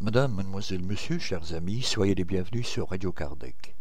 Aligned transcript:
Madame, 0.00 0.34
mademoiselle, 0.34 0.82
monsieur, 0.82 1.18
chers 1.18 1.52
amis, 1.52 1.82
soyez 1.82 2.14
les 2.14 2.24
bienvenus 2.24 2.66
sur 2.66 2.88
Radio 2.88 3.12
Kardec. 3.12 3.76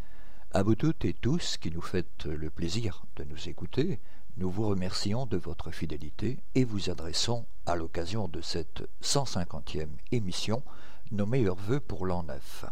À 0.52 0.64
vous 0.64 0.76
toutes 0.76 1.06
et 1.06 1.14
tous 1.14 1.58
qui 1.58 1.72
nous 1.72 1.82
faites 1.82 2.26
le 2.26 2.50
plaisir 2.50 3.06
de 3.16 3.24
nous 3.24 3.48
écouter, 3.48 4.02
nous 4.40 4.50
vous 4.50 4.70
remercions 4.70 5.26
de 5.26 5.36
votre 5.36 5.70
fidélité 5.70 6.40
et 6.55 6.64
vous 6.64 6.90
adressons, 6.90 7.46
à 7.66 7.76
l'occasion 7.76 8.30
de 8.30 8.40
cette 8.40 8.88
150e 9.04 9.90
émission, 10.13 10.63
nos 11.12 11.26
meilleurs 11.26 11.58
voeux 11.58 11.82
pour 11.82 12.05
l'an 12.05 12.23
neuf. 12.23 12.63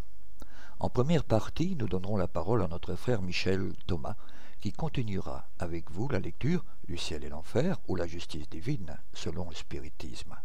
En 0.80 0.88
première 0.88 1.24
partie, 1.24 1.76
nous 1.76 1.86
donnerons 1.86 2.16
la 2.16 2.26
parole 2.26 2.62
à 2.62 2.68
notre 2.68 2.94
frère 2.94 3.20
Michel 3.20 3.74
Thomas, 3.86 4.16
qui 4.62 4.72
continuera 4.72 5.46
avec 5.58 5.90
vous 5.90 6.08
la 6.08 6.20
lecture 6.20 6.64
du 6.88 6.96
ciel 6.96 7.22
et 7.22 7.28
l'enfer 7.28 7.76
ou 7.86 7.96
la 7.96 8.06
justice 8.06 8.48
divine, 8.48 8.96
selon 9.12 9.50
le 9.50 9.54
spiritisme. 9.54 10.36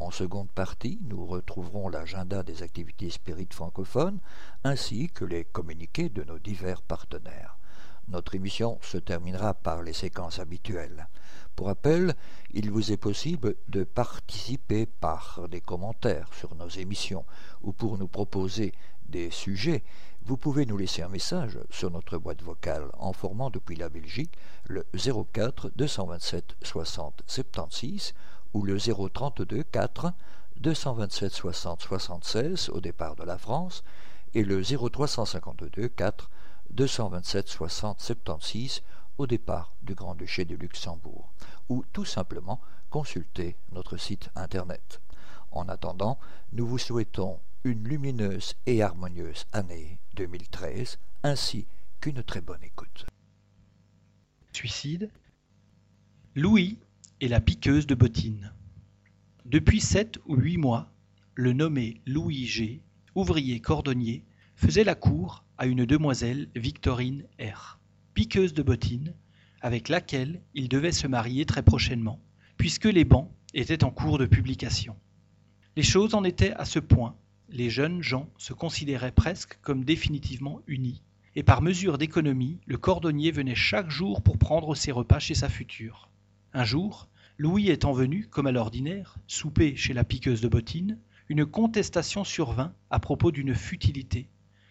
En 0.00 0.10
seconde 0.10 0.50
partie, 0.50 0.98
nous 1.02 1.26
retrouverons 1.26 1.88
l'agenda 1.88 2.42
des 2.42 2.64
activités 2.64 3.10
spirites 3.10 3.54
francophones 3.54 4.18
ainsi 4.64 5.10
que 5.10 5.24
les 5.24 5.44
communiqués 5.44 6.08
de 6.08 6.24
nos 6.24 6.40
divers 6.40 6.82
partenaires. 6.82 7.59
Notre 8.10 8.34
émission 8.34 8.76
se 8.82 8.98
terminera 8.98 9.54
par 9.54 9.82
les 9.82 9.92
séquences 9.92 10.40
habituelles. 10.40 11.08
Pour 11.54 11.68
rappel, 11.68 12.14
il 12.52 12.68
vous 12.68 12.90
est 12.90 12.96
possible 12.96 13.54
de 13.68 13.84
participer 13.84 14.86
par 14.86 15.46
des 15.48 15.60
commentaires 15.60 16.28
sur 16.34 16.56
nos 16.56 16.68
émissions 16.68 17.24
ou 17.62 17.72
pour 17.72 17.98
nous 17.98 18.08
proposer 18.08 18.72
des 19.08 19.30
sujets. 19.30 19.84
Vous 20.24 20.36
pouvez 20.36 20.66
nous 20.66 20.76
laisser 20.76 21.02
un 21.02 21.08
message 21.08 21.58
sur 21.70 21.92
notre 21.92 22.18
boîte 22.18 22.42
vocale 22.42 22.90
en 22.98 23.12
formant 23.12 23.48
depuis 23.48 23.76
la 23.76 23.88
Belgique 23.88 24.36
le 24.64 24.84
04 25.32 25.70
227 25.76 26.56
60 26.62 27.22
76 27.28 28.14
ou 28.54 28.64
le 28.64 28.78
032 28.78 29.62
4 29.62 30.12
227 30.56 31.32
60 31.32 31.80
76 31.80 32.70
au 32.70 32.80
départ 32.80 33.14
de 33.14 33.22
la 33.22 33.38
France 33.38 33.84
et 34.34 34.42
le 34.42 34.62
0352 34.62 35.88
4 35.88 36.28
227 36.70 37.48
60 37.48 38.00
76 38.00 38.82
au 39.18 39.26
départ 39.26 39.74
du 39.82 39.94
Grand-Duché 39.94 40.44
de 40.44 40.54
Luxembourg, 40.54 41.32
ou 41.68 41.84
tout 41.92 42.04
simplement 42.04 42.60
consulter 42.88 43.56
notre 43.72 43.96
site 43.96 44.30
internet. 44.34 45.00
En 45.50 45.68
attendant, 45.68 46.18
nous 46.52 46.66
vous 46.66 46.78
souhaitons 46.78 47.38
une 47.64 47.86
lumineuse 47.86 48.54
et 48.66 48.82
harmonieuse 48.82 49.46
année 49.52 49.98
2013, 50.14 50.98
ainsi 51.22 51.66
qu'une 52.00 52.22
très 52.22 52.40
bonne 52.40 52.62
écoute. 52.62 53.06
Suicide 54.52 55.10
Louis 56.34 56.78
et 57.20 57.28
la 57.28 57.40
piqueuse 57.40 57.86
de 57.86 57.94
bottines. 57.94 58.52
Depuis 59.44 59.80
sept 59.80 60.18
ou 60.26 60.36
huit 60.36 60.56
mois, 60.56 60.90
le 61.34 61.52
nommé 61.52 62.00
Louis 62.06 62.46
G, 62.46 62.80
ouvrier 63.14 63.60
cordonnier, 63.60 64.24
faisait 64.60 64.84
la 64.84 64.94
cour 64.94 65.42
à 65.56 65.64
une 65.64 65.86
demoiselle 65.86 66.50
Victorine 66.54 67.24
R, 67.40 67.80
piqueuse 68.12 68.52
de 68.52 68.62
bottines, 68.62 69.14
avec 69.62 69.88
laquelle 69.88 70.42
il 70.52 70.68
devait 70.68 70.92
se 70.92 71.06
marier 71.06 71.46
très 71.46 71.62
prochainement, 71.62 72.20
puisque 72.58 72.84
les 72.84 73.06
bancs 73.06 73.30
étaient 73.54 73.84
en 73.84 73.90
cours 73.90 74.18
de 74.18 74.26
publication. 74.26 74.96
Les 75.76 75.82
choses 75.82 76.14
en 76.14 76.24
étaient 76.24 76.52
à 76.52 76.66
ce 76.66 76.78
point, 76.78 77.16
les 77.48 77.70
jeunes 77.70 78.02
gens 78.02 78.28
se 78.36 78.52
considéraient 78.52 79.12
presque 79.12 79.58
comme 79.62 79.82
définitivement 79.82 80.60
unis, 80.66 81.02
et 81.36 81.42
par 81.42 81.62
mesure 81.62 81.96
d'économie, 81.96 82.58
le 82.66 82.76
cordonnier 82.76 83.30
venait 83.30 83.54
chaque 83.54 83.90
jour 83.90 84.20
pour 84.20 84.36
prendre 84.36 84.74
ses 84.74 84.92
repas 84.92 85.20
chez 85.20 85.34
sa 85.34 85.48
future. 85.48 86.10
Un 86.52 86.64
jour, 86.64 87.08
Louis 87.38 87.70
étant 87.70 87.92
venu, 87.92 88.26
comme 88.26 88.46
à 88.46 88.52
l'ordinaire, 88.52 89.16
souper 89.26 89.74
chez 89.74 89.94
la 89.94 90.04
piqueuse 90.04 90.42
de 90.42 90.48
bottines, 90.48 90.98
une 91.30 91.46
contestation 91.46 92.24
survint 92.24 92.74
à 92.90 93.00
propos 93.00 93.32
d'une 93.32 93.54
futilité 93.54 94.28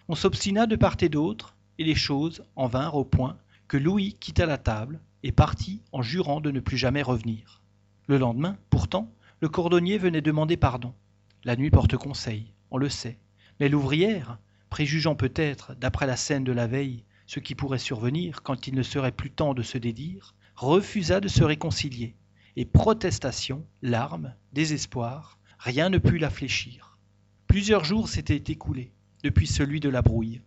on 0.09 0.15
s'obstina 0.15 0.65
de 0.65 0.75
part 0.75 0.97
et 1.01 1.07
d'autre, 1.07 1.55
et 1.77 1.83
les 1.83 1.93
choses 1.93 2.43
en 2.55 2.65
vinrent 2.65 2.95
au 2.95 3.05
point 3.05 3.37
que 3.67 3.77
Louis 3.77 4.17
quitta 4.19 4.47
la 4.47 4.57
table 4.57 4.99
et 5.21 5.31
partit 5.31 5.83
en 5.91 6.01
jurant 6.01 6.41
de 6.41 6.49
ne 6.49 6.59
plus 6.59 6.77
jamais 6.77 7.03
revenir. 7.03 7.61
Le 8.07 8.17
lendemain, 8.17 8.57
pourtant, 8.71 9.13
le 9.39 9.49
cordonnier 9.49 9.99
venait 9.99 10.23
demander 10.23 10.57
pardon. 10.57 10.95
La 11.43 11.55
nuit 11.55 11.69
porte 11.69 11.95
conseil, 11.95 12.51
on 12.71 12.79
le 12.79 12.89
sait. 12.89 13.19
Mais 13.59 13.69
l'ouvrière, 13.69 14.39
préjugeant 14.71 15.13
peut-être, 15.13 15.75
d'après 15.75 16.07
la 16.07 16.17
scène 16.17 16.43
de 16.43 16.53
la 16.53 16.65
veille, 16.65 17.03
ce 17.27 17.39
qui 17.39 17.53
pourrait 17.53 17.77
survenir 17.77 18.41
quand 18.41 18.65
il 18.65 18.73
ne 18.73 18.81
serait 18.81 19.11
plus 19.11 19.29
temps 19.29 19.53
de 19.53 19.61
se 19.61 19.77
dédire, 19.77 20.33
refusa 20.55 21.19
de 21.19 21.27
se 21.27 21.43
réconcilier. 21.43 22.15
Et 22.55 22.65
protestation, 22.65 23.63
larmes, 23.83 24.33
désespoir, 24.53 25.37
rien 25.59 25.89
ne 25.89 25.99
put 25.99 26.17
la 26.17 26.31
fléchir. 26.31 26.97
Plusieurs 27.45 27.83
jours 27.83 28.09
s'étaient 28.09 28.51
écoulés 28.51 28.91
depuis 29.23 29.47
celui 29.47 29.79
de 29.79 29.89
la 29.89 30.01
brouille. 30.01 30.41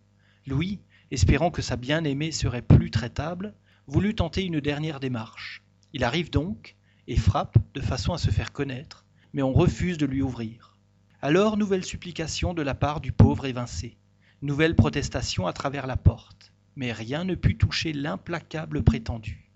Louis, 0.47 0.79
espérant 1.11 1.51
que 1.51 1.61
sa 1.61 1.75
bien-aimée 1.75 2.31
serait 2.31 2.61
plus 2.61 2.91
traitable, 2.91 3.53
voulut 3.87 4.15
tenter 4.15 4.43
une 4.43 4.59
dernière 4.59 4.99
démarche. 4.99 5.63
Il 5.93 6.03
arrive 6.03 6.29
donc 6.29 6.75
et 7.07 7.17
frappe 7.17 7.57
de 7.73 7.81
façon 7.81 8.13
à 8.13 8.17
se 8.17 8.31
faire 8.31 8.51
connaître, 8.51 9.05
mais 9.33 9.41
on 9.41 9.53
refuse 9.53 9.97
de 9.97 10.05
lui 10.05 10.21
ouvrir. 10.21 10.77
Alors 11.21 11.57
nouvelle 11.57 11.85
supplication 11.85 12.53
de 12.53 12.61
la 12.61 12.75
part 12.75 12.99
du 12.99 13.11
pauvre 13.11 13.45
évincé, 13.45 13.97
nouvelle 14.41 14.75
protestation 14.75 15.47
à 15.47 15.53
travers 15.53 15.87
la 15.87 15.97
porte, 15.97 16.51
mais 16.75 16.91
rien 16.91 17.23
ne 17.23 17.35
put 17.35 17.57
toucher 17.57 17.93
l'implacable 17.93 18.83
prétendu. 18.83 19.49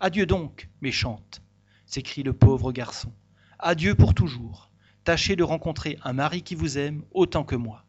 Adieu 0.00 0.26
donc, 0.26 0.68
méchante, 0.80 1.42
s'écrie 1.86 2.22
le 2.22 2.32
pauvre 2.32 2.72
garçon. 2.72 3.12
Adieu 3.58 3.94
pour 3.94 4.14
toujours. 4.14 4.70
Tâchez 5.04 5.36
de 5.36 5.44
rencontrer 5.44 5.98
un 6.02 6.12
mari 6.12 6.42
qui 6.42 6.54
vous 6.54 6.76
aime 6.78 7.04
autant 7.12 7.44
que 7.44 7.56
moi. 7.56 7.83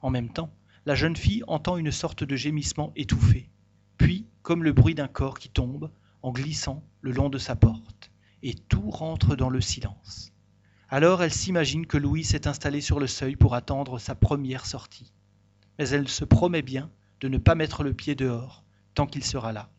En 0.00 0.10
même 0.10 0.32
temps, 0.32 0.52
la 0.86 0.94
jeune 0.94 1.16
fille 1.16 1.44
entend 1.46 1.76
une 1.76 1.92
sorte 1.92 2.24
de 2.24 2.36
gémissement 2.36 2.92
étouffé, 2.96 3.50
puis 3.98 4.26
comme 4.42 4.64
le 4.64 4.72
bruit 4.72 4.94
d'un 4.94 5.08
corps 5.08 5.38
qui 5.38 5.48
tombe 5.48 5.90
en 6.22 6.32
glissant 6.32 6.82
le 7.00 7.12
long 7.12 7.28
de 7.28 7.38
sa 7.38 7.56
porte, 7.56 8.10
et 8.42 8.54
tout 8.54 8.90
rentre 8.90 9.36
dans 9.36 9.50
le 9.50 9.60
silence. 9.60 10.32
Alors 10.88 11.22
elle 11.22 11.32
s'imagine 11.32 11.86
que 11.86 11.98
Louis 11.98 12.24
s'est 12.24 12.48
installé 12.48 12.80
sur 12.80 12.98
le 12.98 13.06
seuil 13.06 13.36
pour 13.36 13.54
attendre 13.54 13.98
sa 13.98 14.14
première 14.14 14.66
sortie. 14.66 15.12
Mais 15.78 15.88
elle 15.90 16.08
se 16.08 16.24
promet 16.24 16.62
bien 16.62 16.90
de 17.20 17.28
ne 17.28 17.38
pas 17.38 17.54
mettre 17.54 17.84
le 17.84 17.94
pied 17.94 18.14
dehors 18.14 18.64
tant 18.94 19.06
qu'il 19.06 19.24
sera 19.24 19.52
là. 19.52 19.70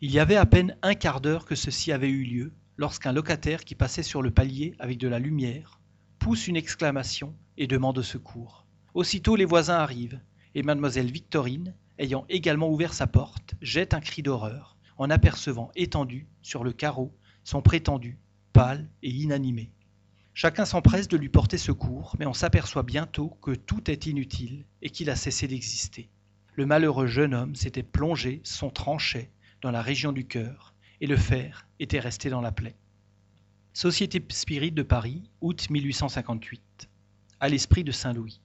Il 0.00 0.10
y 0.10 0.18
avait 0.18 0.36
à 0.36 0.46
peine 0.46 0.76
un 0.82 0.94
quart 0.94 1.20
d'heure 1.20 1.46
que 1.46 1.54
ceci 1.54 1.92
avait 1.92 2.10
eu 2.10 2.24
lieu 2.24 2.52
lorsqu'un 2.76 3.12
locataire 3.12 3.64
qui 3.64 3.74
passait 3.74 4.02
sur 4.02 4.20
le 4.20 4.32
palier 4.32 4.74
avec 4.80 4.98
de 4.98 5.08
la 5.08 5.18
lumière 5.18 5.80
pousse 6.18 6.46
une 6.46 6.56
exclamation 6.56 7.34
et 7.56 7.66
demande 7.66 8.02
secours. 8.02 8.61
Aussitôt 8.94 9.36
les 9.36 9.44
voisins 9.46 9.78
arrivent, 9.78 10.20
et 10.54 10.62
mademoiselle 10.62 11.10
Victorine, 11.10 11.74
ayant 11.98 12.26
également 12.28 12.68
ouvert 12.68 12.92
sa 12.92 13.06
porte, 13.06 13.54
jette 13.62 13.94
un 13.94 14.00
cri 14.00 14.22
d'horreur 14.22 14.76
en 14.98 15.08
apercevant 15.08 15.70
étendu 15.74 16.26
sur 16.42 16.62
le 16.62 16.72
carreau 16.72 17.12
son 17.44 17.62
prétendu, 17.62 18.18
pâle 18.52 18.88
et 19.02 19.10
inanimé. 19.10 19.70
Chacun 20.34 20.64
s'empresse 20.64 21.08
de 21.08 21.16
lui 21.16 21.28
porter 21.28 21.58
secours, 21.58 22.14
mais 22.18 22.26
on 22.26 22.32
s'aperçoit 22.32 22.82
bientôt 22.82 23.30
que 23.42 23.52
tout 23.52 23.90
est 23.90 24.06
inutile 24.06 24.64
et 24.80 24.90
qu'il 24.90 25.10
a 25.10 25.16
cessé 25.16 25.48
d'exister. 25.48 26.08
Le 26.54 26.66
malheureux 26.66 27.06
jeune 27.06 27.34
homme 27.34 27.54
s'était 27.54 27.82
plongé 27.82 28.40
son 28.44 28.70
tranchet 28.70 29.30
dans 29.62 29.70
la 29.70 29.82
région 29.82 30.12
du 30.12 30.26
cœur, 30.26 30.74
et 31.00 31.06
le 31.06 31.16
fer 31.16 31.66
était 31.80 31.98
resté 31.98 32.30
dans 32.30 32.40
la 32.40 32.52
plaie. 32.52 32.76
Société 33.72 34.22
Spirit 34.28 34.72
de 34.72 34.82
Paris, 34.82 35.30
août 35.40 35.68
1858. 35.70 36.88
À 37.40 37.48
l'esprit 37.48 37.84
de 37.84 37.92
Saint-Louis. 37.92 38.40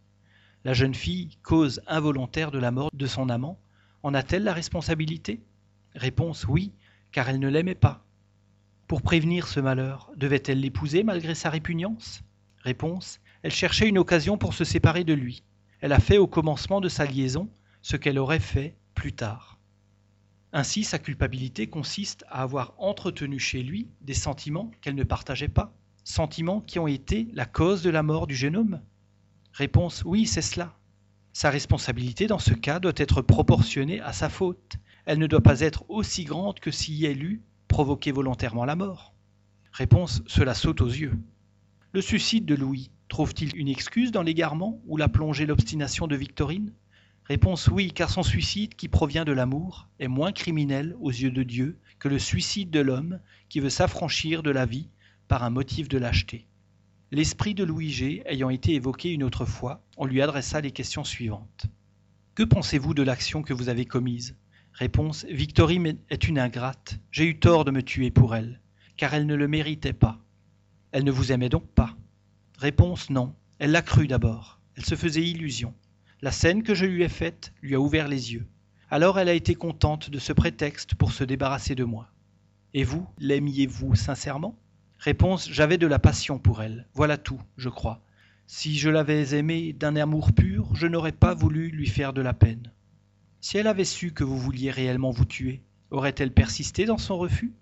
La 0.68 0.74
jeune 0.74 0.96
fille, 0.96 1.30
cause 1.44 1.80
involontaire 1.88 2.52
de 2.52 2.60
la 2.60 2.72
mort 2.72 2.90
de 2.94 3.08
son 3.08 3.30
amant, 3.30 3.58
en 4.04 4.14
a-t-elle 4.14 4.44
la 4.44 4.52
responsabilité? 4.52 5.40
Réponse 5.96 6.46
oui, 6.46 6.74
car 7.14 7.30
elle 7.30 7.40
ne 7.40 7.48
l'aimait 7.48 7.74
pas. 7.74 8.04
Pour 8.86 9.02
prévenir 9.02 9.48
ce 9.48 9.62
malheur, 9.62 10.12
devait-elle 10.18 10.60
l'épouser 10.60 11.04
malgré 11.04 11.36
sa 11.36 11.50
répugnance? 11.50 12.22
Réponse 12.64 13.22
elle 13.44 13.54
cherchait 13.54 13.88
une 13.88 13.98
occasion 13.98 14.38
pour 14.38 14.54
se 14.54 14.66
séparer 14.66 15.06
de 15.06 15.14
lui. 15.14 15.42
Elle 15.80 15.94
a 15.94 16.02
fait 16.02 16.18
au 16.18 16.28
commencement 16.28 16.81
de 16.81 16.90
sa 16.90 17.06
liaison 17.06 17.48
ce 17.81 17.96
qu'elle 17.96 18.20
aurait 18.20 18.42
fait 18.42 18.75
plus 18.94 19.13
tard. 19.13 19.58
Ainsi, 20.52 20.84
sa 20.84 21.00
culpabilité 21.00 21.68
consiste 21.68 22.25
à 22.28 22.42
avoir 22.42 22.74
entretenu 22.78 23.40
chez 23.40 23.63
lui 23.63 23.88
des 24.02 24.13
sentiments 24.13 24.70
qu'elle 24.81 24.96
ne 24.96 25.06
partageait 25.06 25.48
pas, 25.48 25.74
sentiments 26.04 26.60
qui 26.60 26.78
ont 26.78 26.88
été 26.88 27.30
la 27.31 27.46
cause 27.46 27.84
de 27.84 27.90
la 27.90 28.04
mort 28.04 28.28
du 28.28 28.36
jeune 28.36 28.58
homme. 28.58 28.81
Réponse 29.57 30.04
oui, 30.06 30.27
c'est 30.27 30.44
cela. 30.44 30.77
Sa 31.33 31.50
responsabilité 31.50 32.27
dans 32.27 32.38
ce 32.38 32.54
cas 32.54 32.80
doit 32.80 32.94
être 32.95 33.24
proportionnée 33.24 34.00
à 34.01 34.13
sa 34.13 34.30
faute. 34.30 34.75
Elle 35.07 35.18
ne 35.18 35.25
doit 35.25 35.42
pas 35.42 35.62
être 35.62 35.83
aussi 35.89 36.25
grande 36.25 36.59
que 36.59 36.69
si 36.69 37.04
elle 37.06 37.24
eût 37.24 37.42
provoqué 37.68 38.12
volontairement 38.12 38.65
la 38.65 38.75
mort. 38.75 39.15
Réponse 39.71 40.21
cela 40.27 40.54
saute 40.54 40.81
aux 40.81 40.88
yeux. 40.88 41.18
Le 41.92 42.01
suicide 42.01 42.45
de 42.45 42.54
Louis 42.54 42.92
trouve-t-il 43.07 43.57
une 43.57 43.68
excuse 43.68 44.12
dans 44.12 44.21
l'égarement 44.21 44.80
où 44.86 44.95
l'a 44.95 45.09
plongé 45.09 45.48
l'obstination 45.48 46.06
de 46.06 46.15
Victorine? 46.15 46.71
Réponse 47.25 47.68
oui, 47.68 47.92
car 47.94 48.12
son 48.12 48.21
suicide, 48.21 48.75
qui 48.75 48.89
provient 48.89 49.25
de 49.25 49.31
l'amour, 49.31 49.88
est 50.00 50.07
moins 50.07 50.33
criminel 50.33 50.95
aux 51.01 51.10
yeux 51.10 51.31
de 51.31 51.42
Dieu 51.42 51.80
que 51.98 52.10
le 52.10 52.19
suicide 52.19 52.69
de 52.69 52.80
l'homme 52.80 53.19
qui 53.50 53.60
veut 53.60 53.71
s'affranchir 53.71 54.44
de 54.44 54.51
la 54.51 54.68
vie 54.68 54.92
par 55.27 55.44
un 55.44 55.50
motif 55.50 55.89
de 55.89 55.98
lâcheté. 55.98 56.45
L'esprit 57.09 57.54
de 57.54 57.63
Louis 57.63 57.89
G 57.89 58.21
ayant 58.25 58.50
été 58.50 58.74
évoqué 58.74 59.13
une 59.13 59.24
autre 59.24 59.45
fois, 59.45 59.81
on 59.95 60.06
lui 60.06 60.21
adressa 60.21 60.59
les 60.59 60.71
questions 60.71 61.06
suivantes. 61.06 61.68
Que 62.36 62.44
pensez-vous 62.44 62.94
de 62.94 63.01
l'action 63.01 63.44
que 63.44 63.54
vous 63.54 63.69
avez 63.69 63.86
commise? 63.86 64.36
Réponse 64.74 65.25
Victorine 65.30 65.98
est 66.09 66.27
une 66.27 66.38
ingrate. 66.38 67.00
J'ai 67.12 67.24
eu 67.24 67.39
tort 67.39 67.63
de 67.63 67.71
me 67.71 67.81
tuer 67.81 68.12
pour 68.12 68.36
elle, 68.36 68.59
car 68.98 69.13
elle 69.13 69.25
ne 69.25 69.36
le 69.36 69.48
méritait 69.48 69.94
pas. 69.94 70.19
Elle 70.92 71.06
ne 71.06 71.12
vous 71.12 71.31
aimait 71.31 71.48
donc 71.48 71.65
pas? 71.69 71.95
Réponse 72.57 73.10
non. 73.10 73.33
Elle 73.60 73.71
l'a 73.71 73.81
cru 73.81 74.07
d'abord. 74.07 74.60
Elle 74.75 74.86
se 74.86 74.95
faisait 74.95 75.24
illusion. 75.24 75.74
La 76.21 76.31
scène 76.31 76.62
que 76.62 76.75
je 76.75 76.86
lui 76.86 77.03
ai 77.03 77.10
faite 77.10 77.53
lui 77.62 77.74
a 77.74 77.80
ouvert 77.80 78.10
les 78.10 78.33
yeux. 78.33 78.48
Alors 78.89 79.18
elle 79.18 79.30
a 79.30 79.33
été 79.33 79.56
contente 79.56 80.10
de 80.10 80.19
ce 80.19 80.33
prétexte 80.33 80.95
pour 80.95 81.13
se 81.13 81.24
débarrasser 81.24 81.74
de 81.74 81.86
moi. 81.86 82.12
Et 82.74 82.83
vous, 82.83 83.07
l'aimiez-vous 83.18 83.95
sincèrement? 83.95 84.60
Réponse 85.00 85.48
J'avais 85.52 85.78
de 85.78 85.86
la 85.88 86.00
passion 86.00 86.40
pour 86.40 86.64
elle. 86.64 86.88
Voilà 86.94 87.18
tout, 87.18 87.40
je 87.56 87.70
crois. 87.70 88.02
Si 88.48 88.78
je 88.78 88.90
l'avais 88.90 89.36
aimée 89.36 89.74
d'un 89.74 89.96
amour 89.96 90.34
pur, 90.34 90.74
je 90.74 90.88
n'aurais 90.88 91.12
pas 91.12 91.36
voulu 91.36 91.70
lui 91.70 91.86
faire 91.86 92.14
de 92.14 92.22
la 92.22 92.34
peine. 92.34 92.72
Si 93.40 93.58
elle 93.58 93.68
avait 93.68 93.86
su 93.86 94.12
que 94.12 94.24
vous 94.24 94.38
vouliez 94.38 94.72
réellement 94.72 95.12
vous 95.12 95.26
tuer, 95.26 95.62
aurait-elle 95.92 96.34
persisté 96.34 96.86
dans 96.86 96.98
son 96.98 97.18
refus? 97.18 97.54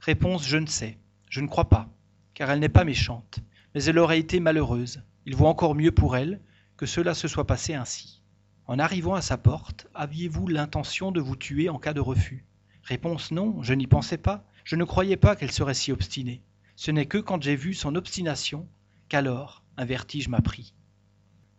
Réponse 0.00 0.46
Je 0.46 0.58
ne 0.58 0.66
sais. 0.66 0.98
Je 1.30 1.40
ne 1.40 1.48
crois 1.48 1.70
pas, 1.70 1.88
car 2.34 2.50
elle 2.50 2.60
n'est 2.60 2.68
pas 2.68 2.84
méchante. 2.84 3.38
Mais 3.74 3.84
elle 3.84 3.98
aurait 3.98 4.18
été 4.18 4.38
malheureuse. 4.38 5.02
Il 5.24 5.34
vaut 5.34 5.46
encore 5.46 5.74
mieux 5.74 5.92
pour 5.92 6.16
elle 6.16 6.40
que 6.76 6.84
cela 6.84 7.14
se 7.14 7.26
soit 7.26 7.46
passé 7.46 7.72
ainsi. 7.72 8.20
En 8.66 8.78
arrivant 8.78 9.14
à 9.14 9.22
sa 9.22 9.38
porte, 9.38 9.86
aviez-vous 9.94 10.46
l'intention 10.46 11.10
de 11.10 11.20
vous 11.20 11.36
tuer 11.36 11.70
en 11.70 11.78
cas 11.78 11.94
de 11.94 12.00
refus? 12.00 12.44
Réponse 12.82 13.30
non, 13.30 13.62
je 13.62 13.72
n'y 13.72 13.86
pensais 13.86 14.18
pas. 14.18 14.44
Je 14.64 14.76
ne 14.76 14.84
croyais 14.84 15.16
pas 15.16 15.36
qu'elle 15.36 15.52
serait 15.52 15.74
si 15.74 15.90
obstinée. 15.90 16.42
Ce 16.76 16.90
n'est 16.90 17.06
que 17.06 17.18
quand 17.18 17.42
j'ai 17.42 17.56
vu 17.56 17.74
son 17.74 17.94
obstination 17.94 18.68
qu'alors 19.08 19.62
un 19.76 19.84
vertige 19.84 20.28
m'a 20.28 20.40
pris. 20.40 20.74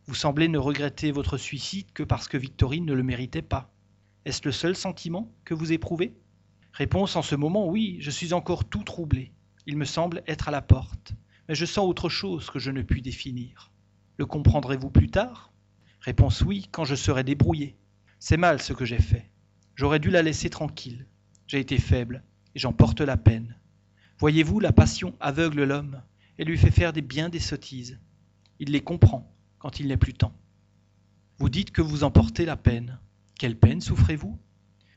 Vous 0.06 0.15
semblez 0.15 0.48
ne 0.48 0.57
regretter 0.57 1.12
votre 1.12 1.38
suicide 1.38 1.92
que 1.94 2.04
parce 2.04 2.27
que 2.27 2.38
Victorine 2.38 2.86
ne 2.86 2.94
le 2.94 3.04
méritait 3.04 3.42
pas. 3.42 3.74
Est-ce 4.25 4.42
le 4.45 4.51
seul 4.51 4.75
sentiment 4.75 5.33
que 5.45 5.54
vous 5.54 5.71
éprouvez? 5.71 6.13
Réponse 6.74 7.15
en 7.15 7.21
ce 7.21 7.36
moment 7.36 7.68
oui, 7.68 7.98
je 8.00 8.12
suis 8.12 8.33
encore 8.33 8.65
tout 8.65 8.83
troublé. 8.83 9.31
Il 9.65 9.77
me 9.77 9.86
semble 9.86 10.24
être 10.27 10.50
à 10.50 10.51
la 10.51 10.62
porte, 10.62 11.13
mais 11.48 11.56
je 11.56 11.65
sens 11.65 11.88
autre 11.88 12.10
chose 12.10 12.50
que 12.50 12.60
je 12.60 12.71
ne 12.71 12.81
puis 12.81 13.01
définir. 13.01 13.71
Le 14.18 14.25
comprendrez-vous 14.25 14.89
plus 14.89 15.10
tard? 15.10 15.54
Réponse 16.01 16.42
oui, 16.42 16.68
quand 16.71 16.83
je 16.83 16.95
serai 16.95 17.24
débrouillé. 17.24 17.77
C'est 18.19 18.38
mal 18.38 18.62
ce 18.62 18.74
que 18.74 18.86
j'ai 18.86 19.01
fait. 19.01 19.31
J'aurais 19.75 20.00
dû 20.00 20.10
la 20.10 20.21
laisser 20.21 20.50
tranquille. 20.50 21.07
J'ai 21.48 21.60
été 21.60 21.77
faible, 21.77 22.24
et 22.56 22.60
j'en 22.60 22.74
porte 22.74 23.01
la 23.01 23.18
peine. 23.18 23.56
Voyez-vous, 24.24 24.62
la 24.62 24.72
passion 24.72 25.18
aveugle 25.20 25.66
l'homme? 25.66 26.02
Et 26.38 26.46
lui 26.46 26.58
fait 26.58 26.72
faire 26.72 26.94
des 26.94 27.02
bien 27.02 27.28
des 27.28 27.42
sottises. 27.42 28.00
Il 28.58 28.72
les 28.72 28.80
comprend 28.80 29.30
quand 29.60 29.81
il 29.81 29.90
n'est 29.90 29.98
plus 29.98 30.14
temps. 30.14 30.34
Vous 31.40 31.50
dites 31.50 31.72
que 31.72 31.81
vous 31.81 32.06
en 32.06 32.10
portez 32.10 32.46
la 32.46 32.56
peine. 32.56 33.00
Quelle 33.38 33.60
peine 33.60 33.81
souffrez-vous? 33.81 34.40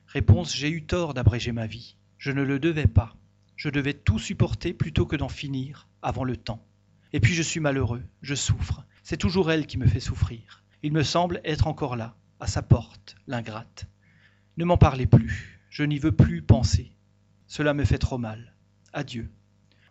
Réponse 0.07 0.55
J'ai 0.55 0.71
eu 0.71 0.85
tort 0.85 1.13
d'abréger 1.13 1.51
ma 1.51 1.67
vie. 1.67 1.97
Je 2.19 2.31
ne 2.31 2.45
le 2.45 2.61
devais 2.61 2.87
pas. 2.87 3.17
Je 3.57 3.69
devais 3.69 3.95
tout 3.95 4.21
supporter 4.21 4.73
plutôt 4.73 5.07
que 5.07 5.17
d'en 5.17 5.29
finir 5.29 5.89
avant 6.03 6.23
le 6.23 6.37
temps. 6.37 6.65
Et 7.13 7.19
puis 7.19 7.35
je 7.35 7.43
suis 7.43 7.59
malheureux, 7.59 8.05
je 8.23 8.37
souffre. 8.37 8.85
C'est 9.03 9.17
toujours 9.17 9.51
elle 9.51 9.67
qui 9.67 9.77
me 9.77 9.89
fait 9.89 9.99
souffrir. 9.99 10.63
Il 10.85 10.93
me 10.93 11.03
semble 11.03 11.41
être 11.43 11.67
encore 11.67 11.97
là, 11.97 12.15
à 12.39 12.47
sa 12.47 12.63
porte, 12.63 13.17
l'ingrate. 13.27 13.89
Ne 14.57 14.65
m'en 14.65 14.79
parlez 14.79 15.07
plus, 15.07 15.61
je 15.69 15.83
n'y 15.83 15.99
veux 15.99 16.13
plus 16.13 16.43
penser. 16.43 16.93
Cela 17.49 17.75
me 17.75 17.85
fait 17.85 17.99
trop 17.99 18.19
mal. 18.19 18.56
Adieu. 18.97 19.31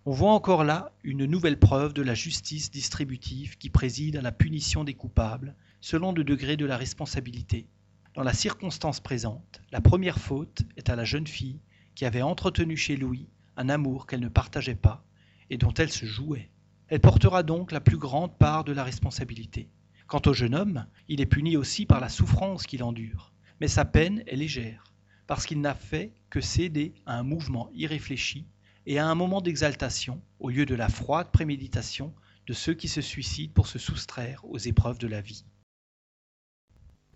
On 0.08 0.12
voit 0.14 0.34
encore 0.34 0.64
là 0.64 0.92
une 1.04 1.26
nouvelle 1.26 1.60
preuve 1.60 1.94
de 1.94 2.02
la 2.02 2.16
justice 2.16 2.72
distributive 2.72 3.56
qui 3.60 3.70
préside 3.70 4.16
à 4.16 4.22
la 4.24 4.32
punition 4.32 4.84
des 4.84 4.96
coupables 4.96 5.56
selon 5.80 6.12
le 6.12 6.24
degré 6.24 6.58
de 6.58 6.66
la 6.66 6.76
responsabilité. 6.76 7.68
Dans 8.16 8.24
la 8.24 8.34
circonstance 8.34 9.00
présente, 9.00 9.62
la 9.72 9.80
première 9.80 10.18
faute 10.18 10.64
est 10.76 10.90
à 10.90 10.96
la 10.96 11.04
jeune 11.04 11.28
fille 11.28 11.60
qui 11.94 12.04
avait 12.06 12.24
entretenu 12.24 12.76
chez 12.76 12.98
Louis 12.98 13.30
un 13.58 13.70
amour 13.70 14.08
qu'elle 14.08 14.22
ne 14.22 14.28
partageait 14.28 14.74
pas 14.74 15.06
et 15.52 15.60
dont 15.60 15.74
elle 15.76 15.92
se 15.92 16.08
jouait. 16.08 16.50
Elle 16.88 17.00
portera 17.00 17.44
donc 17.44 17.72
la 17.72 17.82
plus 17.82 18.00
grande 18.00 18.36
part 18.40 18.64
de 18.64 18.74
la 18.74 18.84
responsabilité. 18.84 19.70
Quant 20.08 20.22
au 20.26 20.34
jeune 20.34 20.56
homme, 20.56 20.88
il 21.08 21.22
est 21.22 21.28
puni 21.28 21.58
aussi 21.58 21.86
par 21.86 22.00
la 22.00 22.10
souffrance 22.10 22.66
qu'il 22.66 22.82
endure, 22.82 23.34
mais 23.62 23.68
sa 23.68 23.86
peine 23.86 24.24
est 24.26 24.36
légère, 24.36 24.92
parce 25.28 25.46
qu'il 25.46 25.62
n'a 25.62 25.76
fait 25.76 26.12
que 26.32 26.42
céder 26.42 26.96
à 27.06 27.20
un 27.20 27.24
mouvement 27.24 27.70
irréfléchi 27.76 28.48
et 28.86 29.00
à 29.00 29.08
un 29.08 29.16
moment 29.16 29.42
d'exaltation, 29.42 30.22
au 30.40 30.50
lieu 30.50 30.66
de 30.66 30.76
la 30.76 30.90
froide 30.90 31.32
préméditation 31.32 32.14
de 32.48 32.54
ceux 32.54 32.74
qui 32.74 32.88
se 32.88 33.02
suicident 33.02 33.54
pour 33.54 33.68
se 33.68 33.80
soustraire 33.80 34.46
aux 34.46 34.58
épreuves 34.58 35.00
de 35.00 35.08
la 35.08 35.22
vie. 35.22 35.46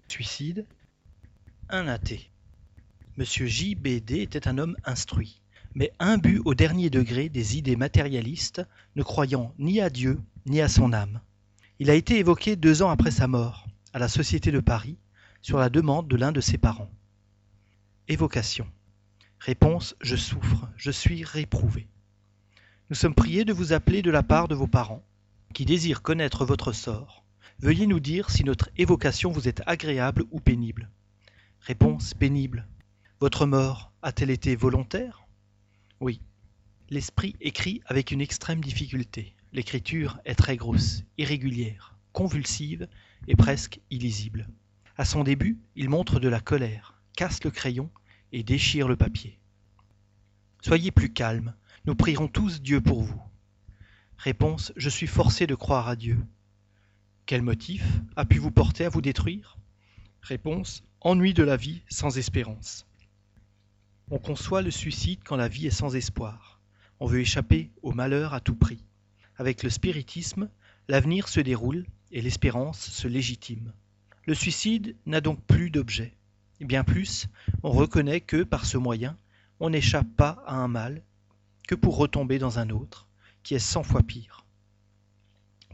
Suicide 0.07 0.65
Un 1.69 1.87
athée. 1.87 2.31
Monsieur 3.17 3.45
J. 3.45 3.75
B. 3.75 3.99
D. 3.99 4.21
était 4.21 4.47
un 4.47 4.57
homme 4.57 4.75
instruit, 4.85 5.41
mais 5.75 5.91
imbu 5.99 6.41
au 6.45 6.55
dernier 6.55 6.89
degré 6.89 7.29
des 7.29 7.57
idées 7.57 7.75
matérialistes, 7.75 8.65
ne 8.95 9.03
croyant 9.03 9.53
ni 9.59 9.79
à 9.81 9.89
Dieu 9.89 10.19
ni 10.45 10.61
à 10.61 10.67
son 10.67 10.93
âme. 10.93 11.21
Il 11.77 11.89
a 11.89 11.95
été 11.95 12.17
évoqué 12.17 12.55
deux 12.55 12.81
ans 12.81 12.89
après 12.89 13.11
sa 13.11 13.27
mort, 13.27 13.67
à 13.93 13.99
la 13.99 14.07
Société 14.07 14.51
de 14.51 14.59
Paris, 14.59 14.97
sur 15.41 15.59
la 15.59 15.69
demande 15.69 16.07
de 16.07 16.15
l'un 16.15 16.31
de 16.31 16.41
ses 16.41 16.57
parents. 16.57 16.89
Évocation. 18.07 18.67
Réponse 19.39 19.95
Je 20.01 20.17
souffre, 20.17 20.67
je 20.75 20.91
suis 20.91 21.23
réprouvé. 21.23 21.87
Nous 22.89 22.95
sommes 22.95 23.15
priés 23.15 23.45
de 23.45 23.53
vous 23.53 23.71
appeler 23.71 24.01
de 24.01 24.11
la 24.11 24.21
part 24.21 24.49
de 24.49 24.55
vos 24.55 24.67
parents, 24.67 25.05
qui 25.53 25.63
désirent 25.63 26.01
connaître 26.01 26.43
votre 26.43 26.73
sort. 26.73 27.23
Veuillez 27.59 27.87
nous 27.87 28.01
dire 28.01 28.29
si 28.29 28.43
notre 28.43 28.69
évocation 28.77 29.31
vous 29.31 29.47
est 29.47 29.61
agréable 29.65 30.25
ou 30.31 30.41
pénible. 30.41 30.89
Réponse 31.61 32.13
pénible. 32.13 32.67
Votre 33.21 33.45
mort 33.45 33.93
a-t-elle 34.01 34.29
été 34.29 34.57
volontaire? 34.57 35.25
Oui. 36.01 36.19
L'esprit 36.89 37.37
écrit 37.39 37.81
avec 37.85 38.11
une 38.11 38.21
extrême 38.21 38.61
difficulté. 38.61 39.35
L'écriture 39.53 40.19
est 40.25 40.35
très 40.35 40.57
grosse, 40.57 41.03
irrégulière, 41.17 41.95
convulsive 42.11 42.89
et 43.29 43.37
presque 43.37 43.79
illisible. 43.89 44.49
À 44.97 45.05
son 45.05 45.23
début, 45.23 45.59
il 45.75 45.89
montre 45.89 46.19
de 46.19 46.27
la 46.27 46.41
colère, 46.41 46.99
casse 47.15 47.43
le 47.45 47.51
crayon 47.51 47.89
et 48.31 48.43
déchire 48.43 48.87
le 48.87 48.95
papier. 48.95 49.37
Soyez 50.61 50.91
plus 50.91 51.11
calme, 51.11 51.53
nous 51.85 51.95
prierons 51.95 52.27
tous 52.27 52.61
Dieu 52.61 52.81
pour 52.81 53.01
vous. 53.01 53.21
Réponse 54.17 54.73
Je 54.75 54.89
suis 54.89 55.07
forcé 55.07 55.47
de 55.47 55.55
croire 55.55 55.87
à 55.87 55.95
Dieu. 55.95 56.17
Quel 57.25 57.41
motif 57.41 57.83
a 58.15 58.25
pu 58.25 58.37
vous 58.37 58.51
porter 58.51 58.85
à 58.85 58.89
vous 58.89 59.01
détruire? 59.01 59.57
Réponse 60.21 60.83
Ennui 61.01 61.33
de 61.33 61.43
la 61.43 61.55
vie 61.55 61.81
sans 61.87 62.17
espérance. 62.17 62.85
On 64.11 64.17
conçoit 64.17 64.61
le 64.61 64.71
suicide 64.71 65.19
quand 65.23 65.37
la 65.37 65.47
vie 65.47 65.67
est 65.67 65.71
sans 65.71 65.95
espoir. 65.95 66.59
On 66.99 67.05
veut 67.05 67.21
échapper 67.21 67.71
au 67.81 67.93
malheur 67.93 68.33
à 68.33 68.41
tout 68.41 68.55
prix. 68.55 68.83
Avec 69.37 69.63
le 69.63 69.69
spiritisme, 69.69 70.49
l'avenir 70.89 71.29
se 71.29 71.39
déroule 71.39 71.85
et 72.11 72.21
l'espérance 72.21 72.79
se 72.79 73.07
légitime. 73.07 73.71
Le 74.25 74.33
suicide 74.33 74.97
n'a 75.05 75.21
donc 75.21 75.41
plus 75.45 75.69
d'objet. 75.69 76.17
Bien 76.59 76.83
plus, 76.83 77.27
on 77.63 77.71
reconnaît 77.71 78.19
que, 78.19 78.43
par 78.43 78.65
ce 78.65 78.77
moyen, 78.77 79.17
on 79.61 79.69
n'échappe 79.69 80.07
pas 80.17 80.43
à 80.45 80.55
un 80.55 80.67
mal, 80.67 81.03
que 81.67 81.75
pour 81.75 81.97
retomber 81.97 82.37
dans 82.37 82.59
un 82.59 82.69
autre, 82.69 83.07
qui 83.43 83.55
est 83.55 83.59
cent 83.59 83.83
fois 83.83 84.03
pire. 84.03 84.45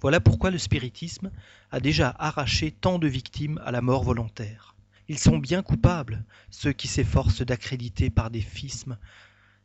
Voilà 0.01 0.19
pourquoi 0.19 0.51
le 0.51 0.59
spiritisme 0.59 1.31
a 1.71 1.79
déjà 1.79 2.15
arraché 2.19 2.71
tant 2.71 2.99
de 2.99 3.07
victimes 3.07 3.59
à 3.65 3.71
la 3.71 3.81
mort 3.81 4.03
volontaire. 4.03 4.75
Ils 5.07 5.17
sont 5.17 5.39
bien 5.39 5.63
coupables, 5.63 6.23
ceux 6.51 6.73
qui 6.73 6.87
s'efforcent 6.87 7.41
d'accréditer 7.41 8.11
par 8.11 8.29
des 8.29 8.41
fismes 8.41 8.97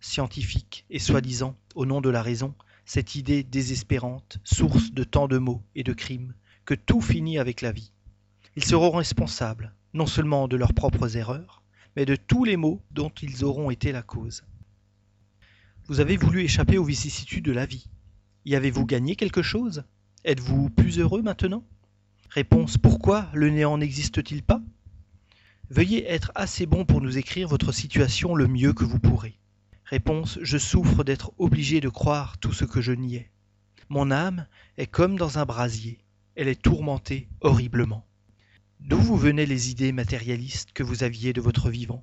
scientifiques 0.00 0.86
et 0.88 0.98
soi-disant, 0.98 1.54
au 1.74 1.84
nom 1.84 2.00
de 2.00 2.08
la 2.08 2.22
raison, 2.22 2.54
cette 2.86 3.14
idée 3.14 3.42
désespérante, 3.42 4.38
source 4.44 4.92
de 4.92 5.04
tant 5.04 5.28
de 5.28 5.36
maux 5.36 5.62
et 5.74 5.82
de 5.82 5.92
crimes, 5.92 6.34
que 6.64 6.74
tout 6.74 7.02
finit 7.02 7.38
avec 7.38 7.60
la 7.60 7.72
vie. 7.72 7.92
Ils 8.56 8.64
seront 8.64 8.90
responsables, 8.90 9.74
non 9.92 10.06
seulement 10.06 10.48
de 10.48 10.56
leurs 10.56 10.74
propres 10.74 11.16
erreurs, 11.16 11.62
mais 11.96 12.04
de 12.04 12.16
tous 12.16 12.44
les 12.44 12.56
maux 12.56 12.82
dont 12.90 13.10
ils 13.22 13.44
auront 13.44 13.70
été 13.70 13.92
la 13.92 14.02
cause. 14.02 14.44
Vous 15.86 16.00
avez 16.00 16.16
voulu 16.16 16.42
échapper 16.42 16.78
aux 16.78 16.84
vicissitudes 16.84 17.44
de 17.44 17.52
la 17.52 17.66
vie. 17.66 17.88
Y 18.44 18.54
avez-vous 18.54 18.86
gagné 18.86 19.16
quelque 19.16 19.42
chose? 19.42 19.84
Êtes-vous 20.24 20.70
plus 20.70 20.98
heureux 20.98 21.22
maintenant? 21.22 21.64
Réponse 22.30 22.78
Pourquoi 22.78 23.28
le 23.34 23.50
néant 23.50 23.78
n'existe-t-il 23.78 24.42
pas? 24.42 24.62
Veuillez 25.68 26.06
être 26.08 26.30
assez 26.34 26.66
bon 26.66 26.84
pour 26.84 27.00
nous 27.00 27.18
écrire 27.18 27.48
votre 27.48 27.72
situation 27.72 28.34
le 28.34 28.46
mieux 28.46 28.72
que 28.72 28.84
vous 28.84 29.00
pourrez. 29.00 29.38
Réponse 29.84 30.38
Je 30.42 30.58
souffre 30.58 31.02
d'être 31.02 31.32
obligé 31.38 31.80
de 31.80 31.88
croire 31.88 32.38
tout 32.38 32.52
ce 32.52 32.64
que 32.64 32.80
je 32.80 32.92
niais. 32.92 33.30
Mon 33.88 34.12
âme 34.12 34.46
est 34.78 34.86
comme 34.86 35.16
dans 35.16 35.38
un 35.38 35.44
brasier, 35.44 35.98
elle 36.36 36.48
est 36.48 36.62
tourmentée 36.62 37.28
horriblement. 37.40 38.06
D'où 38.80 38.98
vous 38.98 39.16
venaient 39.16 39.46
les 39.46 39.70
idées 39.70 39.92
matérialistes 39.92 40.72
que 40.72 40.82
vous 40.82 41.04
aviez 41.04 41.32
de 41.32 41.40
votre 41.40 41.68
vivant? 41.68 42.02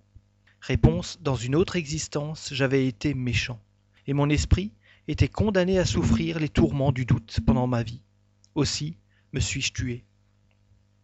Réponse 0.62 1.18
Dans 1.22 1.36
une 1.36 1.56
autre 1.56 1.76
existence, 1.76 2.50
j'avais 2.54 2.88
été 2.88 3.14
méchant, 3.16 3.60
et 4.06 4.14
mon 4.14 4.30
esprit 4.30 4.72
était 5.08 5.28
condamné 5.28 5.80
à 5.80 5.86
souffrir 5.86 6.40
les 6.40 6.50
tourments 6.50 6.92
du 6.92 7.06
doute 7.06 7.40
pendant 7.46 7.66
ma 7.66 7.82
vie. 7.82 8.02
Aussi 8.54 8.96
me 9.34 9.40
suis-je 9.40 9.74
tué. 9.74 10.06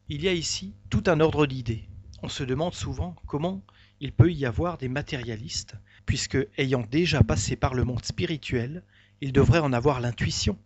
Il 0.10 0.24
y 0.24 0.28
a 0.28 0.34
ici 0.34 0.76
tout 0.92 1.04
un 1.08 1.20
ordre 1.20 1.48
d'idées. 1.48 1.90
On 2.22 2.30
se 2.30 2.44
demande 2.44 2.76
souvent 2.76 3.16
comment 3.26 3.64
il 4.00 4.12
peut 4.12 4.32
y 4.32 4.46
avoir 4.46 4.78
des 4.78 4.90
matérialistes, 4.90 5.76
puisque, 6.06 6.38
ayant 6.58 6.86
déjà 6.92 7.24
passé 7.24 7.56
par 7.56 7.74
le 7.74 7.84
monde 7.84 8.06
spirituel, 8.06 8.84
ils 9.22 9.34
devraient 9.34 9.60
en 9.60 9.74
avoir 9.74 10.02
l'intuition. 10.02 10.58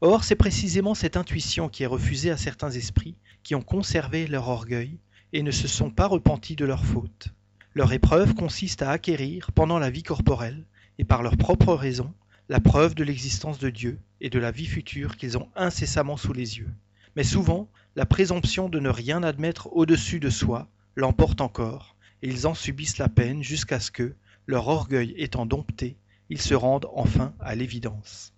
Or, 0.00 0.24
c'est 0.24 0.34
précisément 0.34 0.94
cette 0.94 1.16
intuition 1.16 1.68
qui 1.68 1.82
est 1.82 1.86
refusée 1.86 2.30
à 2.30 2.36
certains 2.36 2.70
esprits 2.70 3.16
qui 3.46 3.54
ont 3.54 3.62
conservé 3.62 4.26
leur 4.26 4.48
orgueil 4.48 4.98
et 5.32 5.44
ne 5.44 5.52
se 5.52 5.68
sont 5.68 5.92
pas 5.92 6.08
repentis 6.08 6.56
de 6.56 6.64
leurs 6.64 6.84
fautes. 6.84 7.28
Leur 7.74 7.92
épreuve 7.92 8.34
consiste 8.34 8.82
à 8.82 8.90
acquérir, 8.90 9.52
pendant 9.52 9.78
la 9.78 9.88
vie 9.88 10.02
corporelle, 10.02 10.64
et 10.98 11.04
par 11.04 11.22
leur 11.22 11.36
propre 11.36 11.72
raison, 11.72 12.12
la 12.48 12.58
preuve 12.58 12.96
de 12.96 13.04
l'existence 13.04 13.60
de 13.60 13.70
Dieu 13.70 14.00
et 14.20 14.30
de 14.30 14.40
la 14.40 14.50
vie 14.50 14.66
future 14.66 15.16
qu'ils 15.16 15.38
ont 15.38 15.48
incessamment 15.54 16.16
sous 16.16 16.32
les 16.32 16.58
yeux. 16.58 16.72
Mais 17.14 17.22
souvent, 17.22 17.68
la 17.94 18.04
présomption 18.04 18.68
de 18.68 18.80
ne 18.80 18.88
rien 18.88 19.22
admettre 19.22 19.68
au-dessus 19.76 20.18
de 20.18 20.28
soi 20.28 20.66
l'emporte 20.96 21.40
encore, 21.40 21.94
et 22.22 22.28
ils 22.28 22.48
en 22.48 22.54
subissent 22.54 22.98
la 22.98 23.08
peine 23.08 23.44
jusqu'à 23.44 23.78
ce 23.78 23.92
que, 23.92 24.16
leur 24.48 24.66
orgueil 24.66 25.14
étant 25.18 25.46
dompté, 25.46 25.96
ils 26.30 26.42
se 26.42 26.54
rendent 26.54 26.88
enfin 26.92 27.32
à 27.38 27.54
l'évidence. 27.54 28.32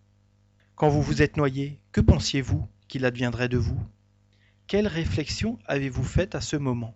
Quand 0.75 0.91
vous 0.91 1.01
vous 1.01 1.23
êtes 1.23 1.39
noyé, 1.39 1.79
que 1.93 2.03
pensiez-vous 2.03 2.69
qu'il 2.89 3.07
adviendrait 3.07 3.49
de 3.49 3.57
vous? 3.57 3.81
Quelle 4.69 4.87
réflexion 4.87 5.59
avez-vous 5.65 6.05
faite 6.05 6.35
à 6.35 6.43
ce 6.43 6.55
moment? 6.55 6.95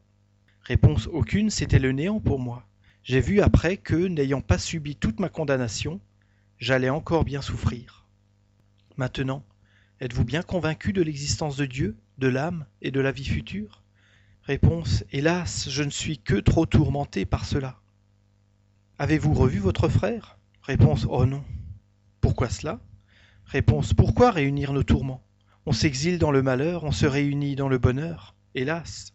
Réponse 0.60 1.06
aucune, 1.06 1.48
c'était 1.48 1.78
le 1.78 1.92
néant 1.92 2.20
pour 2.20 2.38
moi. 2.38 2.68
J'ai 3.02 3.22
vu 3.22 3.40
après 3.40 3.78
que, 3.78 3.94
n'ayant 3.94 4.42
pas 4.42 4.58
subi 4.58 4.94
toute 4.94 5.20
ma 5.20 5.30
condamnation, 5.30 5.98
j'allais 6.58 6.90
encore 6.90 7.24
bien 7.24 7.40
souffrir. 7.40 8.04
Maintenant, 8.98 9.42
êtes-vous 10.00 10.26
bien 10.26 10.42
convaincu 10.42 10.92
de 10.92 11.00
l'existence 11.00 11.56
de 11.56 11.64
Dieu, 11.64 11.96
de 12.18 12.28
l'âme 12.28 12.66
et 12.82 12.90
de 12.90 13.00
la 13.00 13.10
vie 13.10 13.24
future? 13.24 13.82
Réponse 14.42 15.04
Hélas, 15.10 15.70
je 15.70 15.82
ne 15.82 15.88
suis 15.88 16.18
que 16.18 16.34
trop 16.34 16.66
tourmenté 16.66 17.24
par 17.24 17.46
cela. 17.46 17.80
Avez-vous 18.98 19.32
revu 19.32 19.60
votre 19.60 19.88
frère? 19.88 20.36
Réponse 20.60 21.06
Oh 21.08 21.24
non. 21.24 21.42
Pourquoi 22.20 22.50
cela? 22.50 22.80
Réponse 23.46 23.94
Pourquoi 23.94 24.30
réunir 24.30 24.74
nos 24.74 24.82
tourments? 24.82 25.22
On 25.64 25.72
s'exile 25.72 26.18
dans 26.18 26.32
le 26.32 26.42
malheur, 26.42 26.82
on 26.82 26.90
se 26.90 27.06
réunit 27.06 27.54
dans 27.54 27.68
le 27.68 27.78
bonheur. 27.78 28.34
Hélas 28.56 29.14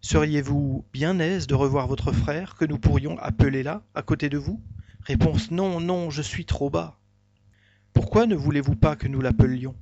Seriez-vous 0.00 0.84
bien 0.92 1.20
aise 1.20 1.46
de 1.46 1.54
revoir 1.54 1.86
votre 1.86 2.10
frère 2.10 2.56
que 2.56 2.64
nous 2.64 2.78
pourrions 2.78 3.16
appeler 3.18 3.62
là, 3.62 3.84
à 3.94 4.02
côté 4.02 4.28
de 4.28 4.36
vous? 4.36 4.60
Réponse 5.02 5.52
Non, 5.52 5.80
non, 5.80 6.10
je 6.10 6.22
suis 6.22 6.44
trop 6.44 6.70
bas. 6.70 6.98
Pourquoi 7.92 8.26
ne 8.26 8.34
voulez-vous 8.34 8.74
pas 8.74 8.96
que 8.96 9.06
nous 9.06 9.20
l'appelions? 9.20 9.76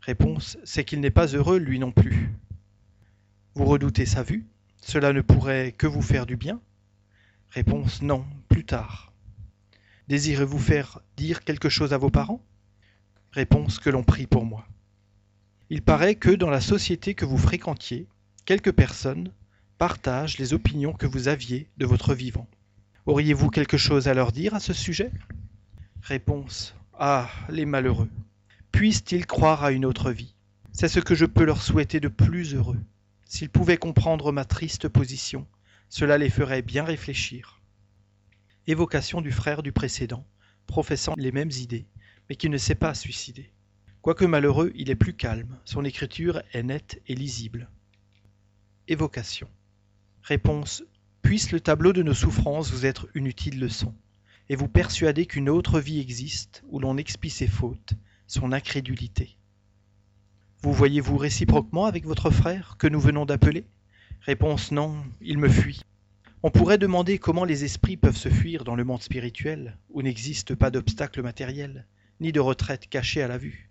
Réponse 0.00 0.58
C'est 0.64 0.84
qu'il 0.84 1.00
n'est 1.00 1.12
pas 1.12 1.26
heureux, 1.28 1.58
lui 1.58 1.78
non 1.78 1.92
plus. 1.92 2.34
Vous 3.54 3.66
redoutez 3.66 4.04
sa 4.04 4.24
vue? 4.24 4.46
Cela 4.82 5.12
ne 5.12 5.20
pourrait 5.20 5.70
que 5.78 5.86
vous 5.86 6.02
faire 6.02 6.26
du 6.26 6.36
bien? 6.36 6.60
Réponse 7.50 8.02
Non, 8.02 8.24
plus 8.48 8.64
tard. 8.64 9.12
Désirez-vous 10.08 10.58
faire 10.58 11.00
dire 11.16 11.44
quelque 11.44 11.68
chose 11.68 11.92
à 11.92 11.98
vos 11.98 12.10
parents? 12.10 12.44
Réponse 13.30 13.78
que 13.78 13.90
l'on 13.90 14.02
prie 14.02 14.26
pour 14.26 14.44
moi. 14.44 14.66
Il 15.68 15.82
paraît 15.82 16.14
que 16.14 16.30
dans 16.30 16.48
la 16.48 16.60
société 16.60 17.14
que 17.14 17.24
vous 17.24 17.38
fréquentiez, 17.38 18.06
quelques 18.44 18.70
personnes 18.70 19.32
partagent 19.78 20.38
les 20.38 20.54
opinions 20.54 20.92
que 20.92 21.06
vous 21.06 21.26
aviez 21.26 21.68
de 21.76 21.86
votre 21.86 22.14
vivant. 22.14 22.46
Auriez-vous 23.04 23.50
quelque 23.50 23.76
chose 23.76 24.06
à 24.06 24.14
leur 24.14 24.30
dire 24.30 24.54
à 24.54 24.60
ce 24.60 24.72
sujet? 24.72 25.10
Réponse. 26.02 26.76
Ah, 26.94 27.28
les 27.48 27.66
malheureux. 27.66 28.08
Puissent-ils 28.70 29.26
croire 29.26 29.64
à 29.64 29.72
une 29.72 29.84
autre 29.84 30.12
vie? 30.12 30.36
C'est 30.70 30.88
ce 30.88 31.00
que 31.00 31.16
je 31.16 31.26
peux 31.26 31.44
leur 31.44 31.60
souhaiter 31.60 31.98
de 31.98 32.08
plus 32.08 32.54
heureux. 32.54 32.78
S'ils 33.24 33.50
pouvaient 33.50 33.76
comprendre 33.76 34.30
ma 34.30 34.44
triste 34.44 34.86
position, 34.86 35.48
cela 35.88 36.16
les 36.16 36.30
ferait 36.30 36.62
bien 36.62 36.84
réfléchir. 36.84 37.60
Évocation 38.68 39.20
du 39.20 39.32
frère 39.32 39.64
du 39.64 39.72
précédent, 39.72 40.24
professant 40.68 41.14
les 41.16 41.32
mêmes 41.32 41.50
idées, 41.50 41.86
mais 42.28 42.36
qui 42.36 42.48
ne 42.48 42.58
s'est 42.58 42.76
pas 42.76 42.94
suicidé. 42.94 43.50
Quoique 44.06 44.24
malheureux, 44.24 44.70
il 44.76 44.88
est 44.88 44.94
plus 44.94 45.14
calme, 45.14 45.58
son 45.64 45.84
écriture 45.84 46.40
est 46.52 46.62
nette 46.62 47.02
et 47.08 47.16
lisible. 47.16 47.68
Évocation. 48.86 49.48
Réponse 50.22 50.84
Puisse 51.22 51.50
le 51.50 51.58
tableau 51.58 51.92
de 51.92 52.04
nos 52.04 52.14
souffrances 52.14 52.70
vous 52.70 52.86
être 52.86 53.08
une 53.14 53.26
utile 53.26 53.58
leçon, 53.58 53.92
et 54.48 54.54
vous 54.54 54.68
persuader 54.68 55.26
qu'une 55.26 55.48
autre 55.48 55.80
vie 55.80 55.98
existe 55.98 56.62
où 56.68 56.78
l'on 56.78 56.98
expie 56.98 57.30
ses 57.30 57.48
fautes, 57.48 57.94
son 58.28 58.52
incrédulité. 58.52 59.36
Vous 60.62 60.72
voyez-vous 60.72 61.16
réciproquement 61.16 61.86
avec 61.86 62.04
votre 62.04 62.30
frère 62.30 62.76
que 62.78 62.86
nous 62.86 63.00
venons 63.00 63.26
d'appeler? 63.26 63.64
Réponse 64.20 64.70
non, 64.70 65.02
il 65.20 65.38
me 65.38 65.48
fuit. 65.48 65.82
On 66.44 66.52
pourrait 66.52 66.78
demander 66.78 67.18
comment 67.18 67.44
les 67.44 67.64
esprits 67.64 67.96
peuvent 67.96 68.16
se 68.16 68.28
fuir 68.28 68.62
dans 68.62 68.76
le 68.76 68.84
monde 68.84 69.02
spirituel, 69.02 69.76
où 69.90 70.00
n'existe 70.00 70.54
pas 70.54 70.70
d'obstacle 70.70 71.22
matériel, 71.22 71.88
ni 72.20 72.30
de 72.30 72.38
retraite 72.38 72.88
cachée 72.88 73.20
à 73.20 73.26
la 73.26 73.36
vue. 73.36 73.65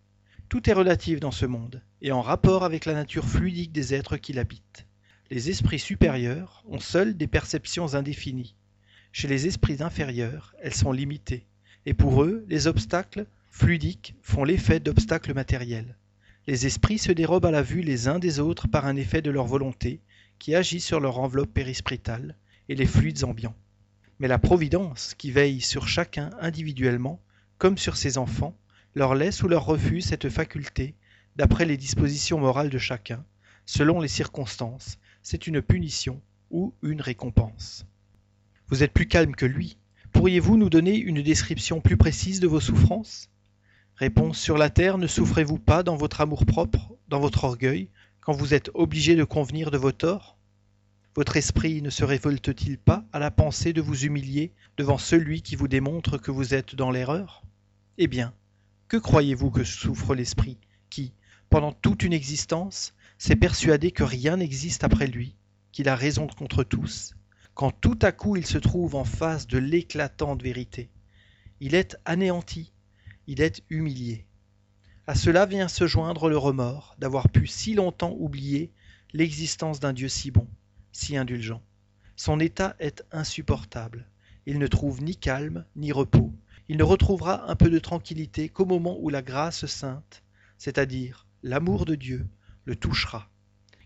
Tout 0.48 0.70
est 0.70 0.74
relatif 0.74 1.20
dans 1.20 1.32
ce 1.32 1.48
monde, 1.48 1.82
et 2.02 2.12
en 2.12 2.22
rapport 2.22 2.64
avec 2.64 2.86
la 2.86 2.94
nature 2.94 3.26
fluidique 3.26 3.72
des 3.72 3.96
êtres 3.96 4.18
qui 4.18 4.32
l'habitent. 4.32 4.86
Les 5.32 5.50
esprits 5.50 5.80
supérieurs 5.80 6.64
ont 6.68 6.80
seuls 6.80 7.18
des 7.18 7.26
perceptions 7.26 7.96
indéfinies. 7.96 8.56
Chez 9.12 9.28
les 9.28 9.48
esprits 9.48 9.82
inférieurs, 9.82 10.54
elles 10.62 10.76
sont 10.76 10.92
limitées, 10.92 11.48
et 11.88 11.96
pour 11.96 12.24
eux, 12.24 12.46
les 12.48 12.68
obstacles 12.68 13.26
fluidiques 13.50 14.14
font 14.22 14.44
l'effet 14.44 14.80
d'obstacles 14.80 15.34
matériels. 15.34 15.98
Les 16.46 16.68
esprits 16.68 17.00
se 17.00 17.12
dérobent 17.12 17.48
à 17.48 17.52
la 17.52 17.64
vue 17.64 17.82
les 17.82 18.08
uns 18.08 18.20
des 18.20 18.40
autres 18.40 18.68
par 18.68 18.86
un 18.86 18.98
effet 18.98 19.24
de 19.24 19.32
leur 19.32 19.48
volonté, 19.48 20.00
qui 20.38 20.54
agit 20.54 20.80
sur 20.80 21.00
leur 21.00 21.18
enveloppe 21.18 21.54
périspritale 21.54 22.36
et 22.70 22.76
les 22.76 22.86
fluides 22.86 23.24
ambiants. 23.24 23.56
Mais 24.20 24.28
la 24.28 24.38
Providence, 24.38 25.16
qui 25.16 25.32
veille 25.32 25.62
sur 25.62 25.88
chacun 25.88 26.30
individuellement, 26.40 27.20
comme 27.58 27.80
sur 27.80 27.98
ses 27.98 28.20
enfants, 28.20 28.56
leur 28.96 29.14
laisse 29.14 29.44
ou 29.44 29.50
leur 29.50 29.66
refuse 29.66 30.06
cette 30.06 30.30
faculté, 30.30 30.96
d'après 31.36 31.66
les 31.66 31.76
dispositions 31.76 32.40
morales 32.40 32.70
de 32.70 32.78
chacun, 32.78 33.26
selon 33.66 34.00
les 34.00 34.08
circonstances, 34.08 34.98
c'est 35.22 35.48
une 35.48 35.62
punition 35.62 36.22
ou 36.50 36.74
une 36.82 37.02
récompense. 37.02 37.86
Vous 38.70 38.84
êtes 38.84 38.94
plus 38.94 39.08
calme 39.08 39.36
que 39.36 39.46
lui. 39.46 39.78
Pourriez-vous 40.14 40.56
nous 40.56 40.70
donner 40.70 40.96
une 40.96 41.22
description 41.22 41.82
plus 41.82 41.98
précise 41.98 42.40
de 42.40 42.48
vos 42.48 42.62
souffrances? 42.62 43.30
Réponse 43.98 44.40
Sur 44.40 44.58
la 44.58 44.70
terre, 44.70 44.98
ne 44.98 45.08
souffrez-vous 45.08 45.60
pas 45.60 45.84
dans 45.84 45.98
votre 45.98 46.22
amour-propre, 46.22 46.94
dans 47.10 47.20
votre 47.20 47.44
orgueil, 47.44 47.90
quand 48.22 48.34
vous 48.34 48.54
êtes 48.54 48.72
obligé 48.74 49.16
de 49.16 49.26
convenir 49.26 49.72
de 49.72 49.78
vos 49.78 49.92
torts? 49.92 50.38
Votre 51.16 51.36
esprit 51.36 51.82
ne 51.82 51.90
se 51.90 52.06
révolte-t-il 52.06 52.78
pas 52.78 53.04
à 53.12 53.20
la 53.20 53.32
pensée 53.32 53.74
de 53.74 53.82
vous 53.82 54.06
humilier 54.06 54.54
devant 54.78 54.98
celui 54.98 55.42
qui 55.42 55.58
vous 55.58 55.68
démontre 55.68 56.18
que 56.18 56.32
vous 56.32 56.54
êtes 56.54 56.76
dans 56.76 56.92
l'erreur? 56.92 57.44
Eh 57.98 58.08
bien, 58.08 58.34
que 58.88 58.98
croyez-vous 58.98 59.52
que 59.52 59.64
souffre 59.64 60.16
l'esprit 60.16 60.58
qui, 60.90 61.14
pendant 61.50 61.72
toute 61.72 62.04
une 62.04 62.14
existence, 62.14 62.94
s'est 63.18 63.36
persuadé 63.36 63.92
que 63.92 64.04
rien 64.04 64.38
n'existe 64.38 64.84
après 64.84 65.08
lui, 65.08 65.36
qu'il 65.72 65.90
a 65.90 65.96
raison 65.96 66.28
contre 66.28 66.64
tous, 66.64 67.16
quand 67.54 67.72
tout 67.72 68.00
à 68.02 68.12
coup 68.12 68.36
il 68.36 68.46
se 68.46 68.58
trouve 68.58 68.96
en 68.96 69.06
face 69.06 69.48
de 69.48 69.58
l'éclatante 69.58 70.44
vérité. 70.44 70.90
Il 71.60 71.74
est 71.74 71.98
anéanti, 72.06 72.74
il 73.28 73.42
est 73.42 73.64
humilié. 73.70 74.26
À 75.08 75.16
cela 75.16 75.46
vient 75.46 75.68
se 75.68 75.88
joindre 75.88 76.30
le 76.30 76.38
remords 76.38 76.96
d'avoir 77.00 77.30
pu 77.30 77.48
si 77.48 77.74
longtemps 77.74 78.16
oublier 78.20 78.72
l'existence 79.14 79.80
d'un 79.80 79.94
Dieu 79.94 80.10
si 80.10 80.32
bon, 80.32 80.48
si 80.92 81.16
indulgent. 81.16 81.62
Son 82.16 82.40
état 82.40 82.76
est 82.80 83.04
insupportable. 83.12 84.08
Il 84.46 84.60
ne 84.60 84.68
trouve 84.68 85.04
ni 85.04 85.16
calme 85.16 85.66
ni 85.76 85.92
repos. 85.92 86.34
Il 86.68 86.78
ne 86.78 86.84
retrouvera 86.84 87.50
un 87.50 87.56
peu 87.56 87.70
de 87.70 87.78
tranquillité 87.78 88.50
qu'au 88.50 88.66
moment 88.66 88.98
où 89.00 89.10
la 89.10 89.22
grâce 89.22 89.68
sainte, 89.68 90.24
c'est-à-dire 90.58 91.28
l'amour 91.44 91.86
de 91.86 91.94
Dieu, 91.94 92.26
le 92.66 92.76
touchera, 92.76 93.30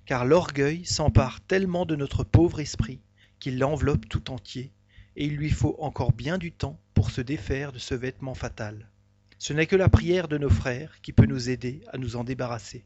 car 0.05 0.25
l'orgueil 0.25 0.85
s'empare 0.85 1.41
tellement 1.41 1.85
de 1.85 1.97
notre 1.97 2.23
pauvre 2.23 2.61
esprit 2.61 3.01
qu'il 3.39 3.59
l'enveloppe 3.59 4.07
tout 4.07 4.31
entier, 4.31 4.71
et 5.17 5.25
il 5.25 5.35
lui 5.35 5.49
faut 5.49 5.75
encore 5.79 6.13
bien 6.13 6.37
du 6.37 6.53
temps 6.53 6.79
pour 6.93 7.11
se 7.11 7.19
défaire 7.19 7.73
de 7.73 7.79
ce 7.79 7.95
vêtement 7.95 8.33
fatal. 8.33 8.89
Ce 9.37 9.51
n'est 9.51 9.67
que 9.67 9.75
la 9.75 9.89
prière 9.89 10.29
de 10.29 10.37
nos 10.37 10.49
frères 10.49 11.01
qui 11.01 11.11
peut 11.11 11.25
nous 11.25 11.49
aider 11.49 11.81
à 11.91 11.97
nous 11.97 12.15
en 12.15 12.23
débarrasser. 12.23 12.85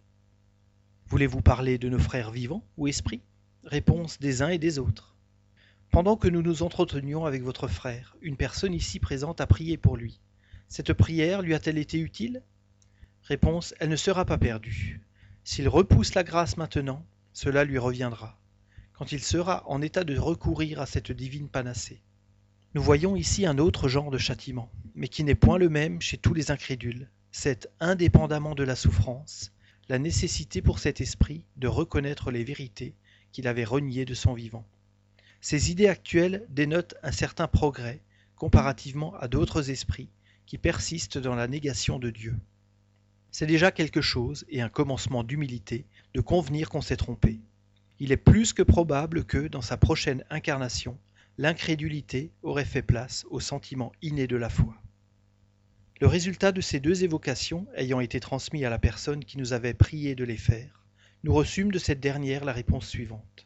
Voulez-vous 1.07 1.41
parler 1.41 1.77
de 1.77 1.89
nos 1.89 1.99
frères 1.99 2.31
vivants 2.31 2.63
ou 2.77 2.87
esprits? 2.87 3.21
Réponse 3.63 4.19
des 4.19 4.41
uns 4.41 4.49
et 4.49 4.57
des 4.57 4.79
autres. 4.79 5.12
Pendant 5.93 6.17
que 6.17 6.27
nous 6.27 6.41
nous 6.41 6.63
entretenions 6.63 7.27
avec 7.27 7.43
votre 7.43 7.67
frère, 7.67 8.17
une 8.23 8.35
personne 8.35 8.73
ici 8.73 8.99
présente 8.99 9.41
a 9.41 9.45
prié 9.45 9.77
pour 9.77 9.95
lui. 9.95 10.19
Cette 10.67 10.91
prière 10.91 11.43
lui 11.43 11.53
a-t-elle 11.53 11.77
été 11.77 11.99
utile? 11.99 12.41
Réponse, 13.21 13.75
elle 13.79 13.89
ne 13.89 13.95
sera 13.95 14.25
pas 14.25 14.39
perdue. 14.39 15.01
S'il 15.43 15.69
repousse 15.69 16.15
la 16.15 16.23
grâce 16.23 16.57
maintenant, 16.57 17.05
cela 17.31 17.63
lui 17.63 17.77
reviendra, 17.77 18.39
quand 18.93 19.11
il 19.11 19.23
sera 19.23 19.69
en 19.69 19.83
état 19.83 20.03
de 20.03 20.17
recourir 20.17 20.81
à 20.81 20.87
cette 20.87 21.11
divine 21.11 21.47
panacée. 21.47 22.01
Nous 22.73 22.81
voyons 22.81 23.15
ici 23.15 23.45
un 23.45 23.59
autre 23.59 23.87
genre 23.87 24.09
de 24.09 24.17
châtiment, 24.17 24.71
mais 24.95 25.09
qui 25.09 25.23
n'est 25.23 25.35
point 25.35 25.59
le 25.59 25.69
même 25.69 26.01
chez 26.01 26.17
tous 26.17 26.33
les 26.33 26.49
incrédules. 26.49 27.07
C'est, 27.29 27.69
indépendamment 27.79 28.55
de 28.55 28.63
la 28.63 28.75
souffrance, 28.75 29.51
la 29.89 29.99
nécessité 29.99 30.63
pour 30.63 30.79
cet 30.79 31.01
esprit 31.01 31.43
de 31.57 31.67
reconnaître 31.67 32.31
les 32.31 32.43
vérités 32.43 32.95
qu'il 33.31 33.47
avait 33.47 33.63
reniées 33.63 34.05
de 34.05 34.15
son 34.15 34.33
vivant. 34.33 34.65
Ces 35.45 35.71
idées 35.71 35.89
actuelles 35.89 36.45
dénotent 36.47 36.95
un 37.03 37.11
certain 37.11 37.49
progrès 37.49 38.01
comparativement 38.37 39.13
à 39.15 39.27
d'autres 39.27 39.71
esprits 39.71 40.07
qui 40.45 40.57
persistent 40.57 41.17
dans 41.17 41.35
la 41.35 41.49
négation 41.49 41.99
de 41.99 42.11
Dieu. 42.11 42.37
C'est 43.29 43.45
déjà 43.45 43.69
quelque 43.73 43.99
chose 43.99 44.45
et 44.47 44.61
un 44.61 44.69
commencement 44.69 45.21
d'humilité 45.21 45.85
de 46.13 46.21
convenir 46.21 46.69
qu'on 46.69 46.79
s'est 46.79 46.95
trompé. 46.95 47.41
Il 47.99 48.13
est 48.13 48.17
plus 48.17 48.53
que 48.53 48.63
probable 48.63 49.25
que, 49.25 49.49
dans 49.49 49.61
sa 49.61 49.75
prochaine 49.75 50.23
incarnation, 50.29 50.97
l'incrédulité 51.37 52.31
aurait 52.41 52.63
fait 52.63 52.81
place 52.81 53.25
au 53.29 53.41
sentiment 53.41 53.91
inné 54.01 54.27
de 54.27 54.37
la 54.37 54.49
foi. 54.49 54.73
Le 55.99 56.07
résultat 56.07 56.53
de 56.53 56.61
ces 56.61 56.79
deux 56.79 57.03
évocations 57.03 57.67
ayant 57.75 57.99
été 57.99 58.21
transmis 58.21 58.63
à 58.63 58.69
la 58.69 58.79
personne 58.79 59.25
qui 59.25 59.37
nous 59.37 59.51
avait 59.51 59.73
prié 59.73 60.15
de 60.15 60.23
les 60.23 60.37
faire, 60.37 60.85
nous 61.25 61.33
reçûmes 61.33 61.73
de 61.73 61.79
cette 61.79 61.99
dernière 61.99 62.45
la 62.45 62.53
réponse 62.53 62.87
suivante. 62.87 63.45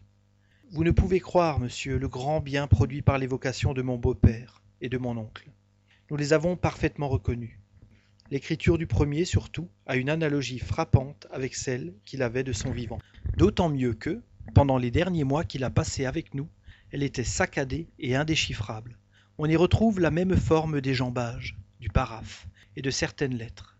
Vous 0.69 0.83
ne 0.83 0.91
pouvez 0.91 1.21
croire, 1.21 1.61
monsieur, 1.61 1.97
le 1.97 2.09
grand 2.09 2.41
bien 2.41 2.67
produit 2.67 3.01
par 3.01 3.17
l'évocation 3.17 3.73
de 3.73 3.81
mon 3.81 3.97
beau-père 3.97 4.61
et 4.81 4.89
de 4.89 4.97
mon 4.97 5.15
oncle. 5.15 5.49
Nous 6.11 6.17
les 6.17 6.33
avons 6.33 6.57
parfaitement 6.57 7.07
reconnus. 7.07 7.57
L'écriture 8.31 8.77
du 8.77 8.85
premier, 8.85 9.23
surtout, 9.23 9.69
a 9.85 9.95
une 9.95 10.09
analogie 10.09 10.59
frappante 10.59 11.25
avec 11.31 11.55
celle 11.55 11.93
qu'il 12.03 12.21
avait 12.21 12.43
de 12.43 12.51
son 12.51 12.71
vivant. 12.71 12.99
D'autant 13.37 13.69
mieux 13.69 13.93
que, 13.93 14.21
pendant 14.53 14.77
les 14.77 14.91
derniers 14.91 15.23
mois 15.23 15.45
qu'il 15.45 15.63
a 15.63 15.69
passés 15.69 16.05
avec 16.05 16.33
nous, 16.33 16.49
elle 16.91 17.03
était 17.03 17.23
saccadée 17.23 17.87
et 17.97 18.17
indéchiffrable. 18.17 18.97
On 19.37 19.47
y 19.47 19.55
retrouve 19.55 20.01
la 20.01 20.11
même 20.11 20.35
forme 20.35 20.81
des 20.81 20.93
jambages, 20.93 21.57
du 21.79 21.87
paraphe 21.87 22.45
et 22.75 22.81
de 22.81 22.91
certaines 22.91 23.37
lettres. 23.37 23.77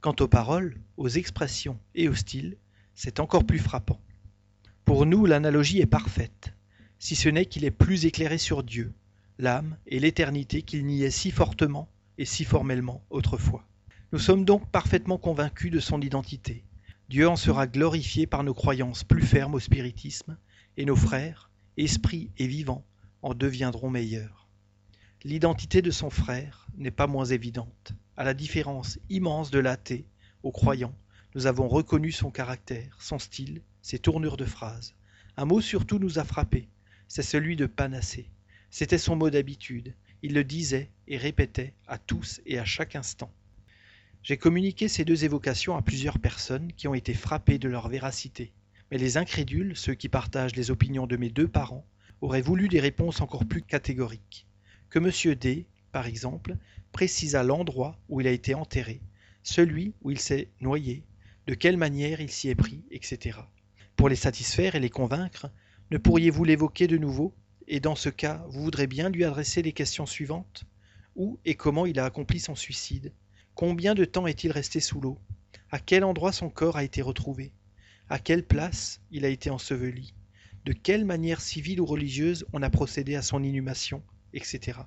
Quant 0.00 0.14
aux 0.20 0.28
paroles, 0.28 0.76
aux 0.96 1.08
expressions 1.08 1.80
et 1.96 2.08
au 2.08 2.14
style, 2.14 2.56
c'est 2.94 3.18
encore 3.18 3.44
plus 3.44 3.58
frappant. 3.58 4.00
Pour 4.90 5.06
nous, 5.06 5.24
l'analogie 5.24 5.78
est 5.78 5.86
parfaite, 5.86 6.52
si 6.98 7.14
ce 7.14 7.28
n'est 7.28 7.46
qu'il 7.46 7.64
est 7.64 7.70
plus 7.70 8.06
éclairé 8.06 8.38
sur 8.38 8.64
Dieu, 8.64 8.92
l'âme 9.38 9.76
et 9.86 10.00
l'éternité 10.00 10.62
qu'il 10.62 10.84
n'y 10.84 11.04
est 11.04 11.12
si 11.12 11.30
fortement 11.30 11.88
et 12.18 12.24
si 12.24 12.42
formellement 12.42 13.00
autrefois. 13.08 13.64
Nous 14.10 14.18
sommes 14.18 14.44
donc 14.44 14.68
parfaitement 14.68 15.16
convaincus 15.16 15.70
de 15.70 15.78
son 15.78 16.00
identité. 16.00 16.64
Dieu 17.08 17.28
en 17.28 17.36
sera 17.36 17.68
glorifié 17.68 18.26
par 18.26 18.42
nos 18.42 18.52
croyances 18.52 19.04
plus 19.04 19.22
fermes 19.22 19.54
au 19.54 19.60
spiritisme, 19.60 20.36
et 20.76 20.84
nos 20.84 20.96
frères, 20.96 21.52
esprit 21.76 22.32
et 22.36 22.48
vivant 22.48 22.84
en 23.22 23.32
deviendront 23.32 23.90
meilleurs. 23.90 24.48
L'identité 25.22 25.82
de 25.82 25.92
son 25.92 26.10
frère 26.10 26.66
n'est 26.76 26.90
pas 26.90 27.06
moins 27.06 27.26
évidente. 27.26 27.92
À 28.16 28.24
la 28.24 28.34
différence 28.34 28.98
immense 29.08 29.52
de 29.52 29.60
l'athée 29.60 30.08
au 30.42 30.50
croyant, 30.50 30.96
nous 31.36 31.46
avons 31.46 31.68
reconnu 31.68 32.10
son 32.10 32.32
caractère, 32.32 32.96
son 32.98 33.20
style, 33.20 33.62
ses 33.82 33.98
tournures 33.98 34.36
de 34.36 34.44
phrases. 34.44 34.94
Un 35.36 35.44
mot 35.44 35.60
surtout 35.60 35.98
nous 35.98 36.18
a 36.18 36.24
frappés, 36.24 36.68
c'est 37.08 37.22
celui 37.22 37.56
de 37.56 37.66
panacée. 37.66 38.28
C'était 38.70 38.98
son 38.98 39.16
mot 39.16 39.30
d'habitude, 39.30 39.94
il 40.22 40.34
le 40.34 40.44
disait 40.44 40.90
et 41.08 41.16
répétait 41.16 41.74
à 41.86 41.98
tous 41.98 42.40
et 42.46 42.58
à 42.58 42.64
chaque 42.64 42.94
instant. 42.94 43.32
J'ai 44.22 44.36
communiqué 44.36 44.86
ces 44.86 45.04
deux 45.04 45.24
évocations 45.24 45.76
à 45.76 45.82
plusieurs 45.82 46.18
personnes 46.18 46.72
qui 46.74 46.88
ont 46.88 46.94
été 46.94 47.14
frappées 47.14 47.58
de 47.58 47.68
leur 47.68 47.88
véracité. 47.88 48.52
Mais 48.90 48.98
les 48.98 49.16
incrédules, 49.16 49.76
ceux 49.76 49.94
qui 49.94 50.08
partagent 50.08 50.56
les 50.56 50.70
opinions 50.70 51.06
de 51.06 51.16
mes 51.16 51.30
deux 51.30 51.48
parents, 51.48 51.86
auraient 52.20 52.42
voulu 52.42 52.68
des 52.68 52.80
réponses 52.80 53.22
encore 53.22 53.46
plus 53.46 53.62
catégoriques. 53.62 54.46
Que 54.90 54.98
M. 54.98 55.34
D, 55.36 55.66
par 55.90 56.06
exemple, 56.06 56.56
précisa 56.92 57.42
l'endroit 57.42 57.98
où 58.08 58.20
il 58.20 58.26
a 58.26 58.32
été 58.32 58.54
enterré, 58.54 59.00
celui 59.42 59.94
où 60.02 60.10
il 60.10 60.18
s'est 60.18 60.48
noyé, 60.60 61.02
de 61.46 61.54
quelle 61.54 61.78
manière 61.78 62.20
il 62.20 62.30
s'y 62.30 62.48
est 62.48 62.54
pris, 62.54 62.82
etc. 62.90 63.38
Pour 64.00 64.08
les 64.08 64.16
satisfaire 64.16 64.76
et 64.76 64.80
les 64.80 64.88
convaincre, 64.88 65.50
ne 65.90 65.98
pourriez-vous 65.98 66.44
l'évoquer 66.44 66.86
de 66.86 66.96
nouveau? 66.96 67.34
Et 67.68 67.80
dans 67.80 67.96
ce 67.96 68.08
cas, 68.08 68.46
vous 68.48 68.62
voudrez 68.62 68.86
bien 68.86 69.10
lui 69.10 69.24
adresser 69.24 69.60
les 69.60 69.74
questions 69.74 70.06
suivantes. 70.06 70.64
Où 71.16 71.38
et 71.44 71.54
comment 71.54 71.84
il 71.84 71.98
a 71.98 72.06
accompli 72.06 72.40
son 72.40 72.54
suicide? 72.54 73.12
Combien 73.54 73.94
de 73.94 74.06
temps 74.06 74.26
est-il 74.26 74.52
resté 74.52 74.80
sous 74.80 75.02
l'eau? 75.02 75.18
À 75.70 75.78
quel 75.78 76.02
endroit 76.02 76.32
son 76.32 76.48
corps 76.48 76.78
a 76.78 76.82
été 76.82 77.02
retrouvé? 77.02 77.52
À 78.08 78.18
quelle 78.18 78.46
place 78.46 79.02
il 79.10 79.26
a 79.26 79.28
été 79.28 79.50
enseveli, 79.50 80.14
de 80.64 80.72
quelle 80.72 81.04
manière 81.04 81.42
civile 81.42 81.82
ou 81.82 81.84
religieuse 81.84 82.46
on 82.54 82.62
a 82.62 82.70
procédé 82.70 83.16
à 83.16 83.22
son 83.22 83.42
inhumation, 83.42 84.02
etc. 84.32 84.78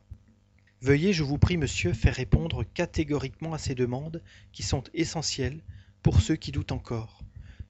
Veuillez, 0.81 1.13
je 1.13 1.21
vous 1.21 1.37
prie, 1.37 1.57
monsieur, 1.57 1.93
faire 1.93 2.15
répondre 2.15 2.63
catégoriquement 2.73 3.53
à 3.53 3.59
ces 3.59 3.75
demandes 3.75 4.23
qui 4.53 4.63
sont 4.63 4.85
essentielles 4.95 5.61
pour 6.01 6.19
ceux 6.19 6.35
qui 6.35 6.51
doutent 6.51 6.71
encore. 6.71 7.22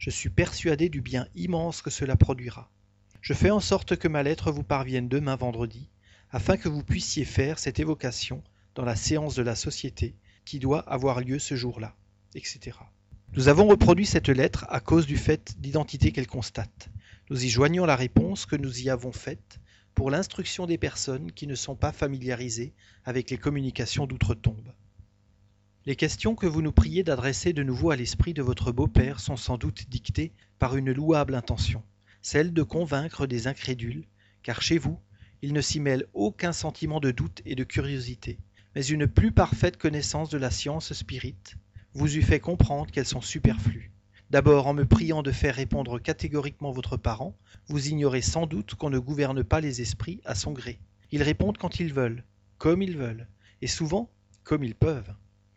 Je 0.03 0.09
suis 0.09 0.29
persuadé 0.29 0.89
du 0.89 0.99
bien 0.99 1.29
immense 1.33 1.81
que 1.81 1.89
cela 1.89 2.17
produira. 2.17 2.69
Je 3.21 3.33
fais 3.33 3.51
en 3.51 3.61
sorte 3.61 3.95
que 3.95 4.09
ma 4.09 4.21
lettre 4.21 4.51
vous 4.51 4.61
parvienne 4.61 5.07
demain 5.07 5.37
vendredi, 5.37 5.87
afin 6.29 6.57
que 6.57 6.67
vous 6.67 6.83
puissiez 6.83 7.23
faire 7.23 7.57
cette 7.57 7.79
évocation 7.79 8.43
dans 8.75 8.83
la 8.83 8.97
séance 8.97 9.33
de 9.33 9.43
la 9.43 9.55
société 9.55 10.13
qui 10.43 10.59
doit 10.59 10.81
avoir 10.91 11.21
lieu 11.21 11.39
ce 11.39 11.55
jour-là, 11.55 11.95
etc. 12.35 12.75
Nous 13.31 13.47
avons 13.47 13.65
reproduit 13.65 14.05
cette 14.05 14.27
lettre 14.27 14.65
à 14.67 14.81
cause 14.81 15.05
du 15.05 15.15
fait 15.15 15.55
d'identité 15.61 16.11
qu'elle 16.11 16.27
constate. 16.27 16.89
Nous 17.29 17.45
y 17.45 17.47
joignons 17.47 17.85
la 17.85 17.95
réponse 17.95 18.45
que 18.45 18.57
nous 18.57 18.81
y 18.81 18.89
avons 18.89 19.13
faite 19.13 19.61
pour 19.95 20.11
l'instruction 20.11 20.65
des 20.65 20.77
personnes 20.77 21.31
qui 21.31 21.47
ne 21.47 21.55
sont 21.55 21.77
pas 21.77 21.93
familiarisées 21.93 22.73
avec 23.05 23.29
les 23.29 23.37
communications 23.37 24.05
d'outre-tombe. 24.05 24.73
Les 25.85 25.97
questions 25.97 26.33
que 26.33 26.45
vous 26.45 26.61
nous 26.61 26.71
priez 26.71 27.03
d'adresser 27.03 27.51
de 27.51 27.61
nouveau 27.61 27.91
à 27.91 27.97
l'esprit 27.97 28.33
de 28.33 28.41
votre 28.41 28.71
beau-père 28.71 29.19
sont 29.19 29.35
sans 29.35 29.57
doute 29.57 29.89
dictées 29.89 30.31
par 30.57 30.77
une 30.77 30.93
louable 30.93 31.35
intention, 31.35 31.83
celle 32.21 32.53
de 32.53 32.63
convaincre 32.63 33.27
des 33.27 33.47
incrédules, 33.47 34.05
car 34.43 34.61
chez 34.61 34.77
vous, 34.77 34.97
il 35.41 35.51
ne 35.51 35.59
s'y 35.59 35.81
mêle 35.81 36.05
aucun 36.13 36.53
sentiment 36.53 37.01
de 37.01 37.11
doute 37.11 37.41
et 37.45 37.55
de 37.55 37.65
curiosité, 37.65 38.37
mais 38.75 38.85
une 38.85 39.07
plus 39.07 39.33
parfaite 39.33 39.75
connaissance 39.75 40.29
de 40.29 40.37
la 40.37 40.51
science 40.51 40.93
spirite, 40.93 41.55
vous 41.93 42.15
eût 42.15 42.21
fait 42.21 42.39
comprendre 42.39 42.89
qu'elles 42.89 43.05
sont 43.05 43.19
superflues. 43.19 43.91
D'abord, 44.29 44.67
en 44.67 44.73
me 44.73 44.85
priant 44.85 45.21
de 45.21 45.33
faire 45.33 45.55
répondre 45.55 45.99
catégoriquement 45.99 46.71
votre 46.71 46.95
parent, 46.95 47.35
vous 47.67 47.89
ignorez 47.89 48.21
sans 48.21 48.47
doute 48.47 48.75
qu'on 48.75 48.89
ne 48.89 48.99
gouverne 48.99 49.43
pas 49.43 49.59
les 49.59 49.81
esprits 49.81 50.21
à 50.23 50.33
son 50.33 50.53
gré. 50.53 50.79
Ils 51.11 51.23
répondent 51.23 51.57
quand 51.57 51.81
ils 51.81 51.93
veulent, 51.93 52.23
comme 52.57 52.81
ils 52.81 52.97
veulent, 52.97 53.27
et 53.61 53.67
souvent 53.67 54.09
comme 54.45 54.63
ils 54.63 54.75
peuvent. 54.75 55.13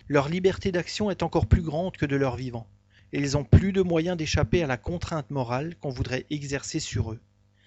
Leur 0.09 0.29
liberté 0.29 0.71
d'action 0.71 1.11
est 1.11 1.25
encore 1.25 1.47
plus 1.47 1.63
grande 1.63 1.97
que 1.97 2.07
de 2.07 2.15
leur 2.15 2.37
vivant, 2.37 2.69
et 3.13 3.19
ils 3.19 3.37
ont 3.37 3.43
plus 3.43 3.73
de 3.73 3.83
moyens 3.83 4.17
d'échapper 4.17 4.63
à 4.63 4.69
la 4.69 4.77
contrainte 4.77 5.31
morale 5.31 5.75
qu'on 5.81 5.91
voudrait 5.91 6.27
exercer 6.31 6.79
sur 6.79 7.13
eux. 7.13 7.21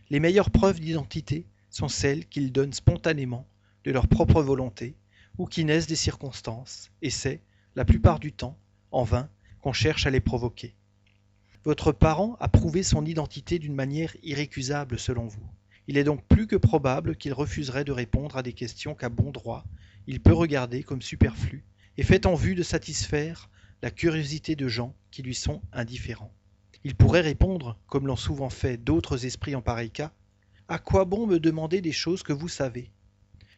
Les 0.10 0.21
meilleures 0.21 0.49
preuves 0.49 0.80
d'identité 0.80 1.45
sont 1.69 1.89
celles 1.89 2.25
qu'ils 2.25 2.54
donnent 2.54 2.73
spontanément, 2.73 3.45
de 3.84 3.91
leur 3.91 4.08
propre 4.08 4.41
volonté, 4.41 4.95
ou 5.38 5.47
qui 5.47 5.65
naissent 5.65 5.88
des 5.88 5.95
circonstances, 5.95 6.91
et 7.02 7.10
c'est, 7.10 7.41
la 7.75 7.84
plupart 7.84 8.19
du 8.19 8.32
temps, 8.32 8.58
en 8.91 9.04
vain, 9.04 9.30
qu'on 9.62 9.73
cherche 9.73 10.06
à 10.06 10.10
les 10.10 10.21
provoquer. 10.21 10.75
Votre 11.65 11.91
parent 11.91 12.38
a 12.39 12.47
prouvé 12.47 12.84
son 12.84 13.06
identité 13.06 13.60
d'une 13.60 13.75
manière 13.75 14.15
irrécusable 14.23 14.97
selon 14.97 15.28
vous. 15.28 15.45
Il 15.88 15.97
est 15.97 16.06
donc 16.06 16.23
plus 16.23 16.47
que 16.47 16.56
probable 16.56 17.17
qu'il 17.17 17.34
refuserait 17.34 17.84
de 17.84 17.91
répondre 17.91 18.38
à 18.38 18.43
des 18.43 18.54
questions 18.54 18.95
qu'à 18.95 19.10
bon 19.10 19.32
droit 19.32 19.65
il 20.08 20.19
peut 20.19 20.34
regarder 20.34 20.82
comme 20.82 21.04
superflues 21.04 21.63
et 21.99 22.03
fait 22.03 22.25
en 22.25 22.33
vue 22.33 22.55
de 22.55 22.63
satisfaire 22.63 23.49
la 23.81 23.91
curiosité 23.91 24.55
de 24.55 24.69
gens 24.69 24.95
qui 25.12 25.21
lui 25.21 25.35
sont 25.35 25.62
indifférents. 25.73 26.31
Il 26.85 26.95
pourrait 26.95 27.19
répondre, 27.19 27.77
comme 27.88 28.07
l'ont 28.07 28.15
souvent 28.15 28.49
fait 28.49 28.77
d'autres 28.77 29.25
esprits 29.25 29.53
en 29.53 29.62
pareil 29.62 29.91
cas, 29.91 30.13
À 30.69 30.79
quoi 30.79 31.03
bon 31.03 31.27
me 31.27 31.41
demander 31.41 31.81
des 31.81 31.91
choses 31.91 32.23
que 32.23 32.31
vous 32.31 32.47
savez? 32.47 32.89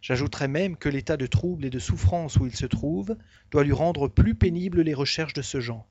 J'ajouterais 0.02 0.48
même 0.48 0.76
que 0.76 0.90
l'état 0.90 1.18
de 1.18 1.28
trouble 1.28 1.66
et 1.66 1.70
de 1.70 1.78
souffrance 1.78 2.38
où 2.38 2.48
il 2.48 2.56
se 2.56 2.66
trouve 2.66 3.16
doit 3.52 3.64
lui 3.64 3.74
rendre 3.74 4.08
plus 4.08 4.34
pénibles 4.34 4.82
les 4.82 4.96
recherches 4.96 5.34
de 5.34 5.44
ce 5.44 5.60
genre. 5.60 5.88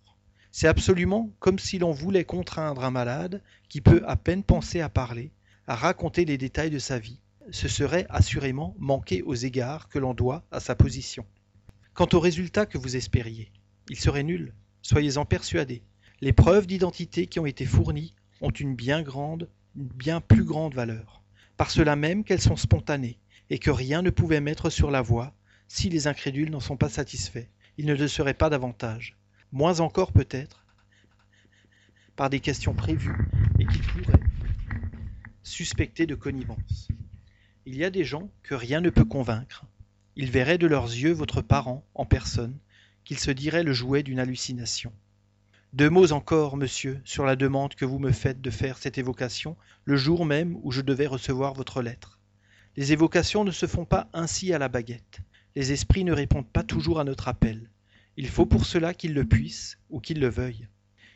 C'est 0.50 0.66
absolument 0.66 1.30
comme 1.38 1.60
si 1.60 1.78
l'on 1.78 1.92
voulait 1.92 2.24
contraindre 2.24 2.82
un 2.84 2.90
malade 2.90 3.44
qui 3.68 3.80
peut 3.80 4.02
à 4.08 4.16
peine 4.16 4.42
penser 4.42 4.80
à 4.80 4.88
parler, 4.88 5.30
à 5.68 5.76
raconter 5.76 6.24
les 6.24 6.36
détails 6.36 6.70
de 6.70 6.80
sa 6.80 6.98
vie. 6.98 7.20
Ce 7.52 7.68
serait 7.68 8.06
assurément 8.08 8.74
manquer 8.80 9.22
aux 9.22 9.36
égards 9.36 9.88
que 9.88 10.00
l'on 10.00 10.14
doit 10.14 10.42
à 10.50 10.58
sa 10.58 10.74
position. 10.74 11.24
Quant 12.00 12.08
au 12.14 12.20
résultat 12.20 12.64
que 12.64 12.78
vous 12.78 12.96
espériez, 12.96 13.52
il 13.90 13.98
serait 13.98 14.22
nul, 14.22 14.54
soyez-en 14.80 15.26
persuadés. 15.26 15.82
Les 16.22 16.32
preuves 16.32 16.66
d'identité 16.66 17.26
qui 17.26 17.38
ont 17.38 17.44
été 17.44 17.66
fournies 17.66 18.14
ont 18.40 18.48
une 18.48 18.74
bien 18.74 19.02
grande, 19.02 19.50
une 19.76 19.88
bien 19.88 20.22
plus 20.22 20.44
grande 20.44 20.72
valeur, 20.72 21.22
par 21.58 21.70
cela 21.70 21.96
même 21.96 22.24
qu'elles 22.24 22.40
sont 22.40 22.56
spontanées, 22.56 23.18
et 23.50 23.58
que 23.58 23.70
rien 23.70 24.00
ne 24.00 24.08
pouvait 24.08 24.40
mettre 24.40 24.70
sur 24.70 24.90
la 24.90 25.02
voie 25.02 25.34
si 25.68 25.90
les 25.90 26.06
incrédules 26.06 26.48
n'en 26.48 26.58
sont 26.58 26.78
pas 26.78 26.88
satisfaits. 26.88 27.48
Ils 27.76 27.84
ne 27.84 27.94
le 27.94 28.08
seraient 28.08 28.32
pas 28.32 28.48
davantage. 28.48 29.18
moins 29.52 29.80
encore 29.80 30.12
peut-être 30.12 30.64
par 32.16 32.30
des 32.30 32.40
questions 32.40 32.72
prévues 32.72 33.28
et 33.58 33.66
qui 33.66 33.78
pourraient 33.80 34.24
suspecter 35.42 36.06
de 36.06 36.14
connivence. 36.14 36.88
Il 37.66 37.76
y 37.76 37.84
a 37.84 37.90
des 37.90 38.04
gens 38.04 38.30
que 38.42 38.54
rien 38.54 38.80
ne 38.80 38.88
peut 38.88 39.04
convaincre. 39.04 39.66
Ils 40.20 40.30
verraient 40.30 40.59
de 40.59 40.66
leurs 40.66 40.85
yeux 40.85 41.12
votre 41.12 41.40
parent 41.40 41.83
en 41.94 42.04
personne, 42.04 42.59
qu'il 43.04 43.18
se 43.18 43.30
dirait 43.30 43.62
le 43.62 43.72
jouet 43.72 44.02
d'une 44.02 44.18
hallucination. 44.18 44.92
Deux 45.72 45.88
mots 45.88 46.12
encore, 46.12 46.59
monsieur, 46.59 47.00
sur 47.06 47.24
la 47.24 47.37
demande 47.37 47.74
que 47.74 47.87
vous 47.87 47.98
me 47.98 48.12
faites 48.12 48.42
de 48.42 48.50
faire 48.50 48.76
cette 48.76 48.98
évocation 48.98 49.56
le 49.87 49.96
jour 49.96 50.26
même 50.26 50.59
où 50.62 50.72
je 50.72 50.83
devais 50.83 51.06
recevoir 51.06 51.54
votre 51.54 51.80
lettre. 51.80 52.18
Les 52.76 52.92
évocations 52.92 53.44
ne 53.44 53.50
se 53.50 53.64
font 53.64 53.87
pas 53.87 54.11
ainsi 54.12 54.52
à 54.52 54.59
la 54.59 54.68
baguette. 54.68 55.20
Les 55.56 55.72
esprits 55.72 56.04
ne 56.04 56.12
répondent 56.12 56.52
pas 56.52 56.64
toujours 56.64 57.00
à 57.00 57.04
notre 57.04 57.28
appel. 57.28 57.70
Il 58.18 58.28
faut 58.28 58.44
pour 58.44 58.66
cela 58.66 58.92
qu'ils 58.92 59.14
le 59.14 59.24
puissent 59.24 59.78
ou 59.88 60.00
qu'ils 60.00 60.20
le 60.20 60.28
veuillent. 60.28 60.68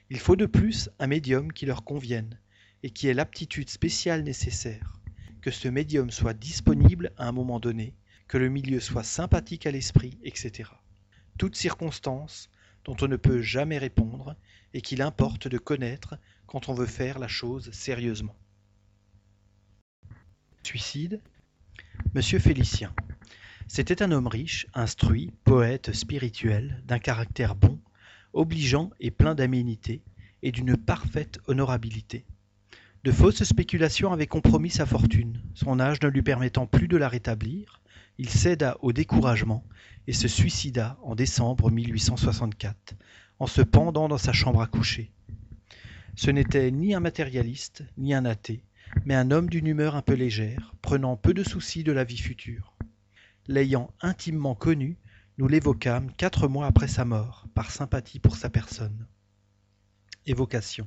Il 0.09 0.19
faut 0.19 0.35
de 0.35 0.47
plus 0.47 0.89
un 0.99 1.09
médium 1.09 1.53
qui 1.53 1.67
leur 1.67 1.85
convienne 1.85 2.39
et 2.83 2.89
qui 2.89 3.09
ait 3.09 3.13
l'aptitude 3.13 3.69
spéciale 3.69 4.23
nécessaire, 4.23 4.95
que 5.43 5.51
ce 5.51 5.69
médium 5.69 6.11
soit 6.11 6.33
disponible 6.33 7.13
à 7.19 7.29
un 7.29 7.33
moment 7.33 7.61
donné, 7.61 7.93
que 8.29 8.39
le 8.39 8.49
milieu 8.49 8.81
soit 8.81 9.03
sympathique 9.03 9.67
à 9.67 9.71
l'esprit, 9.71 10.19
etc. 10.23 10.71
Toutes 11.39 11.57
circonstances 11.57 12.49
dont 12.85 12.97
on 13.01 13.09
ne 13.09 13.17
peut 13.17 13.43
jamais 13.43 13.79
répondre 13.79 14.37
et 14.73 14.81
qu'il 14.81 15.03
importe 15.03 15.49
de 15.49 15.59
connaître 15.59 16.17
quand 16.47 16.69
on 16.69 16.75
veut 16.75 16.87
faire 16.87 17.19
la 17.19 17.29
chose 17.29 17.71
sérieusement. 17.73 18.37
Suicide 20.63 21.21
Monsieur 22.15 22.39
Félicien. 22.39 22.95
C'était 23.67 24.03
un 24.03 24.13
homme 24.13 24.27
riche, 24.27 24.67
instruit, 24.75 25.33
poète 25.45 25.93
spirituel, 25.93 26.83
d'un 26.87 26.99
caractère 26.99 27.55
bon, 27.55 27.81
obligeant 28.33 28.91
et 29.01 29.11
plein 29.11 29.35
d'aménité, 29.35 30.03
et 30.43 30.53
d'une 30.53 30.77
parfaite 30.77 31.41
honorabilité. 31.47 32.27
De 33.05 33.13
fausses 33.13 33.45
spéculations 33.45 34.13
avaient 34.13 34.27
compromis 34.27 34.71
sa 34.71 34.87
fortune, 34.87 35.43
son 35.55 35.81
âge 35.81 36.01
ne 36.03 36.09
lui 36.09 36.23
permettant 36.23 36.67
plus 36.67 36.89
de 36.89 36.97
la 36.97 37.09
rétablir, 37.09 37.81
il 38.19 38.31
céda 38.31 38.77
au 38.81 38.93
découragement 38.93 39.65
et 40.07 40.13
se 40.13 40.29
suicida 40.29 40.99
en 41.03 41.15
décembre 41.15 41.71
1864, 41.71 42.95
en 43.39 43.47
se 43.47 43.63
pendant 43.63 44.09
dans 44.09 44.19
sa 44.19 44.33
chambre 44.33 44.61
à 44.61 44.67
coucher. 44.67 45.11
Ce 46.15 46.31
n'était 46.31 46.71
ni 46.71 46.95
un 46.95 47.01
matérialiste, 47.01 47.85
ni 47.97 48.15
un 48.15 48.25
athée, 48.25 48.65
mais 49.05 49.15
un 49.15 49.31
homme 49.31 49.49
d'une 49.49 49.67
humeur 49.67 49.97
un 49.97 50.03
peu 50.03 50.15
légère, 50.15 50.75
prenant 50.81 51.17
peu 51.17 51.35
de 51.35 51.43
soucis 51.43 51.83
de 51.83 51.93
la 51.93 52.05
vie 52.05 52.19
future. 52.19 52.75
L'ayant 53.49 53.91
intimement 54.01 54.55
connu, 54.55 54.97
nous 55.39 55.49
l'évoquâmes 55.49 56.13
quatre 56.13 56.47
mois 56.47 56.67
après 56.67 56.87
sa 56.87 57.05
mort, 57.05 57.47
par 57.55 57.71
sympathie 57.71 58.21
pour 58.21 58.37
sa 58.37 58.49
personne. 58.49 59.09
Évocation. 60.27 60.87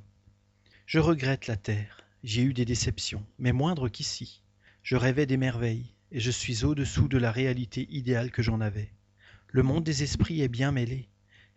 Je 0.86 1.00
regrette 1.00 1.48
la 1.48 1.58
terre, 1.58 2.06
j'y 2.24 2.40
ai 2.40 2.44
eu 2.44 2.54
des 2.54 2.66
déceptions, 2.66 3.26
mais 3.38 3.52
moindres 3.52 3.92
qu'ici. 3.92 4.42
Je 4.84 4.96
rêvais 4.96 5.26
des 5.26 5.36
merveilles, 5.36 5.97
et 6.12 6.20
je 6.20 6.32
suis 6.32 6.64
au-dessous 6.64 7.08
de 7.08 7.18
la 7.18 7.32
réalité 7.32 7.88
idéale 7.90 8.32
que 8.32 8.42
j'en 8.42 8.62
avais. 8.62 8.92
Le 9.50 9.64
monde 9.64 9.84
des 9.84 10.04
esprits 10.04 10.42
est 10.42 10.48
bien 10.48 10.72
mêlé, 10.72 11.10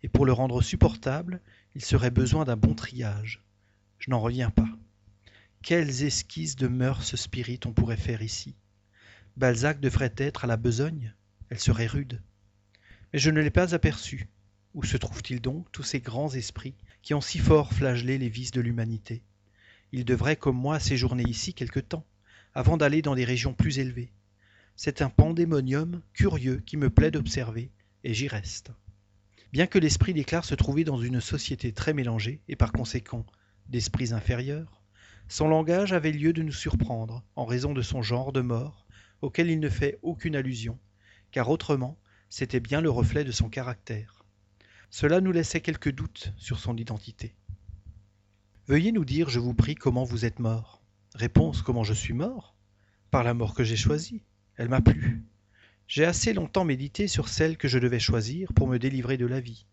et 0.03 0.09
pour 0.09 0.25
le 0.25 0.33
rendre 0.33 0.61
supportable, 0.61 1.41
il 1.75 1.83
serait 1.83 2.11
besoin 2.11 2.45
d'un 2.45 2.57
bon 2.57 2.73
triage. 2.73 3.41
Je 3.99 4.09
n'en 4.09 4.19
reviens 4.19 4.49
pas. 4.49 4.69
Quelles 5.61 6.03
esquisses 6.03 6.55
de 6.55 6.67
mœurs 6.67 7.15
spirites 7.15 7.65
on 7.65 7.73
pourrait 7.73 7.97
faire 7.97 8.21
ici? 8.21 8.55
Balzac 9.37 9.79
devrait 9.79 10.13
être 10.17 10.43
à 10.43 10.47
la 10.47 10.57
besogne, 10.57 11.13
elle 11.49 11.59
serait 11.59 11.87
rude. 11.87 12.21
Mais 13.13 13.19
je 13.19 13.29
ne 13.29 13.41
l'ai 13.41 13.51
pas 13.51 13.75
aperçu. 13.75 14.27
Où 14.73 14.83
se 14.83 14.97
trouvent-ils 14.97 15.41
donc, 15.41 15.71
tous 15.71 15.83
ces 15.83 15.99
grands 15.99 16.33
esprits, 16.33 16.75
qui 17.01 17.13
ont 17.13 17.21
si 17.21 17.39
fort 17.39 17.73
flagellé 17.73 18.17
les 18.17 18.29
vices 18.29 18.51
de 18.51 18.61
l'humanité? 18.61 19.21
Ils 19.91 20.05
devraient, 20.05 20.37
comme 20.37 20.55
moi, 20.55 20.79
séjourner 20.79 21.23
ici 21.23 21.53
quelque 21.53 21.79
temps, 21.79 22.05
avant 22.53 22.77
d'aller 22.77 23.01
dans 23.01 23.15
des 23.15 23.25
régions 23.25 23.53
plus 23.53 23.79
élevées. 23.79 24.11
C'est 24.83 25.03
un 25.03 25.11
pandémonium 25.11 26.01
curieux 26.11 26.57
qui 26.65 26.75
me 26.75 26.89
plaît 26.89 27.11
d'observer, 27.11 27.69
et 28.03 28.15
j'y 28.15 28.27
reste. 28.27 28.71
Bien 29.51 29.67
que 29.67 29.77
l'esprit 29.77 30.11
déclare 30.11 30.43
se 30.43 30.55
trouver 30.55 30.83
dans 30.83 30.99
une 30.99 31.21
société 31.21 31.71
très 31.71 31.93
mélangée, 31.93 32.41
et 32.47 32.55
par 32.55 32.71
conséquent 32.71 33.23
d'esprits 33.69 34.11
inférieurs, 34.11 34.81
son 35.27 35.47
langage 35.47 35.93
avait 35.93 36.11
lieu 36.11 36.33
de 36.33 36.41
nous 36.41 36.51
surprendre, 36.51 37.23
en 37.35 37.45
raison 37.45 37.75
de 37.75 37.83
son 37.83 38.01
genre 38.01 38.31
de 38.33 38.41
mort, 38.41 38.87
auquel 39.21 39.51
il 39.51 39.59
ne 39.59 39.69
fait 39.69 39.99
aucune 40.01 40.35
allusion, 40.35 40.79
car 41.29 41.51
autrement 41.51 41.99
c'était 42.29 42.59
bien 42.59 42.81
le 42.81 42.89
reflet 42.89 43.23
de 43.23 43.31
son 43.31 43.49
caractère. 43.49 44.25
Cela 44.89 45.21
nous 45.21 45.31
laissait 45.31 45.61
quelques 45.61 45.91
doutes 45.91 46.33
sur 46.37 46.57
son 46.57 46.75
identité. 46.75 47.35
Veuillez 48.65 48.93
nous 48.93 49.05
dire, 49.05 49.29
je 49.29 49.39
vous 49.39 49.53
prie, 49.53 49.75
comment 49.75 50.05
vous 50.05 50.25
êtes 50.25 50.39
mort? 50.39 50.81
Réponse 51.13 51.61
comment 51.61 51.83
je 51.83 51.93
suis 51.93 52.13
mort? 52.13 52.55
Par 53.11 53.23
la 53.23 53.35
mort 53.35 53.53
que 53.53 53.63
j'ai 53.63 53.77
choisie. 53.77 54.23
Elle 54.61 54.69
m'a 54.69 54.79
plu. 54.79 55.23
J'ai 55.87 56.05
assez 56.05 56.33
longtemps 56.33 56.65
médité 56.65 57.07
sur 57.07 57.29
celle 57.29 57.57
que 57.57 57.67
je 57.67 57.79
devais 57.79 57.97
choisir 57.97 58.53
pour 58.53 58.67
me 58.67 58.77
délivrer 58.77 59.17
de 59.17 59.25
la 59.25 59.39
vie. 59.39 59.65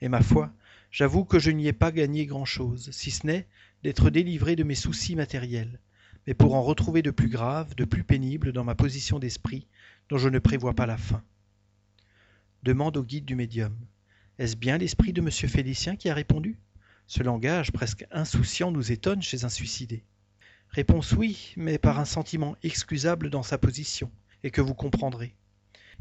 Et 0.00 0.08
ma 0.08 0.22
foi, 0.22 0.50
j'avoue 0.90 1.26
que 1.26 1.38
je 1.38 1.50
n'y 1.50 1.66
ai 1.66 1.74
pas 1.74 1.92
gagné 1.92 2.24
grand-chose, 2.24 2.88
si 2.90 3.10
ce 3.10 3.26
n'est 3.26 3.46
d'être 3.82 4.08
délivré 4.08 4.56
de 4.56 4.64
mes 4.64 4.74
soucis 4.74 5.14
matériels, 5.14 5.78
mais 6.26 6.32
pour 6.32 6.54
en 6.54 6.62
retrouver 6.62 7.02
de 7.02 7.10
plus 7.10 7.28
graves, 7.28 7.74
de 7.74 7.84
plus 7.84 8.02
pénibles 8.02 8.52
dans 8.52 8.64
ma 8.64 8.74
position 8.74 9.18
d'esprit, 9.18 9.66
dont 10.08 10.16
je 10.16 10.30
ne 10.30 10.38
prévois 10.38 10.72
pas 10.72 10.86
la 10.86 10.96
fin. 10.96 11.22
Demande 12.62 12.96
au 12.96 13.04
guide 13.04 13.26
du 13.26 13.34
médium. 13.34 13.76
Est-ce 14.38 14.56
bien 14.56 14.78
l'esprit 14.78 15.12
de 15.12 15.20
M. 15.20 15.30
Félicien 15.30 15.96
qui 15.96 16.08
a 16.08 16.14
répondu? 16.14 16.58
Ce 17.06 17.22
langage 17.22 17.72
presque 17.72 18.06
insouciant 18.10 18.70
nous 18.70 18.90
étonne 18.90 19.20
chez 19.20 19.44
un 19.44 19.50
suicidé. 19.50 20.02
Réponse 20.70 21.12
oui, 21.12 21.52
mais 21.58 21.76
par 21.76 22.00
un 22.00 22.06
sentiment 22.06 22.56
excusable 22.62 23.28
dans 23.28 23.42
sa 23.42 23.58
position, 23.58 24.10
et 24.42 24.50
que 24.50 24.60
vous 24.60 24.74
comprendrez. 24.74 25.34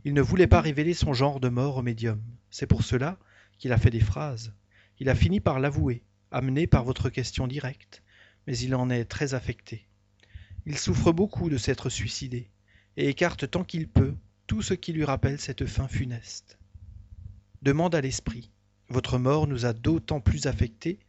Il 0.06 0.14
ne 0.14 0.22
voulait 0.22 0.48
pas 0.48 0.62
révéler 0.62 0.94
son 0.94 1.14
genre 1.14 1.40
de 1.40 1.50
mort 1.50 1.78
au 1.78 1.82
médium. 1.82 2.22
C'est 2.50 2.68
pour 2.68 2.84
cela 2.84 3.18
qu'il 3.58 3.74
a 3.74 3.78
fait 3.78 3.90
des 3.90 4.00
phrases. 4.00 4.54
Il 5.00 5.10
a 5.10 5.16
fini 5.16 5.40
par 5.40 5.60
l'avouer, 5.60 6.04
amené 6.32 6.68
par 6.68 6.84
votre 6.84 7.10
question 7.10 7.48
directe, 7.48 8.04
mais 8.48 8.58
il 8.58 8.76
en 8.76 8.90
est 8.90 9.06
très 9.06 9.34
affecté. 9.34 9.88
Il 10.66 10.78
souffre 10.78 11.12
beaucoup 11.12 11.50
de 11.50 11.58
s'être 11.58 11.90
suicidé, 11.90 12.50
et 12.98 13.10
écarte 13.10 13.50
tant 13.50 13.64
qu'il 13.64 13.88
peut 13.88 14.16
tout 14.48 14.62
ce 14.62 14.74
qui 14.74 14.94
lui 14.94 15.06
rappelle 15.06 15.40
cette 15.40 15.66
fin 15.66 15.88
funeste. 15.88 16.58
Demande 17.62 17.96
à 17.96 18.02
l'esprit. 18.02 18.52
Votre 18.90 19.20
mort 19.20 19.48
nous 19.48 19.66
a 19.66 19.74
d'autant 19.74 20.22
plus 20.22 20.48
affectés 20.48 21.00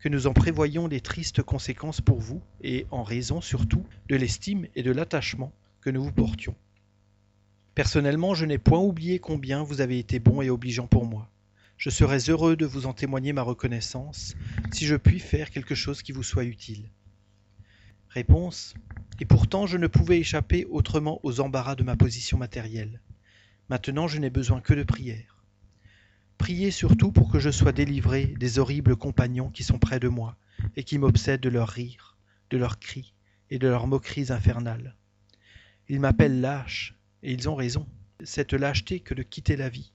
que 0.00 0.08
nous 0.08 0.26
en 0.26 0.32
prévoyons 0.32 0.86
les 0.86 1.00
tristes 1.00 1.42
conséquences 1.42 2.00
pour 2.00 2.18
vous, 2.18 2.42
et 2.62 2.86
en 2.90 3.02
raison 3.02 3.40
surtout 3.40 3.86
de 4.08 4.16
l'estime 4.16 4.66
et 4.74 4.82
de 4.82 4.92
l'attachement 4.92 5.52
que 5.80 5.90
nous 5.90 6.02
vous 6.02 6.12
portions. 6.12 6.56
Personnellement, 7.74 8.34
je 8.34 8.46
n'ai 8.46 8.58
point 8.58 8.80
oublié 8.80 9.18
combien 9.18 9.62
vous 9.62 9.80
avez 9.80 9.98
été 9.98 10.18
bon 10.18 10.42
et 10.42 10.50
obligeant 10.50 10.86
pour 10.86 11.06
moi. 11.06 11.30
Je 11.76 11.88
serais 11.88 12.28
heureux 12.28 12.56
de 12.56 12.66
vous 12.66 12.86
en 12.86 12.92
témoigner 12.92 13.32
ma 13.32 13.42
reconnaissance, 13.42 14.34
si 14.72 14.84
je 14.86 14.96
puis 14.96 15.18
faire 15.18 15.50
quelque 15.50 15.74
chose 15.74 16.02
qui 16.02 16.12
vous 16.12 16.22
soit 16.22 16.44
utile. 16.44 16.90
Réponse. 18.10 18.74
Et 19.20 19.24
pourtant 19.24 19.66
je 19.66 19.78
ne 19.78 19.86
pouvais 19.86 20.18
échapper 20.18 20.66
autrement 20.66 21.20
aux 21.22 21.40
embarras 21.40 21.76
de 21.76 21.84
ma 21.84 21.96
position 21.96 22.36
matérielle. 22.36 23.00
Maintenant 23.68 24.08
je 24.08 24.18
n'ai 24.18 24.30
besoin 24.30 24.60
que 24.60 24.74
de 24.74 24.82
prière. 24.82 25.44
Priez 26.38 26.70
surtout 26.70 27.12
pour 27.12 27.30
que 27.30 27.38
je 27.38 27.50
sois 27.50 27.72
délivré 27.72 28.26
des 28.26 28.58
horribles 28.58 28.96
compagnons 28.96 29.50
qui 29.50 29.62
sont 29.62 29.78
près 29.78 30.00
de 30.00 30.08
moi 30.08 30.36
et 30.76 30.82
qui 30.84 30.98
m'obsèdent 30.98 31.40
de 31.40 31.48
leurs 31.48 31.68
rires, 31.68 32.16
de 32.50 32.58
leurs 32.58 32.78
cris 32.78 33.14
et 33.48 33.58
de 33.58 33.68
leurs 33.68 33.86
moqueries 33.86 34.32
infernales. 34.32 34.96
Ils 35.88 36.00
m'appellent 36.00 36.40
lâche, 36.40 36.94
et 37.22 37.32
ils 37.32 37.48
ont 37.48 37.54
raison. 37.54 37.86
Cette 38.22 38.52
lâcheté 38.52 39.00
que 39.00 39.14
de 39.14 39.22
quitter 39.22 39.56
la 39.56 39.68
vie. 39.68 39.92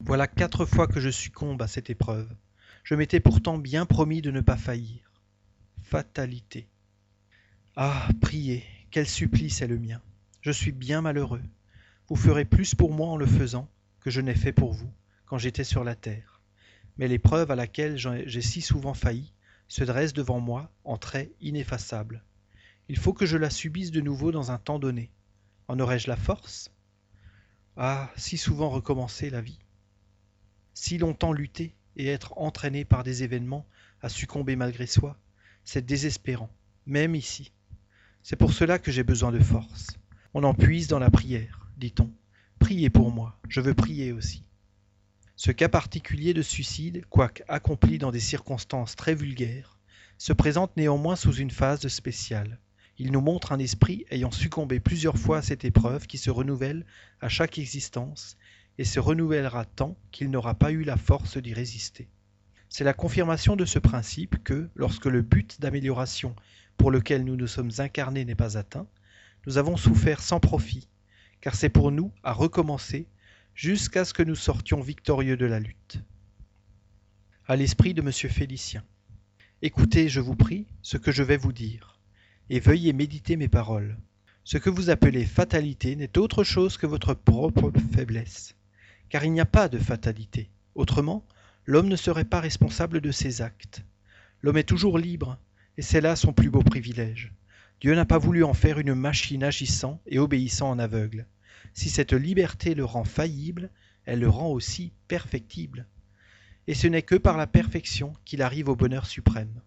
Voilà 0.00 0.26
quatre 0.26 0.64
fois 0.64 0.86
que 0.86 1.00
je 1.00 1.10
succombe 1.10 1.60
à 1.60 1.68
cette 1.68 1.90
épreuve. 1.90 2.28
Je 2.84 2.94
m'étais 2.94 3.20
pourtant 3.20 3.58
bien 3.58 3.84
promis 3.84 4.22
de 4.22 4.30
ne 4.30 4.40
pas 4.40 4.56
faillir. 4.56 5.12
Fatalité. 5.82 6.68
Ah, 7.76 8.08
priez, 8.20 8.64
quel 8.90 9.06
supplice 9.06 9.60
est 9.60 9.66
le 9.66 9.78
mien. 9.78 10.00
Je 10.40 10.50
suis 10.50 10.72
bien 10.72 11.02
malheureux. 11.02 11.42
Vous 12.08 12.16
ferez 12.16 12.44
plus 12.44 12.74
pour 12.74 12.92
moi 12.92 13.08
en 13.08 13.16
le 13.16 13.26
faisant 13.26 13.68
que 14.00 14.10
je 14.10 14.20
n'ai 14.20 14.34
fait 14.34 14.52
pour 14.52 14.72
vous 14.72 14.90
quand 15.26 15.38
j'étais 15.38 15.64
sur 15.64 15.84
la 15.84 15.94
terre. 15.94 16.40
Mais 16.96 17.08
l'épreuve 17.08 17.50
à 17.50 17.56
laquelle 17.56 17.96
j'ai 17.98 18.40
si 18.40 18.62
souvent 18.62 18.94
failli 18.94 19.32
se 19.68 19.84
dresse 19.84 20.14
devant 20.14 20.40
moi 20.40 20.70
en 20.84 20.96
traits 20.96 21.30
ineffaçables. 21.40 22.24
Il 22.88 22.96
faut 22.96 23.12
que 23.12 23.26
je 23.26 23.36
la 23.36 23.50
subisse 23.50 23.90
de 23.90 24.00
nouveau 24.00 24.32
dans 24.32 24.50
un 24.50 24.58
temps 24.58 24.78
donné. 24.78 25.10
En 25.68 25.78
aurais-je 25.80 26.08
la 26.08 26.16
force? 26.16 26.70
Ah, 27.76 28.10
si 28.16 28.38
souvent 28.38 28.70
recommencer 28.70 29.28
la 29.28 29.42
vie. 29.42 29.58
Si 30.72 30.96
longtemps 30.96 31.34
lutter 31.34 31.74
et 31.96 32.06
être 32.06 32.32
entraîné 32.38 32.86
par 32.86 33.04
des 33.04 33.22
événements 33.22 33.66
à 34.00 34.08
succomber 34.08 34.56
malgré 34.56 34.86
soi, 34.86 35.18
c'est 35.64 35.84
désespérant, 35.84 36.50
même 36.86 37.14
ici. 37.14 37.52
C'est 38.22 38.36
pour 38.36 38.54
cela 38.54 38.78
que 38.78 38.90
j'ai 38.90 39.02
besoin 39.02 39.30
de 39.30 39.40
force. 39.40 39.88
On 40.32 40.42
en 40.42 40.54
puise 40.54 40.88
dans 40.88 40.98
la 40.98 41.10
prière, 41.10 41.68
dit-on. 41.76 42.10
Priez 42.58 42.88
pour 42.88 43.10
moi, 43.10 43.38
je 43.48 43.60
veux 43.60 43.74
prier 43.74 44.12
aussi. 44.12 44.42
Ce 45.36 45.52
cas 45.52 45.68
particulier 45.68 46.32
de 46.32 46.42
suicide, 46.42 47.04
quoique 47.10 47.42
accompli 47.46 47.98
dans 47.98 48.10
des 48.10 48.20
circonstances 48.20 48.96
très 48.96 49.14
vulgaires, 49.14 49.78
se 50.16 50.32
présente 50.32 50.76
néanmoins 50.76 51.14
sous 51.14 51.34
une 51.34 51.50
phase 51.50 51.86
spéciale. 51.88 52.58
Il 53.00 53.12
nous 53.12 53.20
montre 53.20 53.52
un 53.52 53.60
esprit 53.60 54.04
ayant 54.10 54.32
succombé 54.32 54.80
plusieurs 54.80 55.18
fois 55.18 55.38
à 55.38 55.42
cette 55.42 55.64
épreuve 55.64 56.08
qui 56.08 56.18
se 56.18 56.30
renouvelle 56.30 56.84
à 57.20 57.28
chaque 57.28 57.58
existence 57.58 58.36
et 58.76 58.84
se 58.84 58.98
renouvellera 58.98 59.64
tant 59.64 59.96
qu'il 60.10 60.30
n'aura 60.30 60.54
pas 60.54 60.72
eu 60.72 60.82
la 60.82 60.96
force 60.96 61.36
d'y 61.38 61.54
résister. 61.54 62.08
C'est 62.68 62.84
la 62.84 62.94
confirmation 62.94 63.54
de 63.54 63.64
ce 63.64 63.78
principe 63.78 64.42
que, 64.42 64.68
lorsque 64.74 65.06
le 65.06 65.22
but 65.22 65.60
d'amélioration 65.60 66.34
pour 66.76 66.90
lequel 66.90 67.24
nous 67.24 67.36
nous 67.36 67.46
sommes 67.46 67.70
incarnés 67.78 68.24
n'est 68.24 68.34
pas 68.34 68.58
atteint, 68.58 68.86
nous 69.46 69.58
avons 69.58 69.76
souffert 69.76 70.20
sans 70.20 70.40
profit, 70.40 70.88
car 71.40 71.54
c'est 71.54 71.68
pour 71.68 71.92
nous 71.92 72.12
à 72.24 72.32
recommencer 72.32 73.06
jusqu'à 73.54 74.04
ce 74.04 74.12
que 74.12 74.22
nous 74.24 74.36
sortions 74.36 74.80
victorieux 74.80 75.36
de 75.36 75.46
la 75.46 75.60
lutte. 75.60 76.02
À 77.46 77.54
l'esprit 77.54 77.94
de 77.94 78.02
M. 78.02 78.12
Félicien. 78.12 78.84
Écoutez, 79.62 80.08
je 80.08 80.20
vous 80.20 80.36
prie, 80.36 80.66
ce 80.82 80.96
que 80.96 81.10
je 81.10 81.22
vais 81.22 81.36
vous 81.36 81.52
dire, 81.52 81.97
et 82.50 82.60
veuillez 82.60 82.92
méditer 82.92 83.36
mes 83.36 83.48
paroles. 83.48 83.96
Ce 84.44 84.56
que 84.56 84.70
vous 84.70 84.90
appelez 84.90 85.24
fatalité 85.24 85.94
n'est 85.94 86.16
autre 86.16 86.44
chose 86.44 86.78
que 86.78 86.86
votre 86.86 87.14
propre 87.14 87.70
faiblesse, 87.92 88.54
car 89.10 89.24
il 89.24 89.32
n'y 89.32 89.40
a 89.40 89.46
pas 89.46 89.68
de 89.68 89.78
fatalité. 89.78 90.48
Autrement, 90.74 91.26
l'homme 91.66 91.88
ne 91.88 91.96
serait 91.96 92.24
pas 92.24 92.40
responsable 92.40 93.00
de 93.00 93.10
ses 93.10 93.42
actes. 93.42 93.82
L'homme 94.40 94.56
est 94.56 94.68
toujours 94.68 94.98
libre, 94.98 95.38
et 95.76 95.82
c'est 95.82 96.00
là 96.00 96.16
son 96.16 96.32
plus 96.32 96.50
beau 96.50 96.62
privilège. 96.62 97.32
Dieu 97.80 97.94
n'a 97.94 98.06
pas 98.06 98.18
voulu 98.18 98.42
en 98.42 98.54
faire 98.54 98.78
une 98.78 98.94
machine 98.94 99.44
agissant 99.44 100.00
et 100.06 100.18
obéissant 100.18 100.70
en 100.70 100.78
aveugle. 100.78 101.26
Si 101.74 101.90
cette 101.90 102.12
liberté 102.12 102.74
le 102.74 102.84
rend 102.84 103.04
faillible, 103.04 103.70
elle 104.04 104.20
le 104.20 104.28
rend 104.28 104.48
aussi 104.48 104.92
perfectible. 105.06 105.86
Et 106.66 106.74
ce 106.74 106.86
n'est 106.86 107.02
que 107.02 107.14
par 107.14 107.36
la 107.36 107.46
perfection 107.46 108.14
qu'il 108.24 108.42
arrive 108.42 108.68
au 108.68 108.76
bonheur 108.76 109.06
suprême. 109.06 109.60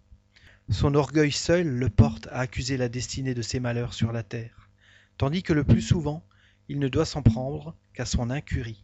Son 0.71 0.95
orgueil 0.95 1.31
seul 1.31 1.67
le 1.67 1.89
porte 1.89 2.27
à 2.27 2.39
accuser 2.39 2.77
la 2.77 2.89
destinée 2.89 3.33
de 3.33 3.41
ses 3.41 3.59
malheurs 3.59 3.93
sur 3.93 4.11
la 4.11 4.23
terre, 4.23 4.69
tandis 5.17 5.43
que 5.43 5.53
le 5.53 5.63
plus 5.63 5.81
souvent, 5.81 6.23
il 6.69 6.79
ne 6.79 6.87
doit 6.87 7.05
s'en 7.05 7.21
prendre 7.21 7.75
qu'à 7.93 8.05
son 8.05 8.29
incurie. 8.29 8.83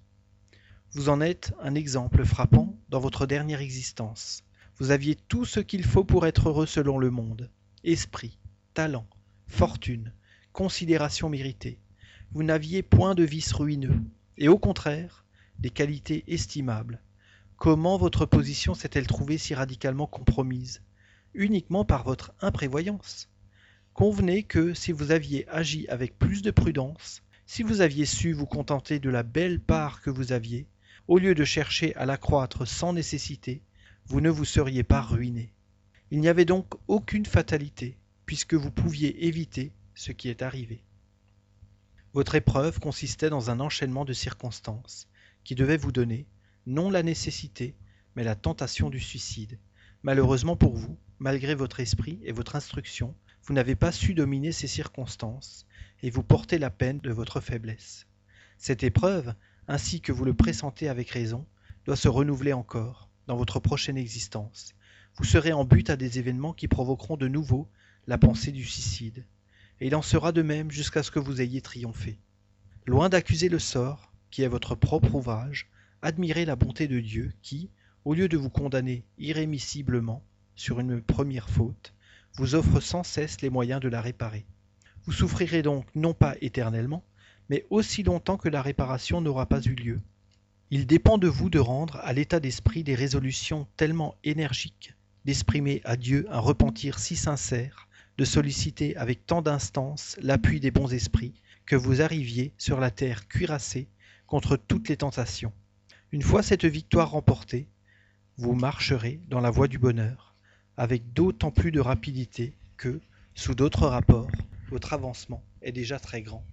Vous 0.92 1.10
en 1.10 1.22
êtes 1.22 1.54
un 1.62 1.76
exemple 1.76 2.26
frappant 2.26 2.78
dans 2.90 3.00
votre 3.00 3.26
dernière 3.26 3.62
existence. 3.62 4.44
Vous 4.78 4.92
aviez 4.92 5.16
tout 5.16 5.46
ce 5.46 5.60
qu'il 5.60 5.84
faut 5.84 6.04
pour 6.04 6.28
être 6.28 6.50
heureux 6.50 6.66
selon 6.66 7.00
le 7.00 7.10
monde. 7.10 7.50
Esprit, 7.84 8.38
talent, 8.74 9.08
fortune, 9.48 10.14
considération 10.54 11.30
méritée 11.30 11.80
vous 12.32 12.44
n'aviez 12.44 12.84
point 12.84 13.16
de 13.16 13.24
vices 13.24 13.54
ruineux, 13.54 14.02
et 14.38 14.50
au 14.50 14.60
contraire, 14.60 15.26
des 15.60 15.70
qualités 15.70 16.24
estimables. 16.28 17.02
Comment 17.56 17.98
votre 17.98 18.26
position 18.26 18.74
s'est-elle 18.74 19.08
trouvée 19.08 19.38
si 19.38 19.56
radicalement 19.56 20.08
compromise? 20.08 20.82
Uniquement 21.40 21.86
par 21.86 22.04
votre 22.04 22.34
imprévoyance. 22.42 23.30
Convenez 23.94 24.42
que 24.42 24.74
si 24.74 24.92
vous 24.92 25.12
aviez 25.12 25.48
agi 25.50 25.88
avec 25.88 26.18
plus 26.18 26.42
de 26.42 26.50
prudence, 26.50 27.22
si 27.46 27.62
vous 27.62 27.82
aviez 27.82 28.08
su 28.08 28.34
vous 28.34 28.48
contenter 28.48 28.98
de 28.98 29.12
la 29.12 29.22
belle 29.22 29.60
part 29.60 30.02
que 30.02 30.10
vous 30.10 30.32
aviez, 30.32 30.66
au 31.08 31.20
lieu 31.20 31.36
de 31.36 31.46
chercher 31.46 31.96
à 31.96 32.08
l'accroître 32.08 32.68
sans 32.68 32.92
nécessité, 32.92 33.62
vous 34.08 34.20
ne 34.20 34.32
vous 34.32 34.46
seriez 34.46 34.82
pas 34.82 35.04
ruiné. 35.04 35.54
Il 36.10 36.22
n'y 36.22 36.28
avait 36.28 36.44
donc 36.44 36.74
aucune 36.88 37.28
fatalité, 37.28 38.00
puisque 38.26 38.56
vous 38.56 38.72
pouviez 38.72 39.28
éviter 39.28 39.74
ce 39.94 40.12
qui 40.12 40.30
est 40.30 40.42
arrivé. 40.42 40.82
Votre 42.14 42.34
épreuve 42.34 42.80
consistait 42.80 43.30
dans 43.30 43.52
un 43.52 43.60
enchaînement 43.60 44.06
de 44.06 44.14
circonstances 44.14 45.08
qui 45.44 45.54
devaient 45.54 45.78
vous 45.78 45.92
donner, 45.92 46.26
non 46.66 46.90
la 46.90 47.04
nécessité, 47.04 47.76
mais 48.16 48.24
la 48.24 48.36
tentation 48.36 48.90
du 48.90 49.00
suicide. 49.00 49.60
Malheureusement 50.02 50.56
pour 50.56 50.76
vous, 50.76 50.98
malgré 51.20 51.56
votre 51.56 51.80
esprit 51.80 52.20
et 52.24 52.32
votre 52.32 52.56
instruction, 52.56 53.16
vous 53.44 53.54
n'avez 53.54 53.76
pas 53.76 53.92
su 53.92 54.14
dominer 54.14 54.52
ces 54.52 54.68
circonstances, 54.68 55.66
et 56.04 56.10
vous 56.10 56.24
portez 56.24 56.60
la 56.60 56.70
peine 56.70 57.00
de 57.00 57.12
votre 57.12 57.40
faiblesse. 57.40 58.06
Cette 58.58 58.84
épreuve, 58.84 59.34
ainsi 59.68 60.02
que 60.02 60.12
vous 60.12 60.26
le 60.26 60.34
pressentez 60.34 60.90
avec 60.90 61.10
raison, 61.10 61.46
doit 61.86 61.96
se 61.96 62.08
renouveler 62.08 62.54
encore 62.54 63.10
dans 63.26 63.36
votre 63.36 63.60
prochaine 63.60 63.98
existence. 63.98 64.74
Vous 65.16 65.24
serez 65.24 65.54
en 65.54 65.66
but 65.66 65.90
à 65.90 65.96
des 65.96 66.20
événements 66.20 66.54
qui 66.54 66.68
provoqueront 66.68 67.18
de 67.18 67.28
nouveau 67.28 67.68
la 68.06 68.18
pensée 68.18 68.52
du 68.52 68.64
suicide 68.64 69.26
et 69.80 69.88
il 69.88 69.96
en 69.96 70.02
sera 70.02 70.32
de 70.32 70.42
même 70.42 70.72
jusqu'à 70.72 71.04
ce 71.04 71.12
que 71.12 71.20
vous 71.20 71.42
ayez 71.42 71.62
triomphé. 71.62 72.20
Loin 72.86 73.10
d'accuser 73.10 73.50
le 73.50 73.60
sort, 73.60 74.12
qui 74.32 74.44
est 74.44 74.48
votre 74.48 74.76
propre 74.76 75.16
ouvrage, 75.16 75.70
admirez 76.02 76.46
la 76.46 76.56
bonté 76.56 76.88
de 76.88 77.00
Dieu 77.00 77.34
qui, 77.42 77.70
au 78.06 78.14
lieu 78.14 78.28
de 78.28 78.38
vous 78.38 78.50
condamner 78.50 79.04
irrémissiblement 79.18 80.24
sur 80.58 80.80
une 80.80 81.02
première 81.02 81.50
faute, 81.50 81.94
vous 82.34 82.56
offre 82.56 82.80
sans 82.80 83.04
cesse 83.04 83.42
les 83.42 83.50
moyens 83.50 83.80
de 83.80 83.88
la 83.88 84.02
réparer. 84.02 84.46
Vous 85.06 85.14
souffrirez 85.14 85.62
donc 85.62 85.86
non 85.96 86.14
pas 86.14 86.36
éternellement, 86.42 87.04
mais 87.50 87.66
aussi 87.70 88.04
longtemps 88.04 88.38
que 88.38 88.50
la 88.50 88.62
réparation 88.62 89.22
n'aura 89.22 89.46
pas 89.46 89.62
eu 89.62 89.76
lieu. 89.76 90.02
Il 90.70 90.86
dépend 90.86 91.18
de 91.18 91.28
vous 91.28 91.50
de 91.50 91.60
rendre 91.60 91.98
à 92.04 92.12
l'état 92.12 92.42
d'esprit 92.42 92.84
des 92.84 92.96
résolutions 92.96 93.68
tellement 93.78 94.16
énergiques, 94.24 94.94
d'exprimer 95.24 95.82
à 95.86 95.96
Dieu 95.96 96.28
un 96.30 96.40
repentir 96.40 97.00
si 97.00 97.16
sincère, 97.16 97.88
de 98.18 98.26
solliciter 98.26 98.98
avec 98.98 99.26
tant 99.26 99.42
d'instance 99.42 100.18
l'appui 100.22 100.60
des 100.60 100.72
bons 100.72 100.92
esprits, 100.92 101.40
que 101.66 101.76
vous 101.76 102.02
arriviez 102.02 102.54
sur 102.58 102.80
la 102.80 102.92
terre 102.92 103.28
cuirassée 103.28 103.88
contre 104.26 104.58
toutes 104.58 104.90
les 104.90 104.98
tentations. 104.98 105.54
Une 106.12 106.22
fois 106.24 106.42
cette 106.42 106.66
victoire 106.66 107.12
remportée, 107.12 107.68
vous 108.38 108.54
marcherez 108.54 109.22
dans 109.30 109.40
la 109.40 109.52
voie 109.52 109.68
du 109.68 109.78
bonheur, 109.78 110.36
avec 110.78 111.14
d'autant 111.14 111.52
plus 111.52 111.72
de 111.72 111.80
rapidité 111.80 112.54
que, 112.78 113.02
sous 113.34 113.56
d'autres 113.56 113.88
rapports, 113.88 114.32
votre 114.70 114.94
avancement 114.94 115.44
est 115.62 115.72
déjà 115.72 116.00
très 116.00 116.22
grand. 116.22 116.46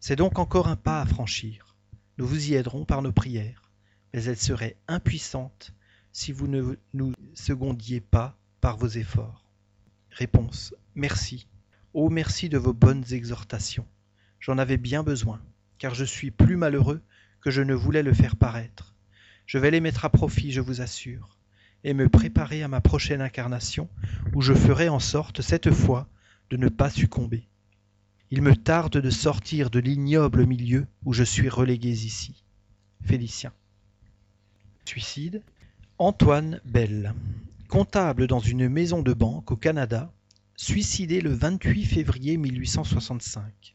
C'est 0.00 0.16
donc 0.16 0.38
encore 0.38 0.68
un 0.68 0.76
pas 0.76 1.00
à 1.00 1.06
franchir. 1.06 1.76
Nous 2.18 2.26
vous 2.26 2.50
y 2.50 2.54
aiderons 2.54 2.84
par 2.84 3.02
nos 3.02 3.12
prières, 3.12 3.70
mais 4.12 4.22
elles 4.24 4.38
seraient 4.38 4.76
impuissantes 4.88 5.72
si 6.12 6.32
vous 6.32 6.46
ne 6.46 6.76
nous 6.94 7.12
secondiez 7.34 8.00
pas 8.00 8.36
par 8.60 8.76
vos 8.76 8.88
efforts. 8.88 9.44
Réponse. 10.10 10.74
Merci. 10.94 11.46
Oh 11.92 12.08
merci 12.08 12.48
de 12.48 12.58
vos 12.58 12.72
bonnes 12.72 13.04
exhortations. 13.10 13.86
J'en 14.40 14.58
avais 14.58 14.76
bien 14.76 15.02
besoin, 15.02 15.40
car 15.78 15.94
je 15.94 16.04
suis 16.04 16.30
plus 16.30 16.56
malheureux 16.56 17.02
que 17.40 17.50
je 17.50 17.62
ne 17.62 17.74
voulais 17.74 18.02
le 18.02 18.14
faire 18.14 18.36
paraître. 18.36 18.94
Je 19.46 19.58
vais 19.58 19.70
les 19.70 19.80
mettre 19.80 20.04
à 20.04 20.10
profit, 20.10 20.52
je 20.52 20.60
vous 20.60 20.80
assure, 20.80 21.33
et 21.84 21.94
me 21.94 22.08
préparer 22.08 22.62
à 22.62 22.68
ma 22.68 22.80
prochaine 22.80 23.20
incarnation, 23.20 23.88
où 24.34 24.40
je 24.40 24.54
ferai 24.54 24.88
en 24.88 24.98
sorte, 24.98 25.42
cette 25.42 25.70
fois, 25.70 26.08
de 26.50 26.56
ne 26.56 26.68
pas 26.68 26.90
succomber. 26.90 27.46
Il 28.30 28.42
me 28.42 28.56
tarde 28.56 28.96
de 28.96 29.10
sortir 29.10 29.70
de 29.70 29.78
l'ignoble 29.78 30.46
milieu 30.46 30.86
où 31.04 31.12
je 31.12 31.22
suis 31.22 31.48
relégué 31.48 31.90
ici. 31.90 32.42
Félicien. 33.04 33.52
Suicide. 34.84 35.42
Antoine 35.98 36.60
Bell 36.64 37.14
comptable 37.74 38.28
dans 38.28 38.38
une 38.38 38.68
maison 38.68 39.02
de 39.02 39.12
banque 39.12 39.50
au 39.50 39.56
Canada, 39.56 40.12
suicidé 40.54 41.20
le 41.20 41.30
28 41.30 41.84
février 41.84 42.36
1865. 42.36 43.74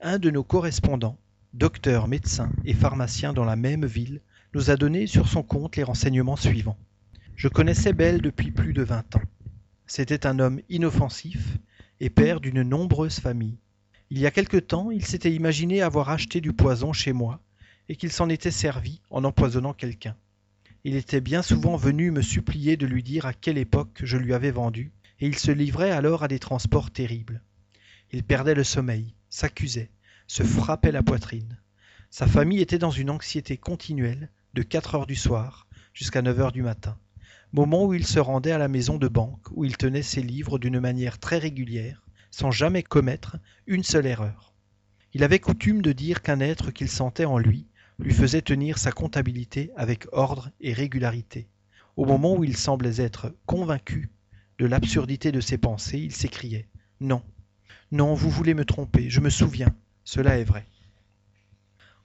Un 0.00 0.18
de 0.18 0.30
nos 0.30 0.42
correspondants, 0.42 1.16
docteur, 1.54 2.08
médecin 2.08 2.50
et 2.64 2.74
pharmacien 2.74 3.32
dans 3.32 3.44
la 3.44 3.54
même 3.54 3.86
ville, 3.86 4.20
nous 4.52 4.70
a 4.70 4.76
donné 4.76 5.06
sur 5.06 5.28
son 5.28 5.44
compte 5.44 5.76
les 5.76 5.84
renseignements 5.84 6.34
suivants. 6.34 6.76
Je 7.40 7.48
connaissais 7.48 7.94
Bell 7.94 8.20
depuis 8.20 8.50
plus 8.50 8.74
de 8.74 8.82
vingt 8.82 9.16
ans. 9.16 9.22
C'était 9.86 10.26
un 10.26 10.40
homme 10.40 10.60
inoffensif 10.68 11.56
et 11.98 12.10
père 12.10 12.38
d'une 12.38 12.60
nombreuse 12.60 13.18
famille. 13.18 13.56
Il 14.10 14.18
y 14.18 14.26
a 14.26 14.30
quelque 14.30 14.58
temps, 14.58 14.90
il 14.90 15.06
s'était 15.06 15.32
imaginé 15.32 15.80
avoir 15.80 16.10
acheté 16.10 16.42
du 16.42 16.52
poison 16.52 16.92
chez 16.92 17.14
moi 17.14 17.40
et 17.88 17.96
qu'il 17.96 18.12
s'en 18.12 18.28
était 18.28 18.50
servi 18.50 19.00
en 19.08 19.24
empoisonnant 19.24 19.72
quelqu'un. 19.72 20.16
Il 20.84 20.96
était 20.96 21.22
bien 21.22 21.40
souvent 21.40 21.76
venu 21.76 22.10
me 22.10 22.20
supplier 22.20 22.76
de 22.76 22.84
lui 22.84 23.02
dire 23.02 23.24
à 23.24 23.32
quelle 23.32 23.56
époque 23.56 24.02
je 24.02 24.18
lui 24.18 24.34
avais 24.34 24.50
vendu, 24.50 24.92
et 25.18 25.26
il 25.26 25.38
se 25.38 25.50
livrait 25.50 25.92
alors 25.92 26.22
à 26.22 26.28
des 26.28 26.40
transports 26.40 26.90
terribles. 26.90 27.40
Il 28.12 28.22
perdait 28.22 28.54
le 28.54 28.64
sommeil, 28.64 29.14
s'accusait, 29.30 29.88
se 30.26 30.42
frappait 30.42 30.92
la 30.92 31.02
poitrine. 31.02 31.56
Sa 32.10 32.26
famille 32.26 32.60
était 32.60 32.76
dans 32.76 32.90
une 32.90 33.08
anxiété 33.08 33.56
continuelle 33.56 34.28
de 34.52 34.60
quatre 34.60 34.94
heures 34.94 35.06
du 35.06 35.16
soir 35.16 35.66
jusqu'à 35.94 36.20
neuf 36.20 36.38
heures 36.38 36.52
du 36.52 36.60
matin, 36.60 36.98
moment 37.52 37.84
où 37.84 37.94
il 37.94 38.06
se 38.06 38.20
rendait 38.20 38.52
à 38.52 38.58
la 38.58 38.68
maison 38.68 38.96
de 38.96 39.08
banque 39.08 39.46
où 39.52 39.64
il 39.64 39.76
tenait 39.76 40.02
ses 40.02 40.22
livres 40.22 40.58
d'une 40.58 40.80
manière 40.80 41.18
très 41.18 41.38
régulière, 41.38 42.04
sans 42.30 42.50
jamais 42.50 42.82
commettre 42.82 43.38
une 43.66 43.82
seule 43.82 44.06
erreur. 44.06 44.54
Il 45.14 45.24
avait 45.24 45.40
coutume 45.40 45.82
de 45.82 45.92
dire 45.92 46.22
qu'un 46.22 46.40
être 46.40 46.70
qu'il 46.70 46.88
sentait 46.88 47.24
en 47.24 47.38
lui 47.38 47.66
lui 47.98 48.14
faisait 48.14 48.42
tenir 48.42 48.78
sa 48.78 48.92
comptabilité 48.92 49.72
avec 49.76 50.06
ordre 50.12 50.50
et 50.60 50.72
régularité. 50.72 51.48
Au 51.96 52.06
moment 52.06 52.36
où 52.36 52.44
il 52.44 52.56
semblait 52.56 53.00
être 53.00 53.34
convaincu 53.46 54.10
de 54.58 54.66
l'absurdité 54.66 55.32
de 55.32 55.40
ses 55.40 55.58
pensées, 55.58 55.98
il 55.98 56.12
s'écriait 56.12 56.68
Non, 57.00 57.22
non, 57.92 58.14
vous 58.14 58.30
voulez 58.30 58.54
me 58.54 58.64
tromper, 58.64 59.10
je 59.10 59.20
me 59.20 59.30
souviens, 59.30 59.74
cela 60.04 60.38
est 60.38 60.44
vrai. 60.44 60.66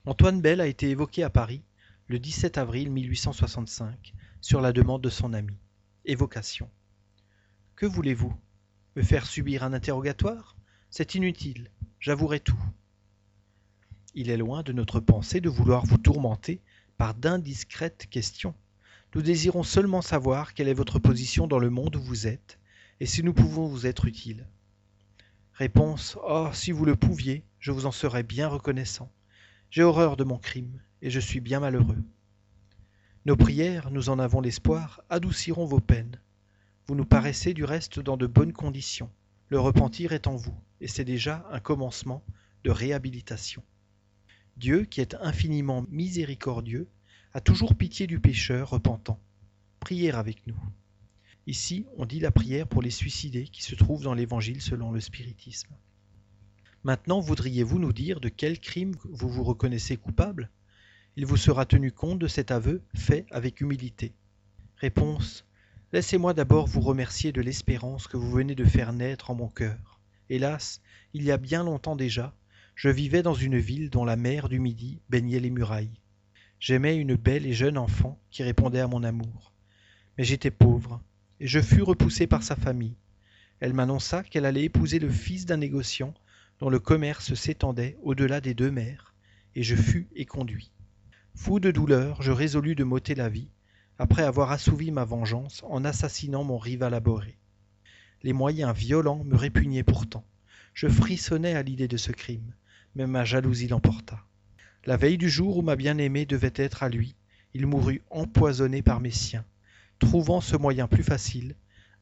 Antoine 0.04 0.40
Bell 0.40 0.60
a 0.60 0.66
été 0.66 0.90
évoqué 0.90 1.22
à 1.22 1.30
Paris 1.30 1.62
le 2.08 2.20
17 2.20 2.56
avril 2.56 2.92
1865, 2.92 4.14
sur 4.40 4.60
la 4.60 4.72
demande 4.72 5.02
de 5.02 5.08
son 5.08 5.32
ami. 5.32 5.58
Évocation. 6.04 6.70
Que 7.74 7.84
voulez-vous? 7.84 8.32
Me 8.94 9.02
faire 9.02 9.26
subir 9.26 9.64
un 9.64 9.72
interrogatoire? 9.72 10.56
C'est 10.88 11.16
inutile, 11.16 11.68
j'avouerai 11.98 12.38
tout. 12.38 12.62
Il 14.14 14.30
est 14.30 14.36
loin 14.36 14.62
de 14.62 14.72
notre 14.72 15.00
pensée 15.00 15.40
de 15.40 15.48
vouloir 15.48 15.84
vous 15.84 15.98
tourmenter 15.98 16.60
par 16.96 17.12
d'indiscrètes 17.14 18.06
questions. 18.08 18.54
Nous 19.16 19.22
désirons 19.22 19.64
seulement 19.64 20.00
savoir 20.00 20.54
quelle 20.54 20.68
est 20.68 20.74
votre 20.74 21.00
position 21.00 21.48
dans 21.48 21.58
le 21.58 21.70
monde 21.70 21.96
où 21.96 22.00
vous 22.00 22.28
êtes, 22.28 22.60
et 23.00 23.06
si 23.06 23.24
nous 23.24 23.34
pouvons 23.34 23.66
vous 23.66 23.84
être 23.84 24.04
utiles. 24.04 24.46
Réponse 25.54 26.16
Oh, 26.22 26.50
si 26.52 26.70
vous 26.70 26.84
le 26.84 26.94
pouviez, 26.94 27.44
je 27.58 27.72
vous 27.72 27.84
en 27.84 27.90
serais 27.90 28.22
bien 28.22 28.46
reconnaissant. 28.46 29.10
J'ai 29.70 29.82
horreur 29.82 30.16
de 30.16 30.22
mon 30.22 30.38
crime, 30.38 30.80
et 31.02 31.10
je 31.10 31.20
suis 31.20 31.40
bien 31.40 31.60
malheureux. 31.60 32.02
Nos 33.24 33.36
prières, 33.36 33.90
nous 33.90 34.08
en 34.08 34.18
avons 34.18 34.40
l'espoir, 34.40 35.02
adouciront 35.10 35.66
vos 35.66 35.80
peines. 35.80 36.20
Vous 36.86 36.94
nous 36.94 37.04
paraissez 37.04 37.54
du 37.54 37.64
reste 37.64 37.98
dans 37.98 38.16
de 38.16 38.26
bonnes 38.26 38.52
conditions. 38.52 39.10
Le 39.48 39.58
repentir 39.58 40.12
est 40.12 40.26
en 40.26 40.36
vous, 40.36 40.56
et 40.80 40.88
c'est 40.88 41.04
déjà 41.04 41.46
un 41.50 41.60
commencement 41.60 42.24
de 42.64 42.70
réhabilitation. 42.70 43.62
Dieu, 44.56 44.84
qui 44.84 45.00
est 45.00 45.14
infiniment 45.20 45.84
miséricordieux, 45.90 46.88
a 47.34 47.40
toujours 47.40 47.74
pitié 47.74 48.06
du 48.06 48.20
pécheur 48.20 48.70
repentant. 48.70 49.20
Priez 49.80 50.12
avec 50.12 50.46
nous. 50.46 50.58
Ici, 51.46 51.86
on 51.96 52.06
dit 52.06 52.18
la 52.18 52.30
prière 52.30 52.66
pour 52.66 52.82
les 52.82 52.90
suicidés 52.90 53.48
qui 53.48 53.62
se 53.62 53.74
trouvent 53.74 54.02
dans 54.02 54.14
l'Évangile 54.14 54.60
selon 54.60 54.90
le 54.90 55.00
spiritisme. 55.00 55.74
Maintenant, 56.82 57.20
voudriez-vous 57.20 57.78
nous 57.78 57.92
dire 57.92 58.20
de 58.20 58.28
quel 58.28 58.58
crime 58.58 58.94
vous 59.04 59.28
vous 59.28 59.44
reconnaissez 59.44 59.96
coupable? 59.96 60.50
Il 61.18 61.24
vous 61.24 61.38
sera 61.38 61.64
tenu 61.64 61.92
compte 61.92 62.18
de 62.18 62.28
cet 62.28 62.50
aveu 62.50 62.82
fait 62.94 63.24
avec 63.30 63.62
humilité. 63.62 64.12
Réponse 64.76 65.46
Laissez-moi 65.94 66.34
d'abord 66.34 66.66
vous 66.66 66.82
remercier 66.82 67.32
de 67.32 67.40
l'espérance 67.40 68.06
que 68.06 68.18
vous 68.18 68.30
venez 68.30 68.54
de 68.54 68.64
faire 68.66 68.92
naître 68.92 69.30
en 69.30 69.34
mon 69.34 69.48
cœur. 69.48 69.98
Hélas, 70.28 70.82
il 71.14 71.22
y 71.22 71.30
a 71.30 71.38
bien 71.38 71.64
longtemps 71.64 71.96
déjà, 71.96 72.34
je 72.74 72.90
vivais 72.90 73.22
dans 73.22 73.32
une 73.32 73.56
ville 73.56 73.88
dont 73.88 74.04
la 74.04 74.16
mer 74.16 74.50
du 74.50 74.58
Midi 74.60 75.00
baignait 75.08 75.40
les 75.40 75.48
murailles. 75.48 76.02
J'aimais 76.60 76.98
une 76.98 77.14
belle 77.14 77.46
et 77.46 77.54
jeune 77.54 77.78
enfant 77.78 78.18
qui 78.30 78.42
répondait 78.42 78.80
à 78.80 78.86
mon 78.86 79.02
amour. 79.02 79.54
Mais 80.18 80.24
j'étais 80.24 80.50
pauvre, 80.50 81.00
et 81.40 81.46
je 81.46 81.60
fus 81.62 81.80
repoussé 81.80 82.26
par 82.26 82.42
sa 82.42 82.56
famille. 82.56 82.98
Elle 83.60 83.72
m'annonça 83.72 84.22
qu'elle 84.22 84.44
allait 84.44 84.64
épouser 84.64 84.98
le 84.98 85.08
fils 85.08 85.46
d'un 85.46 85.56
négociant 85.56 86.12
dont 86.58 86.68
le 86.68 86.78
commerce 86.78 87.32
s'étendait 87.32 87.96
au-delà 88.02 88.42
des 88.42 88.52
deux 88.52 88.70
mers, 88.70 89.14
et 89.54 89.62
je 89.62 89.76
fus 89.76 90.08
éconduit. 90.14 90.72
Fou 91.38 91.60
de 91.60 91.70
douleur, 91.70 92.22
je 92.22 92.32
résolus 92.32 92.74
de 92.74 92.82
m'ôter 92.82 93.14
la 93.14 93.28
vie, 93.28 93.50
après 93.98 94.22
avoir 94.22 94.50
assouvi 94.50 94.90
ma 94.90 95.04
vengeance 95.04 95.62
en 95.68 95.84
assassinant 95.84 96.42
mon 96.42 96.56
rival 96.56 96.94
abhorré. 96.94 97.38
Les 98.22 98.32
moyens 98.32 98.74
violents 98.74 99.22
me 99.22 99.36
répugnaient 99.36 99.84
pourtant. 99.84 100.24
Je 100.72 100.88
frissonnais 100.88 101.54
à 101.54 101.62
l'idée 101.62 101.88
de 101.88 101.98
ce 101.98 102.10
crime, 102.10 102.54
mais 102.94 103.06
ma 103.06 103.24
jalousie 103.24 103.68
l'emporta. 103.68 104.24
La 104.86 104.96
veille 104.96 105.18
du 105.18 105.28
jour 105.28 105.58
où 105.58 105.62
ma 105.62 105.76
bien-aimée 105.76 106.24
devait 106.24 106.54
être 106.56 106.82
à 106.82 106.88
lui, 106.88 107.14
il 107.52 107.66
mourut 107.66 108.02
empoisonné 108.10 108.80
par 108.82 109.00
mes 109.00 109.10
siens. 109.10 109.44
Trouvant 109.98 110.40
ce 110.40 110.56
moyen 110.56 110.88
plus 110.88 111.04
facile, 111.04 111.54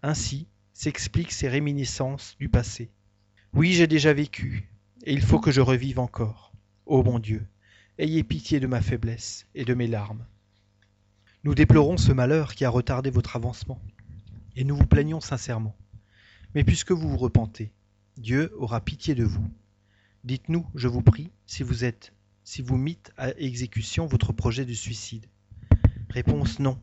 ainsi 0.03 0.47
s'expliquent 0.73 1.33
ces 1.33 1.49
réminiscences 1.49 2.37
du 2.39 2.49
passé. 2.49 2.89
Oui, 3.53 3.73
j'ai 3.73 3.89
déjà 3.89 4.13
vécu, 4.13 4.71
et 5.03 5.13
il 5.13 5.23
faut 5.23 5.41
que 5.41 5.51
je 5.51 5.61
revive 5.61 5.99
encore. 5.99 6.53
Ô 6.87 7.03
mon 7.03 7.19
Dieu, 7.19 7.45
ayez 7.99 8.25
pitié 8.25 8.59
de 8.59 8.67
ma 8.67 8.81
faiblesse 8.81 9.47
et 9.55 9.65
de 9.65 9.75
mes 9.75 9.87
larmes. 9.87 10.27
Nous 11.45 11.55
déplorons 11.55 11.97
ce 11.97 12.13
malheur 12.13 12.55
qui 12.55 12.65
a 12.65 12.71
retardé 12.71 13.11
votre 13.11 13.37
avancement, 13.37 13.81
et 14.57 14.65
nous 14.65 14.77
vous 14.77 14.87
plaignons 14.87 15.21
sincèrement. 15.21 15.77
Mais 16.55 16.65
puisque 16.65 16.93
vous 16.93 17.09
vous 17.09 17.17
repentez, 17.17 17.73
Dieu 18.17 18.53
aura 18.57 18.81
pitié 18.81 19.15
de 19.15 19.25
vous. 19.25 19.49
Dites-nous, 20.25 20.67
je 20.75 20.89
vous 20.89 21.03
prie, 21.03 21.31
si 21.47 21.63
vous 21.63 21.85
êtes, 21.85 22.13
si 22.43 22.63
vous 22.63 22.77
mîtes 22.77 23.13
à 23.17 23.31
exécution 23.39 24.07
votre 24.07 24.33
projet 24.33 24.65
de 24.65 24.73
suicide. 24.73 25.27
Réponse 26.11 26.59
non. 26.59 26.79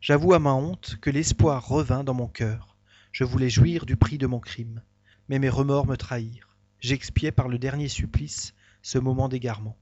J'avoue 0.00 0.34
à 0.34 0.38
ma 0.38 0.52
honte 0.52 0.96
que 1.00 1.10
l'espoir 1.10 1.66
revint 1.66 2.04
dans 2.04 2.14
mon 2.14 2.28
cœur. 2.28 2.76
Je 3.12 3.24
voulais 3.24 3.50
jouir 3.50 3.86
du 3.86 3.96
prix 3.96 4.18
de 4.18 4.26
mon 4.26 4.40
crime, 4.40 4.82
mais 5.28 5.38
mes 5.38 5.48
remords 5.48 5.86
me 5.86 5.96
trahirent. 5.96 6.56
J'expiais 6.80 7.32
par 7.32 7.48
le 7.48 7.58
dernier 7.58 7.88
supplice 7.88 8.54
ce 8.82 8.98
moment 8.98 9.28
d'égarement. 9.28 9.76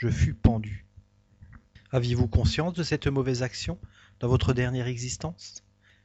Je 0.00 0.08
fus 0.08 0.32
pendu. 0.32 0.86
Aviez-vous 1.90 2.26
conscience 2.26 2.72
de 2.72 2.82
cette 2.82 3.06
mauvaise 3.06 3.42
action 3.42 3.78
dans 4.18 4.28
votre 4.28 4.54
dernière 4.54 4.86
existence? 4.86 5.62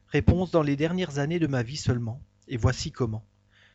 Réponse 0.09 0.51
dans 0.51 0.63
les 0.63 0.75
dernières 0.75 1.17
années 1.17 1.39
de 1.39 1.47
ma 1.47 1.63
vie 1.63 1.77
seulement, 1.77 2.21
et 2.49 2.57
voici 2.57 2.91
comment. 2.91 3.25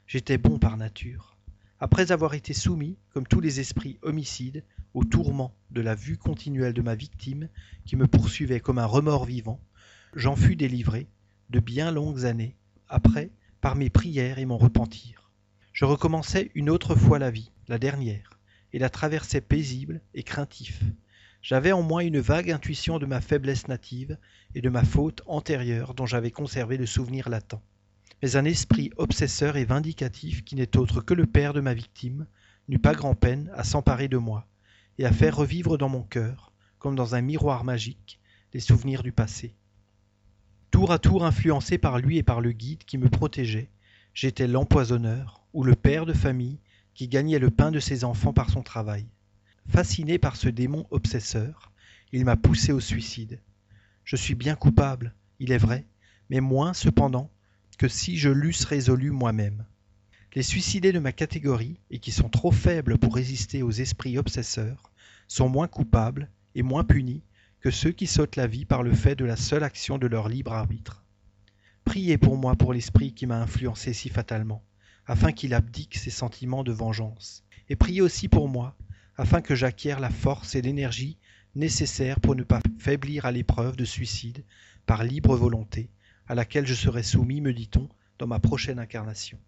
J'étais 0.06 0.36
bon 0.36 0.58
par 0.58 0.76
nature. 0.76 1.38
Après 1.78 2.12
avoir 2.12 2.34
été 2.34 2.52
soumis, 2.52 2.98
comme 3.08 3.26
tous 3.26 3.40
les 3.40 3.60
esprits 3.60 3.98
homicides, 4.02 4.62
au 4.92 5.04
tourment 5.04 5.54
de 5.70 5.80
la 5.80 5.94
vue 5.94 6.18
continuelle 6.18 6.74
de 6.74 6.82
ma 6.82 6.96
victime, 6.96 7.48
qui 7.86 7.96
me 7.96 8.06
poursuivait 8.06 8.60
comme 8.60 8.78
un 8.78 8.84
remords 8.84 9.24
vivant, 9.24 9.58
j'en 10.14 10.36
fus 10.36 10.54
délivré, 10.54 11.08
de 11.48 11.60
bien 11.60 11.90
longues 11.90 12.26
années, 12.26 12.58
après, 12.88 13.30
par 13.62 13.74
mes 13.74 13.88
prières 13.88 14.38
et 14.38 14.44
mon 14.44 14.58
repentir. 14.58 15.30
Je 15.72 15.86
recommençais 15.86 16.50
une 16.54 16.68
autre 16.68 16.94
fois 16.94 17.18
la 17.18 17.30
vie, 17.30 17.52
la 17.68 17.78
dernière, 17.78 18.38
et 18.72 18.78
la 18.78 18.90
traversais 18.90 19.40
paisible 19.40 20.00
et 20.14 20.22
craintif. 20.22 20.82
J'avais 21.42 21.72
en 21.72 21.82
moi 21.82 22.04
une 22.04 22.20
vague 22.20 22.50
intuition 22.50 22.98
de 22.98 23.06
ma 23.06 23.20
faiblesse 23.20 23.68
native 23.68 24.18
et 24.54 24.60
de 24.60 24.68
ma 24.68 24.84
faute 24.84 25.22
antérieure 25.26 25.94
dont 25.94 26.06
j'avais 26.06 26.30
conservé 26.30 26.76
le 26.76 26.86
souvenir 26.86 27.28
latent 27.28 27.60
mais 28.22 28.36
un 28.36 28.44
esprit 28.44 28.90
obsesseur 28.96 29.56
et 29.56 29.64
vindicatif 29.64 30.44
qui 30.44 30.54
n'est 30.54 30.76
autre 30.76 31.00
que 31.00 31.14
le 31.14 31.26
père 31.26 31.52
de 31.54 31.60
ma 31.60 31.74
victime 31.74 32.26
n'eut 32.68 32.78
pas 32.78 32.94
grand-peine 32.94 33.50
à 33.54 33.64
s'emparer 33.64 34.08
de 34.08 34.18
moi 34.18 34.46
et 34.98 35.06
à 35.06 35.12
faire 35.12 35.36
revivre 35.36 35.78
dans 35.78 35.88
mon 35.88 36.02
cœur, 36.02 36.52
comme 36.78 36.94
dans 36.94 37.14
un 37.14 37.22
miroir 37.22 37.64
magique, 37.64 38.20
les 38.52 38.60
souvenirs 38.60 39.02
du 39.02 39.12
passé. 39.12 39.54
Tour 40.70 40.92
à 40.92 40.98
tour 40.98 41.24
influencé 41.24 41.78
par 41.78 41.98
lui 41.98 42.18
et 42.18 42.22
par 42.22 42.40
le 42.40 42.52
guide 42.52 42.84
qui 42.84 42.98
me 42.98 43.08
protégeait, 43.08 43.70
j'étais 44.12 44.46
l'empoisonneur 44.46 45.42
ou 45.52 45.64
le 45.64 45.74
père 45.74 46.06
de 46.06 46.12
famille 46.12 46.60
qui 46.94 47.08
gagnait 47.08 47.38
le 47.38 47.50
pain 47.50 47.70
de 47.70 47.80
ses 47.80 48.04
enfants 48.04 48.32
par 48.32 48.50
son 48.50 48.62
travail. 48.62 49.06
Fasciné 49.68 50.18
par 50.18 50.36
ce 50.36 50.48
démon 50.48 50.86
obsesseur, 50.90 51.72
il 52.12 52.24
m'a 52.24 52.36
poussé 52.36 52.72
au 52.72 52.80
suicide. 52.80 53.40
Je 54.04 54.16
suis 54.16 54.34
bien 54.34 54.56
coupable, 54.56 55.14
il 55.38 55.52
est 55.52 55.58
vrai, 55.58 55.86
mais 56.28 56.40
moins 56.40 56.74
cependant 56.74 57.30
que 57.78 57.88
si 57.88 58.16
je 58.16 58.28
l'eusse 58.28 58.64
résolu 58.64 59.10
moi-même. 59.10 59.64
Les 60.34 60.42
suicidés 60.42 60.92
de 60.92 60.98
ma 60.98 61.12
catégorie, 61.12 61.80
et 61.90 61.98
qui 61.98 62.12
sont 62.12 62.28
trop 62.28 62.52
faibles 62.52 62.98
pour 62.98 63.14
résister 63.14 63.62
aux 63.62 63.70
esprits 63.70 64.18
obsesseurs, 64.18 64.92
sont 65.26 65.48
moins 65.48 65.68
coupables 65.68 66.28
et 66.54 66.62
moins 66.62 66.84
punis 66.84 67.22
que 67.60 67.70
ceux 67.70 67.92
qui 67.92 68.06
sautent 68.06 68.36
la 68.36 68.46
vie 68.46 68.64
par 68.64 68.82
le 68.82 68.92
fait 68.92 69.16
de 69.16 69.24
la 69.24 69.36
seule 69.36 69.64
action 69.64 69.98
de 69.98 70.06
leur 70.06 70.28
libre 70.28 70.52
arbitre. 70.52 71.04
Priez 71.84 72.18
pour 72.18 72.36
moi 72.36 72.54
pour 72.56 72.72
l'esprit 72.72 73.12
qui 73.12 73.26
m'a 73.26 73.40
influencé 73.40 73.92
si 73.92 74.08
fatalement, 74.08 74.62
afin 75.10 75.32
qu'il 75.32 75.54
abdique 75.54 75.96
ses 75.96 76.10
sentiments 76.10 76.62
de 76.62 76.70
vengeance, 76.70 77.42
et 77.68 77.74
priez 77.74 78.00
aussi 78.00 78.28
pour 78.28 78.48
moi, 78.48 78.76
afin 79.16 79.40
que 79.40 79.56
j'acquière 79.56 79.98
la 79.98 80.08
force 80.08 80.54
et 80.54 80.62
l'énergie 80.62 81.18
nécessaires 81.56 82.20
pour 82.20 82.36
ne 82.36 82.44
pas 82.44 82.60
faiblir 82.78 83.24
à 83.24 83.32
l'épreuve 83.32 83.74
de 83.74 83.84
suicide 83.84 84.44
par 84.86 85.02
libre 85.02 85.34
volonté, 85.34 85.90
à 86.28 86.36
laquelle 86.36 86.64
je 86.64 86.74
serai 86.74 87.02
soumis, 87.02 87.40
me 87.40 87.52
dit-on, 87.52 87.88
dans 88.20 88.28
ma 88.28 88.38
prochaine 88.38 88.78
incarnation. 88.78 89.40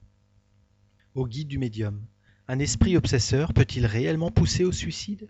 Au 1.14 1.28
guide 1.28 1.46
du 1.46 1.58
médium. 1.58 2.04
Un 2.48 2.58
esprit 2.58 2.96
obsesseur 2.96 3.54
peut-il 3.54 3.86
réellement 3.86 4.32
pousser 4.32 4.64
au 4.64 4.72
suicide? 4.72 5.28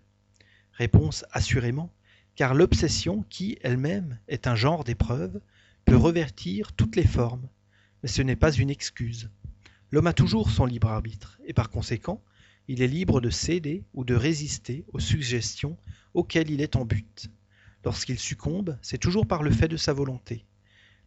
Réponse 0.71 1.25
assurément, 1.31 1.93
car 2.33 2.55
l'obsession, 2.55 3.23
qui 3.29 3.59
elle-même 3.61 4.17
est 4.27 4.47
un 4.47 4.55
genre 4.55 4.83
d'épreuve, 4.83 5.39
peut 5.85 5.95
revertir 5.95 6.73
toutes 6.73 6.95
les 6.95 7.05
formes, 7.05 7.47
mais 8.01 8.09
ce 8.09 8.23
n'est 8.23 8.35
pas 8.35 8.51
une 8.51 8.71
excuse. 8.71 9.29
L'homme 9.93 10.07
a 10.07 10.13
toujours 10.13 10.49
son 10.49 10.65
libre 10.65 10.87
arbitre, 10.87 11.39
et 11.45 11.53
par 11.53 11.69
conséquent, 11.69 12.23
il 12.67 12.81
est 12.81 12.87
libre 12.87 13.21
de 13.21 13.29
céder 13.29 13.83
ou 13.93 14.03
de 14.03 14.15
résister 14.15 14.85
aux 14.91 14.99
suggestions 14.99 15.77
auxquelles 16.15 16.49
il 16.49 16.61
est 16.61 16.75
en 16.75 16.83
but. 16.83 17.29
Lorsqu'il 17.85 18.17
succombe, 18.17 18.75
c'est 18.81 18.97
toujours 18.97 19.27
par 19.27 19.43
le 19.43 19.51
fait 19.51 19.67
de 19.67 19.77
sa 19.77 19.93
volonté. 19.93 20.47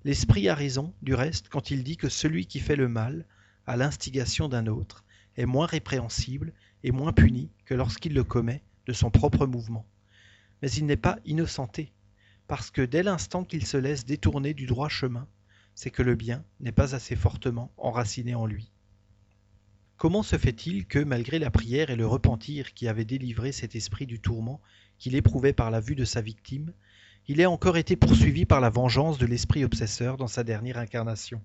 L'esprit 0.04 0.48
a 0.48 0.54
raison, 0.54 0.94
du 1.02 1.14
reste, 1.14 1.48
quand 1.48 1.72
il 1.72 1.82
dit 1.82 1.96
que 1.96 2.08
celui 2.08 2.46
qui 2.46 2.60
fait 2.60 2.76
le 2.76 2.86
mal, 2.86 3.26
à 3.66 3.76
l'instigation 3.76 4.48
d'un 4.48 4.68
autre, 4.68 5.02
est 5.36 5.46
moins 5.46 5.66
répréhensible 5.66 6.52
et 6.84 6.92
moins 6.92 7.12
puni 7.12 7.50
que 7.64 7.74
lorsqu'il 7.74 8.14
le 8.14 8.22
commet 8.22 8.62
de 8.86 8.92
son 8.92 9.10
propre 9.10 9.48
mouvement. 9.48 9.84
Mais 10.62 10.70
il 10.70 10.86
n'est 10.86 10.96
pas 10.96 11.18
innocenté, 11.24 11.92
parce 12.46 12.70
que 12.70 12.82
dès 12.82 13.02
l'instant 13.02 13.42
qu'il 13.42 13.66
se 13.66 13.78
laisse 13.78 14.04
détourner 14.04 14.54
du 14.54 14.66
droit 14.66 14.88
chemin, 14.88 15.26
c'est 15.74 15.90
que 15.90 16.04
le 16.04 16.14
bien 16.14 16.44
n'est 16.60 16.70
pas 16.70 16.94
assez 16.94 17.16
fortement 17.16 17.72
enraciné 17.78 18.36
en 18.36 18.46
lui. 18.46 18.70
Comment 19.96 20.22
se 20.22 20.36
fait-il 20.36 20.86
que, 20.86 20.98
malgré 20.98 21.38
la 21.38 21.50
prière 21.50 21.88
et 21.88 21.96
le 21.96 22.06
repentir 22.06 22.74
qui 22.74 22.86
avaient 22.86 23.06
délivré 23.06 23.50
cet 23.50 23.74
esprit 23.74 24.04
du 24.04 24.20
tourment, 24.20 24.60
qu'il 24.98 25.14
éprouvait 25.14 25.54
par 25.54 25.70
la 25.70 25.80
vue 25.80 25.94
de 25.94 26.04
sa 26.04 26.20
victime, 26.20 26.72
il 27.28 27.40
ait 27.40 27.46
encore 27.46 27.78
été 27.78 27.96
poursuivi 27.96 28.44
par 28.44 28.60
la 28.60 28.68
vengeance 28.68 29.16
de 29.16 29.24
l'esprit 29.24 29.64
obsesseur 29.64 30.18
dans 30.18 30.26
sa 30.26 30.44
dernière 30.44 30.76
incarnation? 30.76 31.40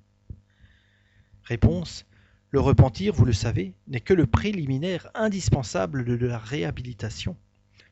Réponse. 1.44 2.06
Le 2.52 2.60
repentir, 2.60 3.14
vous 3.14 3.24
le 3.24 3.32
savez, 3.32 3.74
n'est 3.88 4.02
que 4.02 4.14
le 4.14 4.28
préliminaire 4.28 5.10
indispensable 5.16 6.04
de 6.04 6.26
la 6.26 6.38
réhabilitation. 6.38 7.38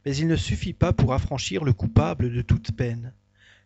Mais 0.06 0.16
il 0.16 0.28
ne 0.28 0.36
suffit 0.36 0.74
pas 0.74 0.92
pour 0.92 1.14
affranchir 1.14 1.64
le 1.64 1.72
coupable 1.72 2.34
de 2.34 2.42
toute 2.42 2.74
peine. 2.74 3.14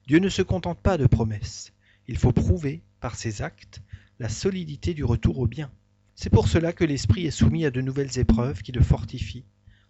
Dieu 0.06 0.20
ne 0.20 0.30
se 0.30 0.44
contente 0.44 0.80
pas 0.80 1.00
de 1.00 1.08
promesses. 1.08 1.74
Il 2.08 2.18
faut 2.18 2.34
prouver, 2.34 2.84
par 3.00 3.16
ses 3.16 3.42
actes, 3.42 3.82
la 4.20 4.30
solidité 4.30 4.94
du 4.94 5.04
retour 5.04 5.40
au 5.40 5.48
bien. 5.48 5.72
C'est 6.24 6.30
pour 6.30 6.48
cela 6.48 6.72
que 6.72 6.86
l'esprit 6.86 7.26
est 7.26 7.32
soumis 7.32 7.66
à 7.66 7.70
de 7.70 7.82
nouvelles 7.82 8.18
épreuves 8.18 8.62
qui 8.62 8.72
le 8.72 8.82
fortifient, 8.82 9.44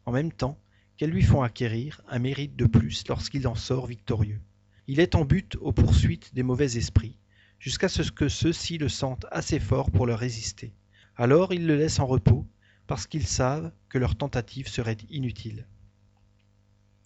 en 0.07 0.11
même 0.11 0.31
temps 0.31 0.57
qu'elles 0.97 1.11
lui 1.11 1.21
font 1.21 1.43
acquérir 1.43 2.01
un 2.09 2.17
mérite 2.17 2.55
de 2.55 2.65
plus 2.65 3.03
lorsqu'il 3.07 3.47
en 3.47 3.53
sort 3.53 3.85
victorieux. 3.85 4.41
Il 4.87 4.99
est 4.99 5.13
en 5.13 5.25
but 5.25 5.57
aux 5.61 5.73
poursuites 5.73 6.33
des 6.33 6.41
mauvais 6.41 6.75
esprits, 6.75 7.19
jusqu'à 7.59 7.87
ce 7.87 8.01
que 8.09 8.29
ceux-ci 8.29 8.79
le 8.79 8.89
sentent 8.89 9.27
assez 9.29 9.59
fort 9.59 9.91
pour 9.91 10.07
leur 10.07 10.17
résister. 10.17 10.73
Alors 11.17 11.53
ils 11.53 11.67
le 11.67 11.75
laissent 11.75 11.99
en 11.99 12.07
repos, 12.07 12.47
parce 12.87 13.05
qu'ils 13.05 13.27
savent 13.27 13.71
que 13.87 13.99
leur 13.99 14.15
tentative 14.15 14.67
serait 14.67 14.97
inutile. 15.11 15.67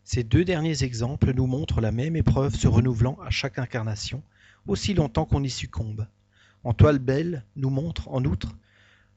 Ces 0.06 0.24
deux 0.24 0.46
derniers 0.46 0.84
exemples 0.84 1.34
nous 1.34 1.48
montrent 1.48 1.82
la 1.82 1.92
même 1.92 2.16
épreuve 2.16 2.56
se 2.56 2.70
renouvelant 2.70 3.20
à 3.22 3.30
chaque 3.30 3.60
incarnation, 3.60 4.24
aussi 4.68 4.94
longtemps 4.94 5.26
qu'on 5.26 5.44
y 5.44 5.50
succombe. 5.50 6.08
En 6.64 6.74
toile 6.74 7.00
belle 7.00 7.44
nous 7.58 7.70
montre, 7.70 8.08
en 8.08 8.24
outre, 8.24 8.56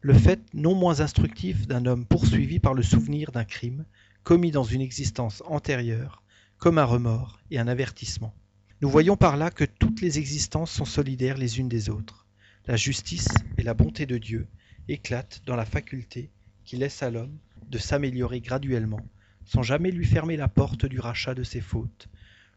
le 0.02 0.14
fait 0.14 0.40
non 0.54 0.74
moins 0.74 1.00
instructif 1.00 1.66
d'un 1.66 1.84
homme 1.84 2.06
poursuivi 2.06 2.58
par 2.58 2.72
le 2.72 2.82
souvenir 2.82 3.32
d'un 3.32 3.44
crime 3.44 3.84
commis 4.22 4.50
dans 4.50 4.64
une 4.64 4.80
existence 4.80 5.42
antérieure, 5.46 6.22
comme 6.58 6.78
un 6.78 6.84
remords 6.84 7.38
et 7.50 7.58
un 7.58 7.68
avertissement. 7.68 8.34
Nous 8.80 8.88
voyons 8.88 9.16
par 9.16 9.36
là 9.36 9.50
que 9.50 9.64
toutes 9.64 10.00
les 10.00 10.18
existences 10.18 10.70
sont 10.70 10.86
solidaires 10.86 11.36
les 11.36 11.58
unes 11.58 11.68
des 11.68 11.90
autres. 11.90 12.26
La 12.66 12.76
justice 12.76 13.28
et 13.58 13.62
la 13.62 13.74
bonté 13.74 14.06
de 14.06 14.16
Dieu 14.16 14.46
éclatent 14.88 15.42
dans 15.44 15.56
la 15.56 15.66
faculté 15.66 16.30
qui 16.64 16.76
laisse 16.76 17.02
à 17.02 17.10
l'homme 17.10 17.36
de 17.68 17.78
s'améliorer 17.78 18.40
graduellement, 18.40 19.06
sans 19.44 19.62
jamais 19.62 19.90
lui 19.90 20.06
fermer 20.06 20.38
la 20.38 20.48
porte 20.48 20.86
du 20.86 20.98
rachat 20.98 21.34
de 21.34 21.42
ses 21.42 21.60
fautes. 21.60 22.08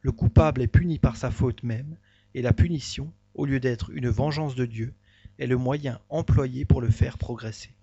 Le 0.01 0.13
coupable 0.13 0.61
est 0.61 0.67
puni 0.67 0.97
par 0.97 1.17
sa 1.17 1.29
faute 1.29 1.63
même, 1.63 1.97
et 2.35 2.41
la 2.41 2.53
punition, 2.53 3.11
au 3.33 3.45
lieu 3.45 3.59
d'être 3.59 3.89
une 3.91 4.09
vengeance 4.09 4.55
de 4.55 4.65
Dieu, 4.65 4.93
est 5.39 5.47
le 5.47 5.57
moyen 5.57 5.99
employé 6.09 6.65
pour 6.65 6.81
le 6.81 6.89
faire 6.89 7.17
progresser. 7.17 7.73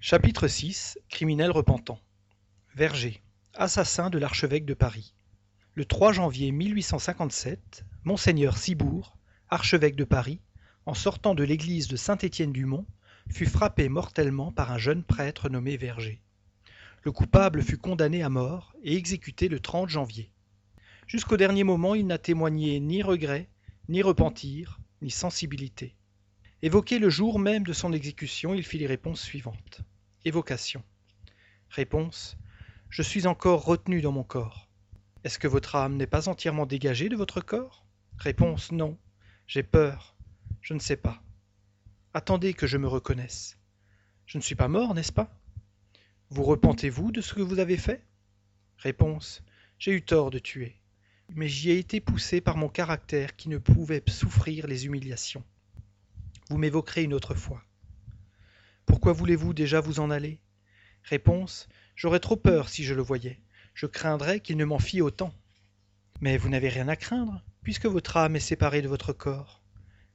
Chapitre 0.00 0.48
6 0.48 0.98
Criminel 1.08 1.50
repentant 1.50 1.98
Verger, 2.74 3.22
assassin 3.54 4.10
de 4.10 4.18
l'archevêque 4.18 4.66
de 4.66 4.74
Paris. 4.74 5.14
Le 5.74 5.84
3 5.84 6.12
janvier 6.12 6.50
1857, 6.52 7.84
Monseigneur 8.04 8.56
Cibourg, 8.56 9.16
archevêque 9.48 9.96
de 9.96 10.04
Paris, 10.04 10.40
en 10.86 10.94
sortant 10.94 11.34
de 11.34 11.44
l'église 11.44 11.88
de 11.88 11.96
Saint-Étienne-du-Mont, 11.96 12.86
fut 13.30 13.46
frappé 13.46 13.88
mortellement 13.88 14.52
par 14.52 14.72
un 14.72 14.78
jeune 14.78 15.02
prêtre 15.02 15.48
nommé 15.48 15.76
Verger. 15.76 16.20
Le 17.02 17.12
coupable 17.12 17.62
fut 17.62 17.78
condamné 17.78 18.22
à 18.22 18.28
mort 18.28 18.74
et 18.82 18.96
exécuté 18.96 19.48
le 19.48 19.60
30 19.60 19.88
janvier. 19.88 20.30
Jusqu'au 21.06 21.36
dernier 21.36 21.64
moment, 21.64 21.94
il 21.94 22.06
n'a 22.06 22.18
témoigné 22.18 22.80
ni 22.80 23.02
regret, 23.02 23.48
ni 23.88 24.02
repentir, 24.02 24.80
ni 25.04 25.10
sensibilité. 25.10 25.94
Évoqué 26.62 26.98
le 26.98 27.10
jour 27.10 27.38
même 27.38 27.62
de 27.62 27.74
son 27.74 27.92
exécution, 27.92 28.54
il 28.54 28.64
fit 28.64 28.78
les 28.78 28.86
réponses 28.86 29.20
suivantes. 29.20 29.82
Évocation. 30.24 30.82
Réponse. 31.68 32.38
Je 32.88 33.02
suis 33.02 33.26
encore 33.26 33.66
retenu 33.66 34.00
dans 34.00 34.12
mon 34.12 34.24
corps. 34.24 34.70
Est-ce 35.22 35.38
que 35.38 35.46
votre 35.46 35.76
âme 35.76 35.96
n'est 35.96 36.06
pas 36.06 36.30
entièrement 36.30 36.64
dégagée 36.64 37.10
de 37.10 37.16
votre 37.16 37.42
corps? 37.42 37.84
Réponse. 38.16 38.72
Non. 38.72 38.96
J'ai 39.46 39.62
peur. 39.62 40.16
Je 40.62 40.72
ne 40.72 40.78
sais 40.78 40.96
pas. 40.96 41.22
Attendez 42.14 42.54
que 42.54 42.66
je 42.66 42.78
me 42.78 42.88
reconnaisse. 42.88 43.58
Je 44.24 44.38
ne 44.38 44.42
suis 44.42 44.54
pas 44.54 44.68
mort, 44.68 44.94
n'est-ce 44.94 45.12
pas? 45.12 45.38
Vous 46.30 46.44
repentez-vous 46.44 47.12
de 47.12 47.20
ce 47.20 47.34
que 47.34 47.42
vous 47.42 47.58
avez 47.58 47.76
fait? 47.76 48.02
Réponse. 48.78 49.42
J'ai 49.78 49.92
eu 49.92 50.02
tort 50.02 50.30
de 50.30 50.38
tuer 50.38 50.80
mais 51.34 51.48
j'y 51.48 51.70
ai 51.70 51.78
été 51.78 52.00
poussé 52.00 52.40
par 52.40 52.56
mon 52.56 52.68
caractère 52.68 53.36
qui 53.36 53.48
ne 53.48 53.58
pouvait 53.58 54.02
souffrir 54.08 54.66
les 54.66 54.86
humiliations. 54.86 55.44
Vous 56.50 56.58
m'évoquerez 56.58 57.02
une 57.02 57.14
autre 57.14 57.34
fois. 57.34 57.62
Pourquoi 58.86 59.12
voulez-vous 59.12 59.54
déjà 59.54 59.80
vous 59.80 60.00
en 60.00 60.10
aller? 60.10 60.40
Réponse 61.04 61.68
J'aurais 61.96 62.20
trop 62.20 62.36
peur 62.36 62.68
si 62.68 62.84
je 62.84 62.94
le 62.94 63.02
voyais. 63.02 63.40
Je 63.74 63.86
craindrais 63.86 64.40
qu'il 64.40 64.56
ne 64.56 64.64
m'en 64.64 64.78
fît 64.78 65.00
autant. 65.00 65.34
Mais 66.20 66.36
vous 66.36 66.48
n'avez 66.48 66.68
rien 66.68 66.88
à 66.88 66.96
craindre, 66.96 67.42
puisque 67.62 67.86
votre 67.86 68.16
âme 68.16 68.36
est 68.36 68.40
séparée 68.40 68.82
de 68.82 68.88
votre 68.88 69.12
corps. 69.12 69.62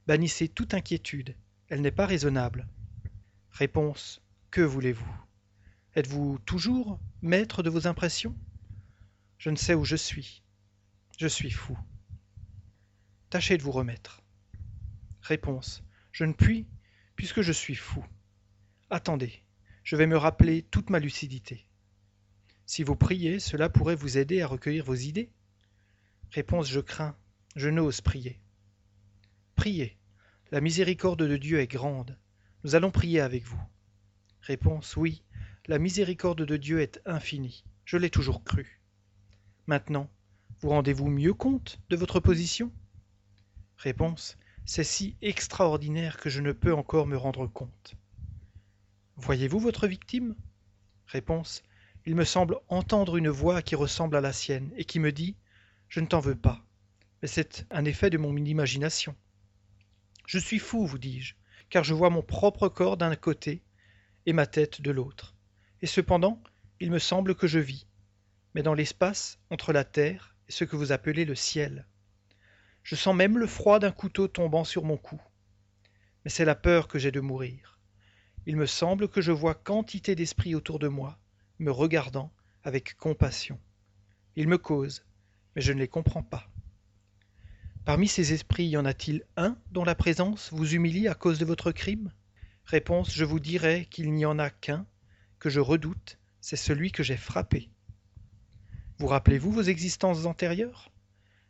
Bannissez 0.06 0.48
toute 0.48 0.74
inquiétude, 0.74 1.34
elle 1.68 1.82
n'est 1.82 1.90
pas 1.90 2.06
raisonnable. 2.06 2.66
Réponse 3.50 4.22
Que 4.50 4.60
voulez-vous? 4.60 5.14
Êtes-vous 5.94 6.38
toujours 6.46 6.98
maître 7.22 7.62
de 7.62 7.70
vos 7.70 7.86
impressions? 7.86 8.34
Je 9.38 9.50
ne 9.50 9.56
sais 9.56 9.74
où 9.74 9.84
je 9.84 9.96
suis. 9.96 10.42
Je 11.20 11.28
suis 11.28 11.50
fou. 11.50 11.78
Tâchez 13.28 13.58
de 13.58 13.62
vous 13.62 13.72
remettre. 13.72 14.22
Réponse. 15.20 15.84
Je 16.12 16.24
ne 16.24 16.32
puis, 16.32 16.66
puisque 17.14 17.42
je 17.42 17.52
suis 17.52 17.74
fou. 17.74 18.02
Attendez, 18.88 19.42
je 19.84 19.96
vais 19.96 20.06
me 20.06 20.16
rappeler 20.16 20.62
toute 20.62 20.88
ma 20.88 20.98
lucidité. 20.98 21.66
Si 22.64 22.82
vous 22.84 22.96
priez, 22.96 23.38
cela 23.38 23.68
pourrait 23.68 23.96
vous 23.96 24.16
aider 24.16 24.40
à 24.40 24.46
recueillir 24.46 24.86
vos 24.86 24.94
idées. 24.94 25.30
Réponse. 26.30 26.70
Je 26.70 26.80
crains, 26.80 27.18
je 27.54 27.68
n'ose 27.68 28.00
prier. 28.00 28.40
Priez. 29.56 29.98
La 30.50 30.62
miséricorde 30.62 31.28
de 31.28 31.36
Dieu 31.36 31.60
est 31.60 31.70
grande. 31.70 32.16
Nous 32.64 32.76
allons 32.76 32.90
prier 32.90 33.20
avec 33.20 33.44
vous. 33.44 33.62
Réponse. 34.40 34.96
Oui, 34.96 35.22
la 35.66 35.78
miséricorde 35.78 36.46
de 36.46 36.56
Dieu 36.56 36.80
est 36.80 36.98
infinie. 37.04 37.62
Je 37.84 37.98
l'ai 37.98 38.08
toujours 38.08 38.42
cru. 38.42 38.80
Maintenant, 39.66 40.10
vous 40.60 40.68
rendez-vous 40.68 41.08
mieux 41.08 41.32
compte 41.32 41.80
de 41.88 41.96
votre 41.96 42.20
position? 42.20 42.70
Réponse. 43.78 44.36
C'est 44.66 44.84
si 44.84 45.16
extraordinaire 45.22 46.18
que 46.18 46.28
je 46.28 46.42
ne 46.42 46.52
peux 46.52 46.74
encore 46.74 47.06
me 47.06 47.16
rendre 47.16 47.46
compte. 47.46 47.94
Voyez-vous 49.16 49.58
votre 49.58 49.86
victime? 49.86 50.34
Réponse. 51.06 51.62
Il 52.04 52.14
me 52.14 52.24
semble 52.24 52.58
entendre 52.68 53.16
une 53.16 53.30
voix 53.30 53.62
qui 53.62 53.74
ressemble 53.74 54.16
à 54.16 54.20
la 54.20 54.34
sienne 54.34 54.70
et 54.76 54.84
qui 54.84 55.00
me 55.00 55.12
dit 55.12 55.34
Je 55.88 56.00
ne 56.00 56.06
t'en 56.06 56.20
veux 56.20 56.36
pas. 56.36 56.62
Mais 57.22 57.28
c'est 57.28 57.66
un 57.70 57.86
effet 57.86 58.10
de 58.10 58.18
mon 58.18 58.36
imagination. 58.36 59.16
Je 60.26 60.38
suis 60.38 60.58
fou, 60.58 60.86
vous 60.86 60.98
dis-je, 60.98 61.34
car 61.70 61.84
je 61.84 61.94
vois 61.94 62.10
mon 62.10 62.22
propre 62.22 62.68
corps 62.68 62.98
d'un 62.98 63.16
côté 63.16 63.62
et 64.26 64.34
ma 64.34 64.46
tête 64.46 64.82
de 64.82 64.90
l'autre. 64.90 65.34
Et 65.80 65.86
cependant, 65.86 66.40
il 66.80 66.90
me 66.90 66.98
semble 66.98 67.34
que 67.34 67.46
je 67.46 67.58
vis, 67.58 67.86
mais 68.54 68.62
dans 68.62 68.74
l'espace 68.74 69.38
entre 69.48 69.72
la 69.72 69.84
terre 69.84 70.36
ce 70.50 70.64
que 70.64 70.76
vous 70.76 70.92
appelez 70.92 71.24
le 71.24 71.34
ciel. 71.34 71.86
Je 72.82 72.96
sens 72.96 73.14
même 73.14 73.38
le 73.38 73.46
froid 73.46 73.78
d'un 73.78 73.92
couteau 73.92 74.28
tombant 74.28 74.64
sur 74.64 74.84
mon 74.84 74.96
cou. 74.96 75.20
Mais 76.24 76.30
c'est 76.30 76.44
la 76.44 76.54
peur 76.54 76.88
que 76.88 76.98
j'ai 76.98 77.10
de 77.10 77.20
mourir. 77.20 77.78
Il 78.46 78.56
me 78.56 78.66
semble 78.66 79.08
que 79.08 79.20
je 79.20 79.32
vois 79.32 79.54
quantité 79.54 80.14
d'esprits 80.14 80.54
autour 80.54 80.78
de 80.78 80.88
moi, 80.88 81.18
me 81.58 81.70
regardant 81.70 82.32
avec 82.64 82.96
compassion. 82.96 83.58
Ils 84.36 84.48
me 84.48 84.58
causent, 84.58 85.04
mais 85.54 85.62
je 85.62 85.72
ne 85.72 85.78
les 85.78 85.88
comprends 85.88 86.22
pas. 86.22 86.48
Parmi 87.84 88.08
ces 88.08 88.32
esprits, 88.32 88.66
y 88.66 88.76
en 88.76 88.84
a-t-il 88.84 89.24
un 89.36 89.56
dont 89.72 89.84
la 89.84 89.94
présence 89.94 90.50
vous 90.52 90.74
humilie 90.74 91.08
à 91.08 91.14
cause 91.14 91.38
de 91.38 91.44
votre 91.44 91.72
crime? 91.72 92.12
Réponse, 92.64 93.12
je 93.12 93.24
vous 93.24 93.40
dirai 93.40 93.86
qu'il 93.90 94.12
n'y 94.12 94.26
en 94.26 94.38
a 94.38 94.50
qu'un, 94.50 94.86
que 95.38 95.50
je 95.50 95.60
redoute, 95.60 96.18
c'est 96.40 96.56
celui 96.56 96.92
que 96.92 97.02
j'ai 97.02 97.16
frappé. 97.16 97.70
Vous 99.00 99.06
rappelez-vous 99.06 99.50
vos 99.50 99.62
existences 99.62 100.26
antérieures? 100.26 100.92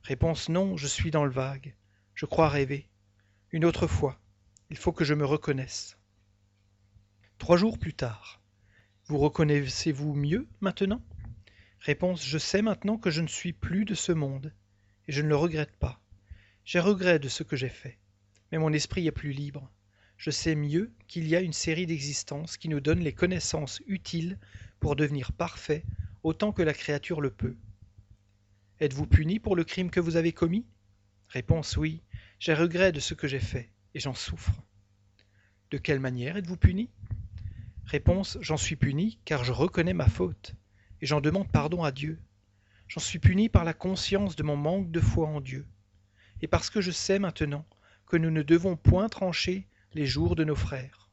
Réponse 0.05 0.49
non, 0.49 0.77
je 0.77 0.87
suis 0.87 1.11
dans 1.11 1.25
le 1.25 1.33
vague. 1.33 1.75
Je 2.15 2.25
crois 2.25 2.49
rêver. 2.49 2.89
Une 3.51 3.65
autre 3.65 3.89
fois. 3.89 4.21
Il 4.71 4.77
faut 4.77 4.93
que 4.93 5.05
je 5.05 5.15
me 5.15 5.25
reconnaisse. 5.25 5.99
Trois 7.39 7.57
jours 7.57 7.77
plus 7.77 7.93
tard. 7.93 8.41
Vous 9.07 9.19
reconnaissez-vous 9.19 10.15
mieux 10.15 10.47
maintenant? 10.61 11.03
Réponse 11.81 12.25
Je 12.25 12.39
sais 12.39 12.63
maintenant 12.63 12.99
que 12.99 13.11
je 13.11 13.21
ne 13.21 13.27
suis 13.27 13.53
plus 13.53 13.85
de 13.85 13.95
ce 13.97 14.13
monde, 14.13 14.55
et 15.09 15.13
je 15.13 15.21
ne 15.21 15.27
le 15.27 15.35
regrette 15.35 15.77
pas. 15.77 16.01
J'ai 16.65 16.79
regret 16.79 17.19
de 17.19 17.29
ce 17.29 17.43
que 17.43 17.57
j'ai 17.57 17.69
fait, 17.69 17.99
mais 18.53 18.59
mon 18.59 18.73
esprit 18.73 19.09
est 19.09 19.11
plus 19.11 19.33
libre. 19.33 19.69
Je 20.19 20.31
sais 20.31 20.55
mieux 20.55 20.93
qu'il 21.09 21.27
y 21.27 21.35
a 21.35 21.41
une 21.41 21.53
série 21.53 21.87
d'existences 21.87 22.57
qui 22.57 22.69
nous 22.69 22.81
donnent 22.81 23.03
les 23.03 23.13
connaissances 23.13 23.83
utiles 23.89 24.39
pour 24.79 24.95
devenir 24.95 25.33
parfaits 25.33 25.85
autant 26.23 26.53
que 26.53 26.63
la 26.63 26.75
créature 26.75 27.21
le 27.21 27.31
peut. 27.31 27.57
Êtes-vous 28.81 29.07
puni 29.07 29.39
pour 29.39 29.57
le 29.57 29.65
crime 29.65 29.91
que 29.91 30.01
vous 30.01 30.17
avez 30.17 30.33
commis? 30.33 30.67
Réponse 31.29 31.77
oui, 31.77 32.03
j'ai 32.39 32.55
regret 32.55 32.93
de 32.93 33.01
ce 33.01 33.15
que 33.15 33.29
j'ai 33.29 33.41
fait, 33.41 33.71
et 33.95 34.01
j'en 34.01 34.15
souffre. 34.15 34.63
De 35.71 35.79
quelle 35.79 36.01
manière 36.01 36.37
êtes-vous 36.37 36.57
puni? 36.57 36.91
Réponse 37.87 38.39
J'en 38.41 38.57
suis 38.57 38.77
puni 38.77 39.19
car 39.25 39.45
je 39.45 39.53
reconnais 39.53 39.95
ma 39.95 40.09
faute, 40.09 40.55
et 41.01 41.07
j'en 41.07 41.21
demande 41.21 41.51
pardon 41.51 41.85
à 41.85 41.93
Dieu. 41.93 42.21
J'en 42.89 43.01
suis 43.01 43.19
puni 43.19 43.49
par 43.49 43.65
la 43.65 43.75
conscience 43.75 44.37
de 44.37 44.43
mon 44.43 44.57
manque 44.57 44.91
de 44.91 45.01
foi 45.01 45.29
en 45.29 45.41
Dieu, 45.41 45.67
et 46.43 46.49
parce 46.49 46.71
que 46.71 46.81
je 46.81 46.91
sais 46.91 47.19
maintenant 47.19 47.65
que 48.07 48.17
nous 48.17 48.31
ne 48.31 48.43
devons 48.43 48.77
point 48.77 49.09
trancher 49.09 49.69
les 49.95 50.07
jours 50.07 50.37
de 50.37 50.45
nos 50.45 50.57
frères. 50.57 51.09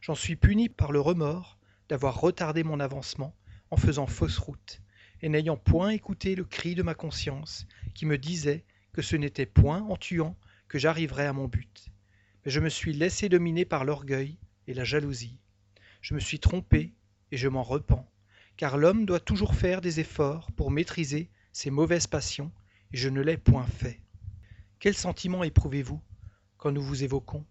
J'en 0.00 0.14
suis 0.14 0.36
puni 0.36 0.68
par 0.68 0.92
le 0.92 1.00
remords 1.00 1.58
d'avoir 1.88 2.20
retardé 2.20 2.64
mon 2.64 2.80
avancement 2.80 3.34
en 3.70 3.76
faisant 3.76 4.06
fausse 4.06 4.38
route, 4.38 4.82
et 5.22 5.28
n'ayant 5.28 5.56
point 5.56 5.90
écouté 5.90 6.34
le 6.34 6.44
cri 6.44 6.74
de 6.74 6.82
ma 6.82 6.94
conscience 6.94 7.66
qui 7.94 8.06
me 8.06 8.18
disait 8.18 8.64
que 8.92 9.02
ce 9.02 9.16
n'était 9.16 9.46
point 9.46 9.82
en 9.82 9.96
tuant 9.96 10.36
que 10.68 10.78
j'arriverais 10.78 11.26
à 11.26 11.32
mon 11.32 11.48
but. 11.48 11.88
Mais 12.44 12.50
je 12.50 12.60
me 12.60 12.68
suis 12.68 12.92
laissé 12.92 13.28
dominer 13.28 13.64
par 13.64 13.84
l'orgueil 13.84 14.38
et 14.66 14.74
la 14.74 14.84
jalousie. 14.84 15.38
Je 16.00 16.14
me 16.14 16.20
suis 16.20 16.40
trompé 16.40 16.94
et 17.32 17.36
je 17.36 17.48
m'en 17.48 17.62
repens, 17.62 18.08
car 18.56 18.78
l'homme 18.78 19.06
doit 19.06 19.20
toujours 19.20 19.54
faire 19.54 19.80
des 19.80 20.00
efforts 20.00 20.50
pour 20.52 20.70
maîtriser 20.70 21.30
ses 21.52 21.70
mauvaises 21.70 22.06
passions, 22.06 22.52
et 22.92 22.96
je 22.96 23.08
ne 23.08 23.20
l'ai 23.20 23.36
point 23.36 23.66
fait. 23.66 24.00
Quel 24.78 24.94
sentiment 24.94 25.44
éprouvez-vous 25.44 26.00
quand 26.56 26.72
nous 26.72 26.82
vous 26.82 27.04
évoquons? 27.04 27.44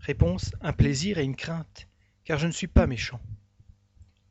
Réponse 0.00 0.52
un 0.60 0.72
plaisir 0.72 1.18
et 1.18 1.24
une 1.24 1.36
crainte, 1.36 1.88
car 2.24 2.38
je 2.38 2.46
ne 2.46 2.52
suis 2.52 2.66
pas 2.66 2.86
méchant. 2.86 3.20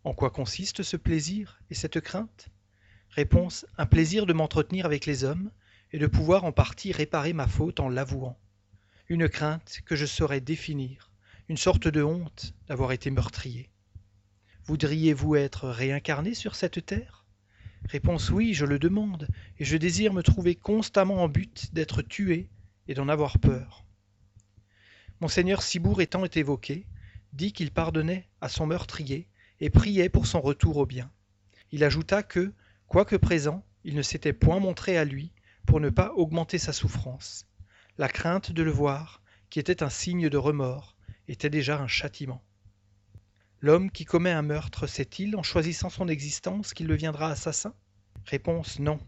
En 0.06 0.14
quoi 0.14 0.30
consiste 0.30 0.82
ce 0.82 0.96
plaisir 0.96 1.60
et 1.70 1.76
cette 1.76 2.00
crainte? 2.00 2.48
Réponse 3.10 3.66
un 3.78 3.86
plaisir 3.86 4.26
de 4.26 4.32
m'entretenir 4.34 4.86
avec 4.86 5.06
les 5.06 5.26
hommes 5.26 5.52
et 5.92 6.00
de 6.00 6.08
pouvoir 6.08 6.46
en 6.46 6.54
partie 6.54 6.94
réparer 6.94 7.34
ma 7.34 7.48
faute 7.48 7.82
en 7.82 7.90
l'avouant. 7.90 8.40
Une 9.10 9.28
crainte 9.28 9.82
que 9.86 9.98
je 9.98 10.06
saurais 10.06 10.40
définir, 10.40 11.12
une 11.50 11.58
sorte 11.58 11.88
de 11.88 12.02
honte 12.02 12.54
d'avoir 12.68 12.94
été 12.94 13.12
meurtrier. 13.12 13.70
Voudriez-vous 14.66 15.36
être 15.36 15.68
réincarné 15.68 16.34
sur 16.34 16.56
cette 16.56 16.86
terre? 16.86 17.26
Réponse 17.90 18.30
oui, 18.30 18.54
je 18.54 18.66
le 18.66 18.80
demande, 18.80 19.28
et 19.58 19.66
je 19.66 19.76
désire 19.76 20.14
me 20.14 20.24
trouver 20.24 20.56
constamment 20.56 21.24
en 21.24 21.28
but 21.28 21.74
d'être 21.74 22.04
tué 22.04 22.48
et 22.88 22.94
d'en 22.94 23.10
avoir 23.10 23.38
peur. 23.40 23.84
Monseigneur 25.20 25.62
Cibourg 25.62 26.02
étant 26.02 26.24
évoqué, 26.24 26.86
dit 27.34 27.52
qu'il 27.52 27.72
pardonnait 27.72 28.30
à 28.40 28.48
son 28.48 28.66
meurtrier 28.66 29.28
et 29.60 29.70
priait 29.70 30.10
pour 30.10 30.28
son 30.28 30.42
retour 30.42 30.78
au 30.78 30.86
bien. 30.86 31.12
Il 31.72 31.84
ajouta 31.84 32.24
que, 32.24 32.54
quoique 32.88 33.16
présent, 33.16 33.64
il 33.84 33.96
ne 33.96 34.02
s'était 34.02 34.34
point 34.34 34.60
montré 34.60 34.98
à 34.98 35.06
lui 35.06 35.32
pour 35.66 35.80
ne 35.80 35.90
pas 35.90 36.12
augmenter 36.14 36.58
sa 36.58 36.74
souffrance. 36.74 37.46
La 37.98 38.10
crainte 38.10 38.52
de 38.52 38.64
le 38.64 38.72
voir, 38.72 39.22
qui 39.50 39.60
était 39.60 39.84
un 39.84 39.90
signe 39.90 40.30
de 40.30 40.38
remords, 40.38 40.96
était 41.28 41.50
déjà 41.50 41.80
un 41.80 41.88
châtiment. 41.88 42.44
L'homme 43.62 43.92
qui 43.92 44.06
commet 44.06 44.32
un 44.32 44.42
meurtre 44.42 44.88
sait-il, 44.88 45.36
en 45.36 45.44
choisissant 45.44 45.90
son 45.90 46.08
existence, 46.08 46.74
qu'il 46.74 46.88
deviendra 46.88 47.30
assassin? 47.30 47.74
Réponse 48.26 48.80
non. 48.80 49.00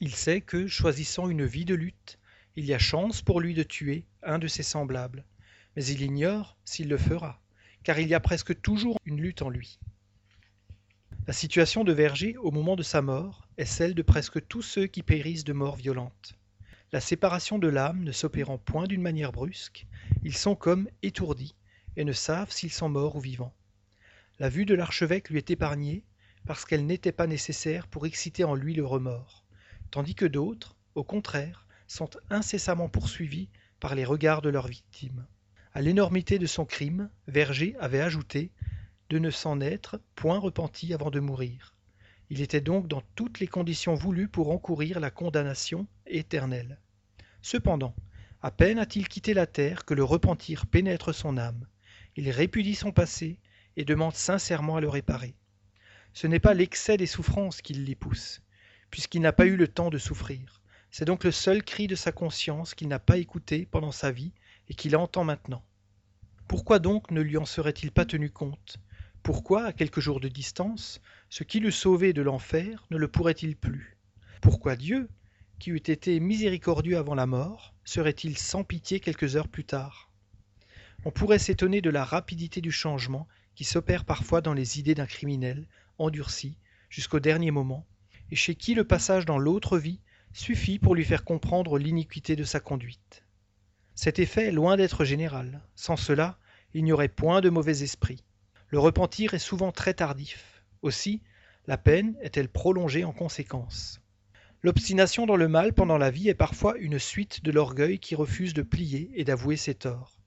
Il 0.00 0.14
sait 0.14 0.40
que, 0.40 0.66
choisissant 0.66 1.28
une 1.28 1.44
vie 1.44 1.64
de 1.64 1.74
lutte, 1.74 2.18
il 2.54 2.64
y 2.64 2.74
a 2.74 2.78
chance 2.78 3.22
pour 3.22 3.40
lui 3.40 3.54
de 3.54 3.62
tuer 3.62 4.06
un 4.22 4.38
de 4.38 4.46
ses 4.46 4.62
semblables, 4.62 5.24
mais 5.74 5.84
il 5.86 6.02
ignore 6.02 6.58
s'il 6.64 6.88
le 6.88 6.98
fera, 6.98 7.41
car 7.82 7.98
il 7.98 8.08
y 8.08 8.14
a 8.14 8.20
presque 8.20 8.60
toujours 8.60 8.98
une 9.04 9.20
lutte 9.20 9.42
en 9.42 9.50
lui. 9.50 9.78
La 11.26 11.32
situation 11.32 11.84
de 11.84 11.92
Verger 11.92 12.36
au 12.36 12.50
moment 12.50 12.76
de 12.76 12.82
sa 12.82 13.00
mort 13.00 13.46
est 13.56 13.64
celle 13.64 13.94
de 13.94 14.02
presque 14.02 14.46
tous 14.48 14.62
ceux 14.62 14.86
qui 14.86 15.02
périssent 15.02 15.44
de 15.44 15.52
mort 15.52 15.76
violente. 15.76 16.34
La 16.92 17.00
séparation 17.00 17.58
de 17.58 17.68
l'âme 17.68 18.02
ne 18.02 18.12
s'opérant 18.12 18.58
point 18.58 18.86
d'une 18.86 19.02
manière 19.02 19.32
brusque, 19.32 19.86
ils 20.24 20.36
sont 20.36 20.56
comme 20.56 20.88
étourdis 21.02 21.54
et 21.96 22.04
ne 22.04 22.12
savent 22.12 22.50
s'ils 22.50 22.72
sont 22.72 22.88
morts 22.88 23.16
ou 23.16 23.20
vivants. 23.20 23.54
La 24.38 24.48
vue 24.48 24.66
de 24.66 24.74
l'archevêque 24.74 25.30
lui 25.30 25.38
est 25.38 25.50
épargnée 25.50 26.04
parce 26.46 26.64
qu'elle 26.64 26.86
n'était 26.86 27.12
pas 27.12 27.26
nécessaire 27.26 27.86
pour 27.86 28.04
exciter 28.04 28.44
en 28.44 28.54
lui 28.54 28.74
le 28.74 28.84
remords, 28.84 29.44
tandis 29.90 30.14
que 30.14 30.26
d'autres, 30.26 30.76
au 30.94 31.04
contraire, 31.04 31.66
sont 31.86 32.10
incessamment 32.30 32.88
poursuivis 32.88 33.48
par 33.78 33.94
les 33.94 34.04
regards 34.04 34.42
de 34.42 34.48
leurs 34.48 34.68
victimes. 34.68 35.24
À 35.74 35.80
l'énormité 35.80 36.38
de 36.38 36.46
son 36.46 36.66
crime, 36.66 37.08
Verger 37.28 37.74
avait 37.80 38.02
ajouté 38.02 38.50
de 39.08 39.18
ne 39.18 39.30
s'en 39.30 39.60
être 39.60 40.00
point 40.14 40.38
repenti 40.38 40.92
avant 40.92 41.10
de 41.10 41.18
mourir. 41.18 41.74
Il 42.28 42.42
était 42.42 42.60
donc 42.60 42.88
dans 42.88 43.02
toutes 43.14 43.40
les 43.40 43.46
conditions 43.46 43.94
voulues 43.94 44.28
pour 44.28 44.50
encourir 44.50 45.00
la 45.00 45.10
condamnation 45.10 45.86
éternelle. 46.06 46.78
Cependant, 47.40 47.94
à 48.42 48.50
peine 48.50 48.78
a-t-il 48.78 49.08
quitté 49.08 49.32
la 49.32 49.46
terre 49.46 49.86
que 49.86 49.94
le 49.94 50.04
repentir 50.04 50.66
pénètre 50.66 51.14
son 51.14 51.38
âme. 51.38 51.66
Il 52.16 52.28
répudie 52.28 52.74
son 52.74 52.92
passé 52.92 53.38
et 53.76 53.86
demande 53.86 54.14
sincèrement 54.14 54.76
à 54.76 54.80
le 54.82 54.90
réparer. 54.90 55.34
Ce 56.12 56.26
n'est 56.26 56.40
pas 56.40 56.52
l'excès 56.52 56.98
des 56.98 57.06
souffrances 57.06 57.62
qui 57.62 57.72
l'y 57.72 57.94
pousse, 57.94 58.42
puisqu'il 58.90 59.22
n'a 59.22 59.32
pas 59.32 59.46
eu 59.46 59.56
le 59.56 59.68
temps 59.68 59.88
de 59.88 59.98
souffrir. 59.98 60.60
C'est 60.90 61.06
donc 61.06 61.24
le 61.24 61.30
seul 61.30 61.62
cri 61.62 61.86
de 61.86 61.94
sa 61.94 62.12
conscience 62.12 62.74
qu'il 62.74 62.88
n'a 62.88 62.98
pas 62.98 63.16
écouté 63.16 63.66
pendant 63.70 63.92
sa 63.92 64.10
vie 64.10 64.32
et 64.68 64.74
qu'il 64.74 64.96
entend 64.96 65.24
maintenant. 65.24 65.64
Pourquoi 66.48 66.78
donc 66.78 67.10
ne 67.10 67.20
lui 67.20 67.36
en 67.36 67.44
serait-il 67.44 67.92
pas 67.92 68.04
tenu 68.04 68.30
compte? 68.30 68.78
Pourquoi, 69.22 69.66
à 69.66 69.72
quelques 69.72 70.00
jours 70.00 70.20
de 70.20 70.28
distance, 70.28 71.00
ce 71.30 71.44
qui 71.44 71.60
le 71.60 71.70
sauvait 71.70 72.12
de 72.12 72.22
l'enfer 72.22 72.86
ne 72.90 72.96
le 72.96 73.08
pourrait-il 73.08 73.56
plus? 73.56 73.96
Pourquoi 74.40 74.76
Dieu, 74.76 75.08
qui 75.58 75.70
eût 75.70 75.76
été 75.76 76.18
miséricordieux 76.18 76.98
avant 76.98 77.14
la 77.14 77.26
mort, 77.26 77.74
serait-il 77.84 78.36
sans 78.36 78.64
pitié 78.64 78.98
quelques 78.98 79.36
heures 79.36 79.48
plus 79.48 79.64
tard? 79.64 80.10
On 81.04 81.10
pourrait 81.10 81.38
s'étonner 81.38 81.80
de 81.80 81.90
la 81.90 82.04
rapidité 82.04 82.60
du 82.60 82.72
changement 82.72 83.28
qui 83.54 83.64
s'opère 83.64 84.04
parfois 84.04 84.40
dans 84.40 84.54
les 84.54 84.78
idées 84.78 84.94
d'un 84.94 85.06
criminel, 85.06 85.68
endurci, 85.98 86.56
jusqu'au 86.90 87.20
dernier 87.20 87.50
moment, 87.50 87.86
et 88.30 88.36
chez 88.36 88.54
qui 88.54 88.74
le 88.74 88.84
passage 88.84 89.24
dans 89.24 89.38
l'autre 89.38 89.78
vie 89.78 90.00
suffit 90.32 90.78
pour 90.78 90.94
lui 90.94 91.04
faire 91.04 91.24
comprendre 91.24 91.78
l'iniquité 91.78 92.34
de 92.34 92.44
sa 92.44 92.60
conduite. 92.60 93.24
Cet 93.94 94.18
effet 94.18 94.46
est 94.46 94.52
loin 94.52 94.76
d'être 94.76 95.04
général. 95.04 95.60
Sans 95.74 95.96
cela, 95.96 96.38
il 96.74 96.84
n'y 96.84 96.92
aurait 96.92 97.08
point 97.08 97.40
de 97.40 97.50
mauvais 97.50 97.82
esprit. 97.82 98.24
Le 98.68 98.78
repentir 98.78 99.34
est 99.34 99.38
souvent 99.38 99.72
très 99.72 99.94
tardif. 99.94 100.64
Aussi, 100.80 101.20
la 101.66 101.76
peine 101.76 102.16
est-elle 102.22 102.48
prolongée 102.48 103.04
en 103.04 103.12
conséquence. 103.12 104.00
L'obstination 104.62 105.26
dans 105.26 105.36
le 105.36 105.48
mal 105.48 105.72
pendant 105.72 105.98
la 105.98 106.10
vie 106.10 106.28
est 106.28 106.34
parfois 106.34 106.76
une 106.78 106.98
suite 106.98 107.44
de 107.44 107.50
l'orgueil 107.50 107.98
qui 107.98 108.14
refuse 108.14 108.54
de 108.54 108.62
plier 108.62 109.10
et 109.14 109.24
d'avouer 109.24 109.56
ses 109.56 109.74
torts. 109.74 110.18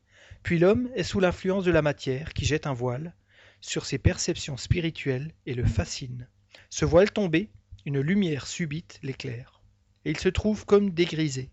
Puis 0.44 0.60
l'homme 0.60 0.90
est 0.94 1.04
sous 1.04 1.20
l'influence 1.20 1.64
de 1.64 1.72
la 1.72 1.82
matière 1.82 2.34
qui 2.34 2.46
jette 2.46 2.68
un 2.68 2.74
voile 2.74 3.16
sur 3.62 3.86
ses 3.86 3.98
perceptions 3.98 4.58
spirituelles 4.58 5.34
et 5.46 5.56
le 5.56 5.66
fascine. 5.66 6.28
Ce 6.70 6.86
voile 6.86 7.12
tombé, 7.12 7.50
une 7.86 8.00
lumière 8.00 8.46
subite 8.46 9.00
l'éclaire. 9.02 9.62
Et 10.04 10.12
il 10.12 10.20
se 10.20 10.30
trouve 10.30 10.66
comme 10.66 10.92
dégrisé. 10.92 11.50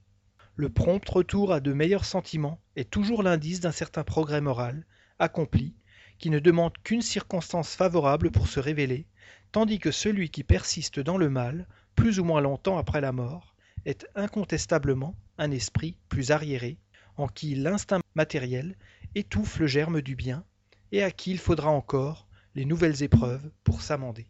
Le 0.55 0.69
prompt 0.69 1.09
retour 1.09 1.53
à 1.53 1.61
de 1.61 1.73
meilleurs 1.73 2.05
sentiments 2.05 2.61
est 2.77 2.91
toujours 2.91 3.23
l'indice 3.23 3.61
d'un 3.61 3.73
certain 3.73 4.05
progrès 4.05 4.43
moral, 4.43 4.85
accompli, 5.19 5.75
qui 6.19 6.29
ne 6.29 6.39
demande 6.39 6.77
qu'une 6.85 7.01
circonstance 7.01 7.75
favorable 7.75 8.31
pour 8.31 8.47
se 8.49 8.61
révéler, 8.61 9.07
tandis 9.51 9.79
que 9.79 9.91
celui 9.91 10.29
qui 10.29 10.45
persiste 10.45 11.01
dans 11.01 11.17
le 11.17 11.31
mal, 11.31 11.67
plus 11.95 12.21
ou 12.21 12.25
moins 12.25 12.43
longtemps 12.43 12.77
après 12.77 13.01
la 13.01 13.13
mort, 13.13 13.55
est 13.87 14.07
incontestablement 14.15 15.17
un 15.39 15.51
esprit 15.51 15.97
plus 16.11 16.31
arriéré, 16.31 16.79
en 17.17 17.29
qui 17.29 17.55
l'instinct 17.55 18.01
matériel 18.15 18.77
étouffe 19.15 19.59
le 19.59 19.67
germe 19.67 20.03
du 20.03 20.17
bien, 20.17 20.45
et 20.93 21.03
à 21.03 21.11
qui 21.11 21.31
il 21.31 21.39
faudra 21.39 21.71
encore 21.71 22.29
les 22.55 22.67
nouvelles 22.67 23.03
épreuves 23.03 23.51
pour 23.65 23.81
s'amender. 23.81 24.29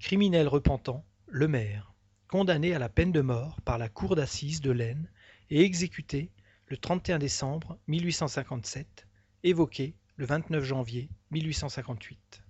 Criminel 0.00 0.48
repentant, 0.48 1.04
le 1.28 1.46
maire, 1.46 1.93
condamné 2.28 2.74
à 2.74 2.78
la 2.78 2.88
peine 2.88 3.12
de 3.12 3.20
mort 3.20 3.60
par 3.62 3.78
la 3.78 3.88
cour 3.88 4.16
d'assises 4.16 4.60
de 4.60 4.70
l'Aisne 4.70 5.08
et 5.50 5.62
exécuté 5.62 6.30
le 6.66 6.76
31 6.76 7.18
décembre 7.18 7.78
1857, 7.88 9.06
évoqué 9.42 9.94
le 10.16 10.26
29 10.26 10.64
janvier 10.64 11.10
1858. 11.30 12.42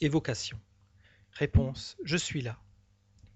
Évocation. 0.00 0.58
Réponse 1.32 1.96
Je 2.04 2.16
suis 2.16 2.40
là. 2.40 2.58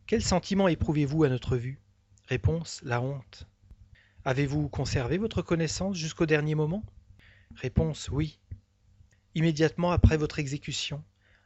Quel 0.06 0.22
sentiment 0.22 0.68
éprouvez-vous 0.68 1.24
à 1.24 1.28
notre 1.28 1.56
vue? 1.56 1.78
Réponse 2.26 2.80
La 2.82 3.00
honte. 3.00 3.46
Avez-vous 4.24 4.68
conservé 4.68 5.18
votre 5.18 5.42
connaissance 5.42 5.96
jusqu'au 5.96 6.26
dernier 6.26 6.54
moment? 6.54 6.84
Réponse 7.54 8.08
Oui. 8.10 8.40
Immédiatement 9.34 9.92
après 9.92 10.16
votre 10.16 10.38
exécution, 10.38 11.04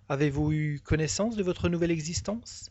avez-vous 0.08 0.52
eu 0.52 0.80
connaissance 0.80 1.36
de 1.36 1.42
votre 1.42 1.68
nouvelle 1.68 1.90
existence? 1.90 2.70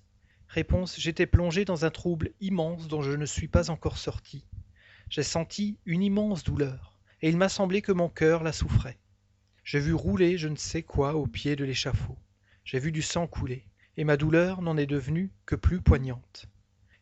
Réponse 0.53 0.99
J'étais 0.99 1.27
plongé 1.27 1.63
dans 1.63 1.85
un 1.85 1.89
trouble 1.89 2.31
immense 2.41 2.89
dont 2.89 3.01
je 3.01 3.13
ne 3.13 3.25
suis 3.25 3.47
pas 3.47 3.69
encore 3.69 3.97
sorti. 3.97 4.43
J'ai 5.09 5.23
senti 5.23 5.77
une 5.85 6.03
immense 6.03 6.43
douleur 6.43 6.99
et 7.21 7.29
il 7.29 7.37
m'a 7.37 7.47
semblé 7.47 7.81
que 7.81 7.93
mon 7.93 8.09
cœur 8.09 8.43
la 8.43 8.51
souffrait. 8.51 8.97
J'ai 9.63 9.79
vu 9.79 9.93
rouler 9.93 10.37
je 10.37 10.49
ne 10.49 10.57
sais 10.57 10.83
quoi 10.83 11.15
au 11.15 11.25
pied 11.25 11.55
de 11.55 11.63
l'échafaud. 11.63 12.17
J'ai 12.65 12.79
vu 12.79 12.91
du 12.91 13.01
sang 13.01 13.27
couler, 13.27 13.65
et 13.95 14.03
ma 14.03 14.17
douleur 14.17 14.61
n'en 14.61 14.75
est 14.75 14.87
devenue 14.87 15.31
que 15.45 15.55
plus 15.55 15.79
poignante. 15.79 16.47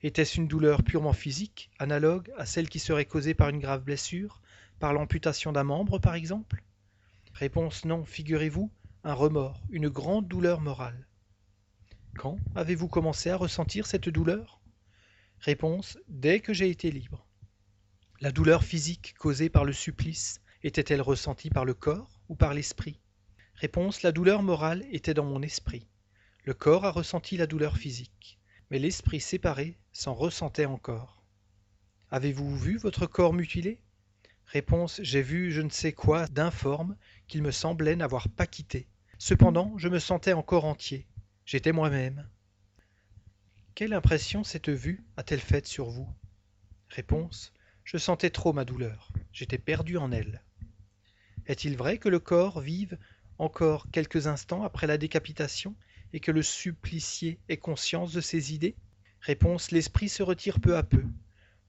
Était-ce 0.04 0.38
une 0.38 0.48
douleur 0.48 0.84
purement 0.84 1.14
physique, 1.14 1.72
analogue 1.80 2.32
à 2.38 2.46
celle 2.46 2.70
qui 2.70 2.78
serait 2.78 3.06
causée 3.06 3.34
par 3.34 3.50
une 3.50 3.60
grave 3.60 3.84
blessure, 3.84 4.44
par 4.80 4.94
l'amputation 4.94 5.52
d'un 5.52 5.64
membre 5.64 5.98
par 5.98 6.14
exemple? 6.14 6.62
Réponse 7.34 7.84
non, 7.84 8.06
figurez-vous, 8.06 8.70
un 9.04 9.14
remords, 9.16 9.64
une 9.72 9.90
grande 9.90 10.28
douleur 10.28 10.62
morale. 10.62 11.08
Quand 12.18 12.38
avez-vous 12.56 12.88
commencé 12.88 13.30
à 13.30 13.38
ressentir 13.38 13.86
cette 13.86 14.10
douleur? 14.10 14.62
Réponse 15.40 15.98
Dès 16.08 16.40
que 16.42 16.54
j'ai 16.54 16.70
été 16.70 16.92
libre. 16.92 17.28
La 18.22 18.32
douleur 18.32 18.64
physique 18.64 19.16
causée 19.18 19.50
par 19.50 19.64
le 19.64 19.72
supplice 19.72 20.42
était-elle 20.64 21.02
ressentie 21.02 21.50
par 21.50 21.64
le 21.64 21.74
corps 21.74 22.22
ou 22.28 22.36
par 22.36 22.54
l'esprit? 22.54 23.00
Réponse 23.56 24.02
La 24.02 24.12
douleur 24.12 24.44
morale 24.44 24.86
était 24.92 25.14
dans 25.14 25.24
mon 25.24 25.42
esprit. 25.42 25.88
Le 26.44 26.54
corps 26.54 26.86
a 26.86 26.92
ressenti 26.92 27.38
la 27.38 27.48
douleur 27.48 27.78
physique, 27.78 28.40
mais 28.70 28.80
l'esprit 28.80 29.22
séparé 29.22 29.78
s'en 29.94 30.14
ressentait 30.14 30.66
encore. 30.66 31.24
Avez-vous 32.12 32.58
vu 32.58 32.78
votre 32.78 33.06
corps 33.06 33.34
mutilé? 33.34 33.82
Réponse 34.48 35.00
J'ai 35.04 35.22
vu 35.22 35.52
je 35.52 35.62
ne 35.62 35.70
sais 35.70 35.94
quoi 35.94 36.28
d'informe 36.28 36.98
qu'il 37.28 37.44
me 37.44 37.52
semblait 37.52 37.96
n'avoir 37.96 38.28
pas 38.30 38.48
quitté. 38.48 38.90
Cependant, 39.18 39.78
je 39.78 39.88
me 39.90 40.00
sentais 40.00 40.34
encore 40.34 40.66
entier. 40.66 41.08
J'étais 41.52 41.72
moi-même. 41.72 42.30
Quelle 43.74 43.94
impression 43.94 44.44
cette 44.44 44.70
vue 44.70 45.04
a-t-elle 45.18 45.40
faite 45.40 45.66
sur 45.66 45.90
vous? 45.90 46.08
Réponse 46.90 47.54
Je 47.84 47.98
sentais 47.98 48.30
trop 48.30 48.54
ma 48.54 48.66
douleur. 48.66 49.12
J'étais 49.34 49.58
perdu 49.58 49.98
en 49.98 50.12
elle. 50.12 50.44
Est-il 51.48 51.76
vrai 51.76 51.98
que 51.98 52.08
le 52.08 52.20
corps 52.20 52.62
vive 52.62 53.00
encore 53.40 53.90
quelques 53.90 54.28
instants 54.28 54.62
après 54.62 54.86
la 54.86 55.00
décapitation 55.00 55.76
et 56.14 56.20
que 56.20 56.32
le 56.32 56.44
supplicié 56.44 57.40
ait 57.50 57.58
conscience 57.58 58.14
de 58.14 58.22
ses 58.22 58.54
idées? 58.54 58.76
Réponse 59.20 59.72
L'esprit 59.72 60.08
se 60.08 60.22
retire 60.22 60.60
peu 60.60 60.78
à 60.78 60.84
peu. 60.84 61.04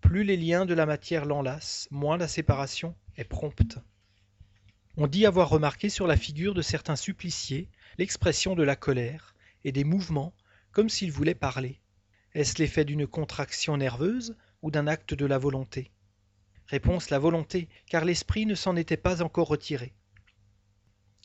Plus 0.02 0.24
les 0.24 0.36
liens 0.36 0.66
de 0.66 0.74
la 0.74 0.84
matière 0.84 1.24
l'enlacent, 1.24 1.88
moins 1.90 2.18
la 2.18 2.28
séparation 2.28 2.94
est 3.16 3.24
prompte. 3.24 3.78
On 4.98 5.06
dit 5.06 5.24
avoir 5.24 5.48
remarqué 5.48 5.88
sur 5.88 6.06
la 6.06 6.18
figure 6.18 6.52
de 6.52 6.60
certains 6.60 6.96
suppliciés 6.96 7.70
l'expression 7.96 8.54
de 8.54 8.62
la 8.62 8.76
colère 8.76 9.34
et 9.64 9.72
des 9.72 9.84
mouvements 9.84 10.34
comme 10.72 10.88
s'ils 10.88 11.12
voulaient 11.12 11.34
parler. 11.34 11.80
Est-ce 12.34 12.58
l'effet 12.58 12.84
d'une 12.84 13.06
contraction 13.06 13.76
nerveuse 13.76 14.36
ou 14.62 14.70
d'un 14.70 14.86
acte 14.86 15.14
de 15.14 15.26
la 15.26 15.38
volonté? 15.38 15.90
Réponse 16.68 17.10
la 17.10 17.18
volonté, 17.18 17.68
car 17.86 18.04
l'esprit 18.04 18.46
ne 18.46 18.54
s'en 18.54 18.76
était 18.76 18.96
pas 18.96 19.22
encore 19.22 19.48
retiré. 19.48 19.92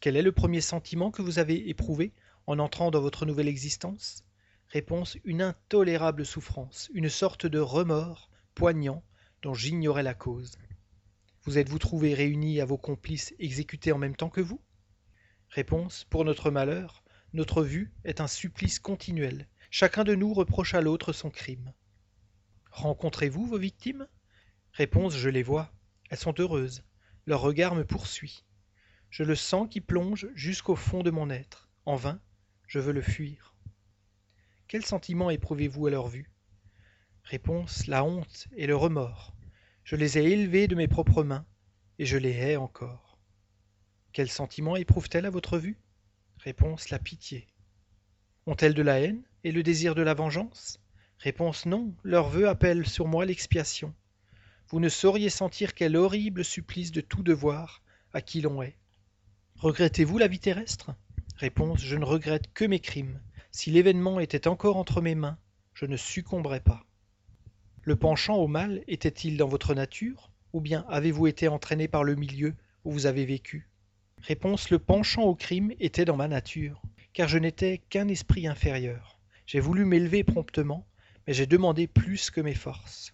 Quel 0.01 0.15
est 0.15 0.23
le 0.23 0.31
premier 0.31 0.61
sentiment 0.61 1.11
que 1.11 1.21
vous 1.21 1.37
avez 1.37 1.69
éprouvé 1.69 2.13
en 2.47 2.57
entrant 2.57 2.89
dans 2.89 3.01
votre 3.01 3.25
nouvelle 3.25 3.47
existence? 3.47 4.23
Réponse 4.69 5.17
une 5.23 5.43
intolérable 5.43 6.25
souffrance, 6.25 6.89
une 6.93 7.09
sorte 7.09 7.45
de 7.45 7.59
remords 7.59 8.31
poignant 8.55 9.03
dont 9.43 9.53
j'ignorais 9.53 10.03
la 10.03 10.15
cause. 10.15 10.57
Vous 11.43 11.59
êtes-vous 11.59 11.77
trouvé 11.77 12.15
réunis 12.15 12.59
à 12.59 12.65
vos 12.65 12.79
complices 12.79 13.35
exécutés 13.37 13.91
en 13.91 13.99
même 13.99 14.15
temps 14.15 14.29
que 14.29 14.41
vous? 14.41 14.59
Réponse 15.49 16.05
Pour 16.05 16.25
notre 16.25 16.49
malheur, 16.49 17.03
notre 17.35 17.63
vue 17.63 17.91
est 18.05 18.21
un 18.21 18.27
supplice 18.27 18.79
continuel. 18.79 19.47
Chacun 19.69 20.05
de 20.05 20.15
nous 20.15 20.33
reproche 20.33 20.73
à 20.73 20.79
l'autre 20.79 21.11
son 21.11 21.29
crime. 21.29 21.73
Rencontrez-vous 22.71 23.45
vos 23.45 23.57
victimes? 23.57 24.07
Réponse 24.71 25.17
Je 25.17 25.27
les 25.27 25.43
vois. 25.43 25.73
Elles 26.09 26.17
sont 26.17 26.33
heureuses. 26.39 26.83
Leur 27.25 27.41
regard 27.41 27.75
me 27.75 27.83
poursuit. 27.83 28.45
Je 29.09 29.23
le 29.23 29.35
sens 29.35 29.67
qui 29.69 29.81
plonge 29.81 30.29
jusqu'au 30.33 30.77
fond 30.77 31.03
de 31.03 31.11
mon 31.11 31.29
être. 31.29 31.69
En 31.85 31.97
vain, 31.97 32.21
je 32.67 32.79
veux 32.79 32.93
le 32.93 33.01
fuir. 33.01 33.53
Quel 34.69 34.85
sentiment 34.85 35.29
éprouvez-vous 35.29 35.87
à 35.87 35.91
leur 35.91 36.07
vue? 36.07 36.31
Réponse 37.25 37.87
La 37.87 38.05
honte 38.05 38.47
et 38.55 38.65
le 38.65 38.77
remords. 38.77 39.35
Je 39.83 39.97
les 39.97 40.17
ai 40.17 40.23
élevés 40.31 40.69
de 40.69 40.75
mes 40.75 40.87
propres 40.87 41.23
mains, 41.23 41.45
et 41.99 42.05
je 42.05 42.17
les 42.17 42.31
hais 42.31 42.55
encore. 42.55 43.19
Quel 44.13 44.29
sentiment 44.29 44.77
éprouvent-elles 44.77 45.25
à 45.25 45.29
votre 45.29 45.57
vue? 45.57 45.77
Réponse 46.45 46.91
La 46.91 46.99
pitié. 46.99 47.47
Ont-elles 48.45 48.75
de 48.75 48.83
la 48.83 48.99
haine 48.99 49.23
et 49.43 49.51
le 49.51 49.63
désir 49.63 49.95
de 49.95 50.03
la 50.03 50.13
vengeance? 50.13 50.79
Réponse 51.17 51.65
Non, 51.65 51.91
leur 52.03 52.29
vœu 52.29 52.47
appelle 52.47 52.85
sur 52.85 53.07
moi 53.07 53.25
l'expiation. 53.25 53.95
Vous 54.69 54.79
ne 54.79 54.87
sauriez 54.87 55.31
sentir 55.31 55.73
quel 55.73 55.95
horrible 55.95 56.45
supplice 56.45 56.91
de 56.91 57.01
tout 57.01 57.23
devoir 57.23 57.81
à 58.13 58.21
qui 58.21 58.41
l'on 58.41 58.61
est. 58.61 58.77
Regrettez-vous 59.55 60.19
la 60.19 60.27
vie 60.27 60.37
terrestre? 60.37 60.93
Réponse 61.37 61.79
Je 61.79 61.95
ne 61.95 62.05
regrette 62.05 62.53
que 62.53 62.65
mes 62.65 62.79
crimes. 62.79 63.19
Si 63.49 63.71
l'événement 63.71 64.19
était 64.19 64.47
encore 64.47 64.77
entre 64.77 65.01
mes 65.01 65.15
mains, 65.15 65.39
je 65.73 65.87
ne 65.87 65.97
succomberais 65.97 66.61
pas. 66.61 66.85
Le 67.81 67.95
penchant 67.95 68.35
au 68.35 68.47
mal 68.47 68.83
était-il 68.87 69.37
dans 69.37 69.47
votre 69.47 69.73
nature, 69.73 70.29
ou 70.53 70.61
bien 70.61 70.85
avez-vous 70.89 71.25
été 71.25 71.47
entraîné 71.47 71.87
par 71.87 72.03
le 72.03 72.13
milieu 72.13 72.53
où 72.83 72.91
vous 72.91 73.07
avez 73.07 73.25
vécu? 73.25 73.67
Réponse 74.27 74.71
Le 74.71 74.79
penchant 74.79 75.21
au 75.21 75.35
crime 75.35 75.71
était 75.79 76.03
dans 76.03 76.15
ma 76.15 76.27
nature, 76.27 76.81
car 77.13 77.27
je 77.27 77.37
n'étais 77.37 77.77
qu'un 77.89 78.07
esprit 78.07 78.47
inférieur. 78.47 79.19
J'ai 79.45 79.59
voulu 79.59 79.85
m'élever 79.85 80.23
promptement, 80.23 80.87
mais 81.27 81.33
j'ai 81.33 81.45
demandé 81.45 81.85
plus 81.85 82.31
que 82.31 82.41
mes 82.41 82.55
forces. 82.55 83.13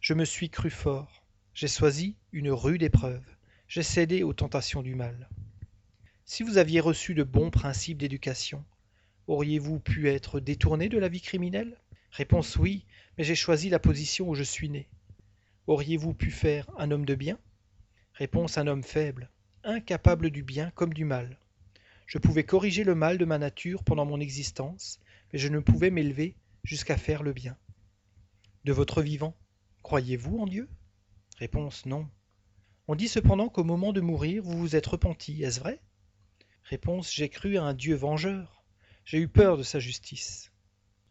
Je 0.00 0.14
me 0.14 0.24
suis 0.24 0.50
cru 0.50 0.70
fort, 0.70 1.26
j'ai 1.52 1.66
choisi 1.66 2.16
une 2.30 2.52
rude 2.52 2.84
épreuve, 2.84 3.24
j'ai 3.66 3.82
cédé 3.82 4.22
aux 4.22 4.34
tentations 4.34 4.82
du 4.82 4.94
mal. 4.94 5.28
Si 6.26 6.44
vous 6.44 6.58
aviez 6.58 6.78
reçu 6.78 7.14
de 7.14 7.24
bons 7.24 7.50
principes 7.50 7.98
d'éducation, 7.98 8.64
auriez-vous 9.26 9.80
pu 9.80 10.10
être 10.10 10.38
détourné 10.38 10.88
de 10.88 10.98
la 10.98 11.08
vie 11.08 11.22
criminelle? 11.22 11.76
Réponse 12.12 12.54
oui, 12.54 12.86
mais 13.18 13.24
j'ai 13.24 13.34
choisi 13.34 13.68
la 13.68 13.80
position 13.80 14.28
où 14.28 14.36
je 14.36 14.44
suis 14.44 14.68
né. 14.68 14.88
Auriez-vous 15.66 16.14
pu 16.14 16.30
faire 16.30 16.70
un 16.78 16.92
homme 16.92 17.04
de 17.04 17.16
bien? 17.16 17.40
Réponse 18.12 18.58
un 18.58 18.68
homme 18.68 18.84
faible, 18.84 19.31
incapable 19.64 20.30
du 20.30 20.42
bien 20.42 20.70
comme 20.74 20.92
du 20.92 21.04
mal. 21.04 21.38
Je 22.06 22.18
pouvais 22.18 22.44
corriger 22.44 22.84
le 22.84 22.94
mal 22.94 23.18
de 23.18 23.24
ma 23.24 23.38
nature 23.38 23.84
pendant 23.84 24.04
mon 24.04 24.20
existence, 24.20 25.00
mais 25.32 25.38
je 25.38 25.48
ne 25.48 25.60
pouvais 25.60 25.90
m'élever 25.90 26.36
jusqu'à 26.64 26.96
faire 26.96 27.22
le 27.22 27.32
bien. 27.32 27.56
De 28.64 28.72
votre 28.72 29.02
vivant, 29.02 29.34
croyez-vous 29.82 30.38
en 30.38 30.46
Dieu? 30.46 30.68
Réponse 31.38 31.86
non. 31.86 32.08
On 32.88 32.94
dit 32.94 33.08
cependant 33.08 33.48
qu'au 33.48 33.64
moment 33.64 33.92
de 33.92 34.00
mourir, 34.00 34.42
vous 34.42 34.58
vous 34.58 34.76
êtes 34.76 34.86
repenti, 34.86 35.42
est-ce 35.42 35.60
vrai? 35.60 35.80
Réponse 36.64 37.12
J'ai 37.12 37.28
cru 37.28 37.56
à 37.56 37.62
un 37.62 37.74
Dieu 37.74 37.94
vengeur. 37.94 38.64
J'ai 39.04 39.18
eu 39.18 39.28
peur 39.28 39.56
de 39.56 39.62
sa 39.62 39.80
justice. 39.80 40.52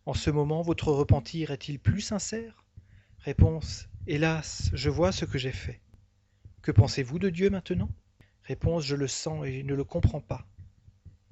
En 0.05 0.13
ce 0.13 0.29
moment, 0.29 0.61
votre 0.61 0.91
repentir 0.91 1.51
est-il 1.51 1.79
plus 1.79 2.01
sincère? 2.01 2.63
Réponse 3.19 3.87
Hélas, 4.07 4.71
je 4.73 4.89
vois 4.89 5.11
ce 5.11 5.25
que 5.25 5.37
j'ai 5.37 5.51
fait. 5.51 5.79
Que 6.61 6.71
pensez-vous 6.71 7.19
de 7.19 7.29
Dieu 7.29 7.49
maintenant? 7.49 7.89
Réponse 8.51 8.83
Je 8.83 8.97
le 8.97 9.07
sens 9.07 9.45
et 9.45 9.63
ne 9.63 9.73
le 9.73 9.85
comprends 9.85 10.19
pas. 10.19 10.45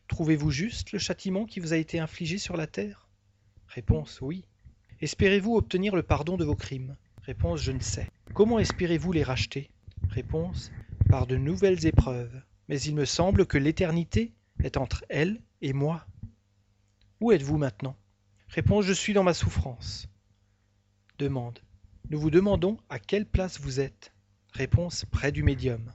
Trouvez-vous 0.08 0.52
juste 0.52 0.94
le 0.94 1.00
châtiment 1.00 1.46
qui 1.46 1.60
vous 1.60 1.74
a 1.74 1.76
été 1.76 2.00
infligé 2.00 2.38
sur 2.38 2.56
la 2.56 2.66
terre? 2.66 3.10
Réponse 3.68 4.22
Oui. 4.22 4.46
Espérez-vous 5.02 5.58
obtenir 5.58 5.98
le 5.98 6.02
pardon 6.02 6.38
de 6.38 6.46
vos 6.46 6.56
crimes? 6.56 6.96
Réponse 7.24 7.62
Je 7.62 7.74
ne 7.74 7.82
sais. 7.82 8.08
Comment 8.34 8.58
espérez-vous 8.58 9.12
les 9.12 9.24
racheter? 9.24 9.70
Réponse 10.08 10.72
Par 11.10 11.28
de 11.28 11.36
nouvelles 11.36 11.86
épreuves. 11.86 12.42
Mais 12.70 12.80
il 12.80 12.96
me 12.96 13.04
semble 13.04 13.46
que 13.46 13.58
l'éternité 13.58 14.32
est 14.64 14.78
entre 14.78 15.04
elle 15.10 15.42
et 15.62 15.74
moi. 15.74 16.08
Où 17.20 17.34
êtes-vous 17.34 17.58
maintenant? 17.58 17.98
Réponse 18.48 18.86
Je 18.86 18.94
suis 18.94 19.12
dans 19.12 19.24
ma 19.24 19.34
souffrance. 19.34 20.08
Demande 21.18 21.60
Nous 22.12 22.20
vous 22.22 22.32
demandons 22.32 22.78
à 22.88 22.98
quelle 22.98 23.26
place 23.26 23.60
vous 23.60 23.82
êtes. 23.82 24.14
Réponse 24.54 25.04
Près 25.04 25.34
du 25.34 25.44
médium. 25.44 25.92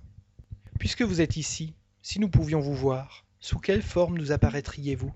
Puisque 0.78 1.02
vous 1.02 1.20
êtes 1.20 1.36
ici, 1.36 1.74
si 2.02 2.20
nous 2.20 2.28
pouvions 2.28 2.60
vous 2.60 2.74
voir, 2.74 3.24
sous 3.40 3.58
quelle 3.58 3.82
forme 3.82 4.18
nous 4.18 4.32
apparaîtriez-vous? 4.32 5.12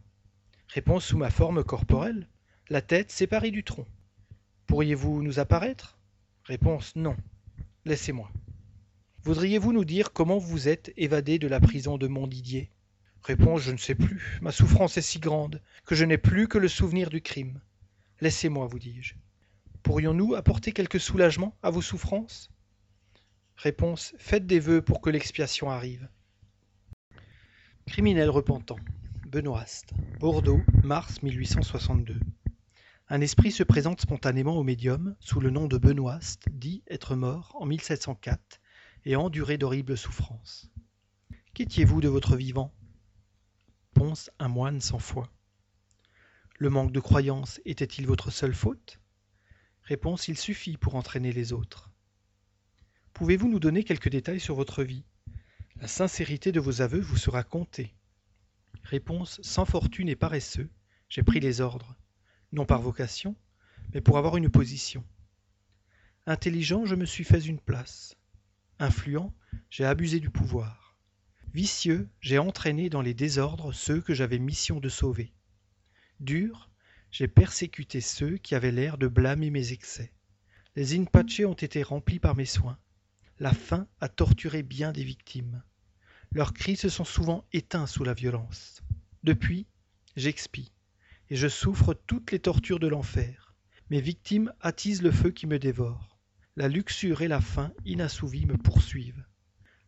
Réponse 0.69 1.07
Sous 1.07 1.19
ma 1.19 1.31
forme 1.31 1.65
corporelle, 1.65 2.29
la 2.69 2.83
tête 2.83 3.11
séparée 3.11 3.51
du 3.51 3.65
tronc. 3.65 3.87
Pourriez-vous 4.67 5.23
nous 5.23 5.39
apparaître? 5.39 5.99
Réponse 6.45 6.95
Non. 6.95 7.17
Laissez-moi. 7.85 8.31
Voudriez-vous 9.23 9.73
nous 9.73 9.85
dire 9.85 10.13
comment 10.13 10.39
vous 10.39 10.69
êtes 10.69 10.93
évadé 10.97 11.39
de 11.39 11.49
la 11.49 11.61
prison 11.61 11.99
de 11.99 12.07
Montdidier? 12.07 12.71
Réponse 13.23 13.63
Je 13.63 13.73
ne 13.73 13.79
sais 13.79 13.95
plus. 13.95 14.39
Ma 14.43 14.53
souffrance 14.53 14.97
est 14.97 15.03
si 15.03 15.19
grande 15.19 15.61
que 15.85 15.95
je 15.95 16.05
n'ai 16.05 16.19
plus 16.19 16.49
que 16.49 16.59
le 16.59 16.69
souvenir 16.69 17.11
du 17.11 17.21
crime. 17.21 17.61
Laissez-moi, 18.21 18.67
vous 18.67 18.79
dis-je. 18.79 19.15
Pourrions-nous 19.83 20.35
apporter 20.35 20.73
quelque 20.73 20.99
soulagement 20.99 21.57
à 21.63 21.71
vos 21.71 21.83
souffrances? 21.83 22.51
Réponse 23.59 24.15
Faites 24.19 24.47
des 24.47 24.61
vœux 24.61 24.83
pour 24.83 25.01
que 25.01 25.11
l'expiation 25.11 25.69
arrive. 25.69 26.09
Criminel 27.87 28.31
repentant. 28.31 28.79
Benoît 29.27 29.65
Bordeaux, 30.21 30.61
mars 30.85 31.21
1862. 31.25 32.21
Un 33.09 33.21
esprit 33.21 33.51
se 33.51 33.65
présente 33.65 34.01
spontanément 34.01 34.57
au 34.57 34.63
médium 34.63 35.17
sous 35.19 35.41
le 35.41 35.51
nom 35.51 35.67
de 35.67 35.77
Benoît, 35.77 36.21
dit 36.53 36.85
être 36.87 37.17
mort 37.17 37.51
en 37.59 37.67
1704 37.67 38.61
et 39.07 39.17
enduré 39.17 39.59
d'horribles 39.59 39.99
souffrances. 39.99 40.71
Qu'étiez-vous 41.53 42.01
de 42.01 42.09
votre 42.09 42.37
vivant? 42.37 42.73
Réponse 43.97 44.31
un 44.39 44.47
moine 44.47 44.81
sans 44.81 45.01
foi. 45.01 45.33
Le 46.59 46.71
manque 46.71 46.93
de 46.93 47.01
croyance 47.01 47.61
était-il 47.65 48.07
votre 48.07 48.31
seule 48.31 48.55
faute? 48.55 49.01
Réponse 49.83 50.29
il 50.29 50.39
suffit 50.39 50.77
pour 50.77 50.95
entraîner 50.95 51.33
les 51.33 51.53
autres. 51.53 51.88
Pouvez-vous 53.19 53.49
nous 53.49 53.59
donner 53.59 53.83
quelques 53.83 54.11
détails 54.11 54.39
sur 54.39 54.55
votre 54.55 54.85
vie? 54.85 55.03
La 55.81 55.89
sincérité 55.89 56.53
de 56.53 56.61
vos 56.61 56.83
aveux 56.83 57.01
vous 57.01 57.17
sera 57.17 57.43
comptée. 57.43 57.93
Réponse 58.85 59.41
sans 59.43 59.65
fortune 59.65 60.09
et 60.09 60.15
paresseux, 60.15 60.71
j'ai 61.09 61.25
pris 61.25 61.41
les 61.41 61.61
ordres, 61.61 61.97
non 62.53 62.65
par 62.65 62.81
vocation, 62.81 63.35
mais 63.93 64.01
pour 64.01 64.19
avoir 64.19 64.37
une 64.37 64.51
position. 64.51 65.05
Intelligent, 66.27 66.87
je 66.87 66.95
me 66.95 67.07
suis 67.07 67.25
fait 67.25 67.41
une 67.41 67.59
place. 67.59 68.17
Influent, 68.79 69.35
j'ai 69.69 69.85
abusé 69.85 70.21
du 70.21 70.31
pouvoir. 70.31 70.97
Vicieux, 71.53 72.09
j'ai 72.21 72.39
entraîné 72.39 72.89
dans 72.89 73.03
les 73.03 73.15
désordres 73.15 73.75
ceux 73.75 74.01
que 74.01 74.15
j'avais 74.15 74.39
mission 74.39 74.79
de 74.79 74.89
sauver. 74.89 75.33
Dur, 76.21 76.71
j'ai 77.11 77.27
persécuté 77.27 78.01
ceux 78.01 78.37
qui 78.37 78.55
avaient 78.55 78.71
l'air 78.71 78.97
de 78.97 79.09
blâmer 79.09 79.51
mes 79.51 79.73
excès. 79.73 80.13
Les 80.77 80.97
Inpache 80.97 81.41
ont 81.41 81.55
été 81.55 81.83
remplis 81.83 82.21
par 82.21 82.37
mes 82.37 82.47
soins. 82.47 82.79
La 83.41 83.53
faim 83.53 83.87
a 84.01 84.09
torturé 84.09 84.65
bien 84.65 84.91
des 84.91 85.05
victimes. 85.05 85.63
Leurs 86.33 86.53
cris 86.53 86.77
se 86.77 86.89
sont 86.89 87.05
souvent 87.05 87.45
éteints 87.53 87.87
sous 87.87 88.03
la 88.03 88.13
violence. 88.13 88.83
Depuis, 89.23 89.69
j'expie, 90.17 90.73
et 91.31 91.37
je 91.37 91.47
souffre 91.47 91.95
toutes 91.95 92.33
les 92.33 92.41
tortures 92.41 92.81
de 92.81 92.89
l'enfer. 92.89 93.55
Mes 93.91 94.01
victimes 94.01 94.53
attisent 94.61 95.03
le 95.03 95.13
feu 95.13 95.31
qui 95.31 95.47
me 95.47 95.61
dévore. 95.61 96.19
La 96.57 96.67
luxure 96.67 97.23
et 97.23 97.29
la 97.29 97.41
faim 97.41 97.73
inassouvies 97.85 98.47
me 98.47 98.57
poursuivent. 98.57 99.25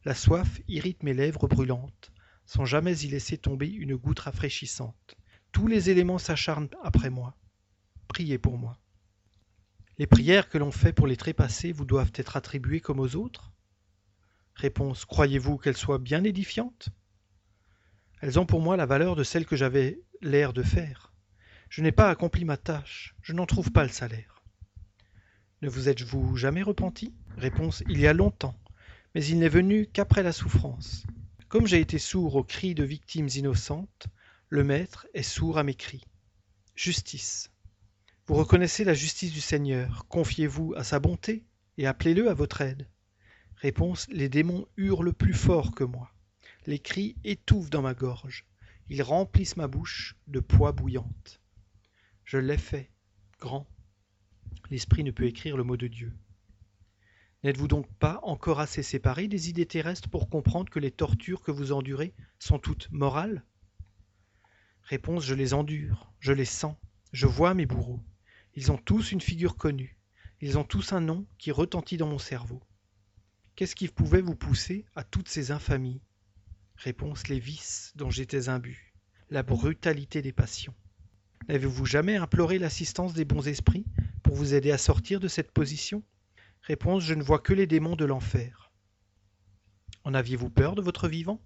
La 0.05 0.15
soif 0.15 0.61
irrite 0.69 1.03
mes 1.03 1.13
lèvres 1.13 1.49
brûlantes, 1.49 2.13
sans 2.47 2.65
jamais 2.65 2.99
y 3.01 3.09
laisser 3.09 3.37
tomber 3.37 3.69
une 3.69 3.97
goutte 3.97 4.21
rafraîchissante. 4.21 5.17
Tous 5.51 5.67
les 5.67 5.91
éléments 5.91 6.19
s'acharnent 6.19 6.71
après 6.85 7.11
moi. 7.11 7.37
Priez 8.07 8.39
pour 8.39 8.59
moi. 8.59 8.80
Les 10.01 10.07
prières 10.07 10.49
que 10.49 10.57
l'on 10.57 10.71
fait 10.71 10.95
pour 10.95 11.07
les 11.07 11.19
trépassés 11.19 11.73
vous 11.73 11.85
doivent 11.85 12.13
être 12.15 12.39
attribuées 12.39 12.81
comme 12.81 13.01
aux 13.01 13.17
autres? 13.17 13.53
Réponse. 14.55 15.05
Croyez-vous 15.05 15.59
qu'elles 15.59 15.77
soient 15.77 15.99
bien 15.99 16.25
édifiantes? 16.25 16.89
Elles 18.23 18.39
ont 18.39 18.47
pour 18.47 18.63
moi 18.63 18.79
la 18.79 18.87
valeur 18.87 19.15
de 19.15 19.25
celles 19.25 19.45
que 19.45 19.57
j'avais 19.57 20.01
l'air 20.23 20.55
de 20.55 20.63
faire. 20.63 21.13
Je 21.69 21.83
n'ai 21.83 21.93
pas 21.93 22.09
accompli 22.09 22.47
ma 22.47 22.57
tâche, 22.57 23.15
je 23.21 23.35
n'en 23.35 23.45
trouve 23.45 23.73
pas 23.73 23.83
le 23.83 23.91
salaire. 23.91 24.43
Ne 25.61 25.69
vous 25.69 25.91
êtes-vous 25.91 26.35
jamais 26.35 26.63
repenti? 26.63 27.13
Réponse. 27.37 27.85
Il 27.87 28.01
y 28.01 28.07
a 28.07 28.15
longtemps, 28.15 28.59
mais 29.15 29.23
il 29.23 29.39
n'est 29.39 29.51
venu 29.51 29.87
qu'après 29.87 30.23
la 30.23 30.33
souffrance. 30.33 31.05
Comme 31.49 31.67
j'ai 31.67 31.79
été 31.79 31.99
sourd 31.99 32.37
aux 32.37 32.45
cris 32.45 32.75
de 32.75 32.85
victimes 32.85 33.29
innocentes, 33.29 34.07
le 34.49 34.65
Maître 34.65 35.07
est 35.13 35.23
sourd 35.23 35.59
à 35.59 35.63
mes 35.63 35.75
cris. 35.75 36.07
Justice. 36.75 37.50
Vous 38.31 38.37
reconnaissez 38.37 38.85
la 38.85 38.95
justice 38.95 39.33
du 39.33 39.41
Seigneur, 39.41 40.07
confiez-vous 40.09 40.73
à 40.77 40.85
sa 40.85 41.01
bonté 41.01 41.43
et 41.79 41.87
appelez-le 41.89 42.31
à 42.31 42.33
votre 42.33 42.61
aide. 42.61 42.87
Réponse 43.57 44.07
Les 44.09 44.29
démons 44.29 44.69
hurlent 44.77 45.13
plus 45.13 45.35
fort 45.35 45.75
que 45.75 45.83
moi. 45.83 46.13
Les 46.65 46.79
cris 46.79 47.17
étouffent 47.25 47.71
dans 47.71 47.83
ma 47.83 47.93
gorge. 47.93 48.47
Ils 48.89 49.03
remplissent 49.03 49.57
ma 49.57 49.67
bouche 49.67 50.15
de 50.29 50.39
poids 50.39 50.71
bouillante. 50.71 51.41
Je 52.23 52.39
l'ai 52.39 52.57
fait, 52.57 52.89
grand. 53.41 53.67
L'esprit 54.71 55.03
ne 55.03 55.11
peut 55.11 55.27
écrire 55.27 55.57
le 55.57 55.65
mot 55.65 55.77
de 55.77 55.89
Dieu. 55.89 56.17
N'êtes-vous 57.43 57.67
donc 57.67 57.93
pas 57.95 58.21
encore 58.23 58.61
assez 58.61 58.85
séparé 58.85 59.27
des 59.27 59.49
idées 59.49 59.67
terrestres 59.67 60.09
pour 60.09 60.31
comprendre 60.31 60.71
que 60.71 60.79
les 60.79 60.93
tortures 60.93 61.43
que 61.43 61.51
vous 61.51 61.73
endurez 61.73 62.15
sont 62.39 62.61
toutes 62.61 62.93
morales? 62.93 63.43
Réponse 64.85 65.25
Je 65.25 65.35
les 65.35 65.53
endure, 65.53 66.13
je 66.21 66.33
les 66.33 66.45
sens, 66.45 66.77
je 67.13 67.27
vois 67.27 67.55
mes 67.55 67.67
bourreaux. 67.67 67.99
Ils 68.55 68.73
ont 68.73 68.79
tous 68.79 69.13
une 69.13 69.21
figure 69.21 69.57
connue, 69.57 69.97
ils 70.41 70.59
ont 70.59 70.65
tous 70.65 70.93
un 70.93 71.01
nom 71.01 71.27
qui 71.39 71.53
retentit 71.53 71.97
dans 71.97 72.09
mon 72.09 72.19
cerveau. 72.19 72.63
Qu'est-ce 73.55 73.77
qui 73.77 73.89
pouvait 73.89 74.23
vous 74.23 74.35
pousser 74.35 74.87
à 74.97 75.05
toutes 75.05 75.29
ces 75.29 75.51
infamies? 75.51 76.01
Réponse 76.77 77.29
les 77.29 77.39
vices 77.39 77.93
dont 77.95 78.11
j'étais 78.11 78.49
imbu, 78.49 78.95
la 79.29 79.43
brutalité 79.43 80.23
des 80.23 80.33
passions. 80.33 80.75
N'avez-vous 81.49 81.85
jamais 81.85 82.17
imploré 82.17 82.59
l'assistance 82.59 83.13
des 83.13 83.25
bons 83.25 83.47
esprits 83.49 83.85
pour 84.23 84.35
vous 84.35 84.55
aider 84.55 84.71
à 84.71 84.79
sortir 84.79 85.21
de 85.21 85.29
cette 85.29 85.53
position? 85.53 86.03
Réponse 86.63 87.05
Je 87.05 87.15
ne 87.15 87.23
vois 87.23 87.39
que 87.39 87.53
les 87.53 87.67
démons 87.67 87.97
de 87.97 88.05
l'enfer. 88.05 88.73
En 90.05 90.15
aviez-vous 90.15 90.51
peur 90.51 90.75
de 90.75 90.83
votre 90.83 91.09
vivant? 91.09 91.41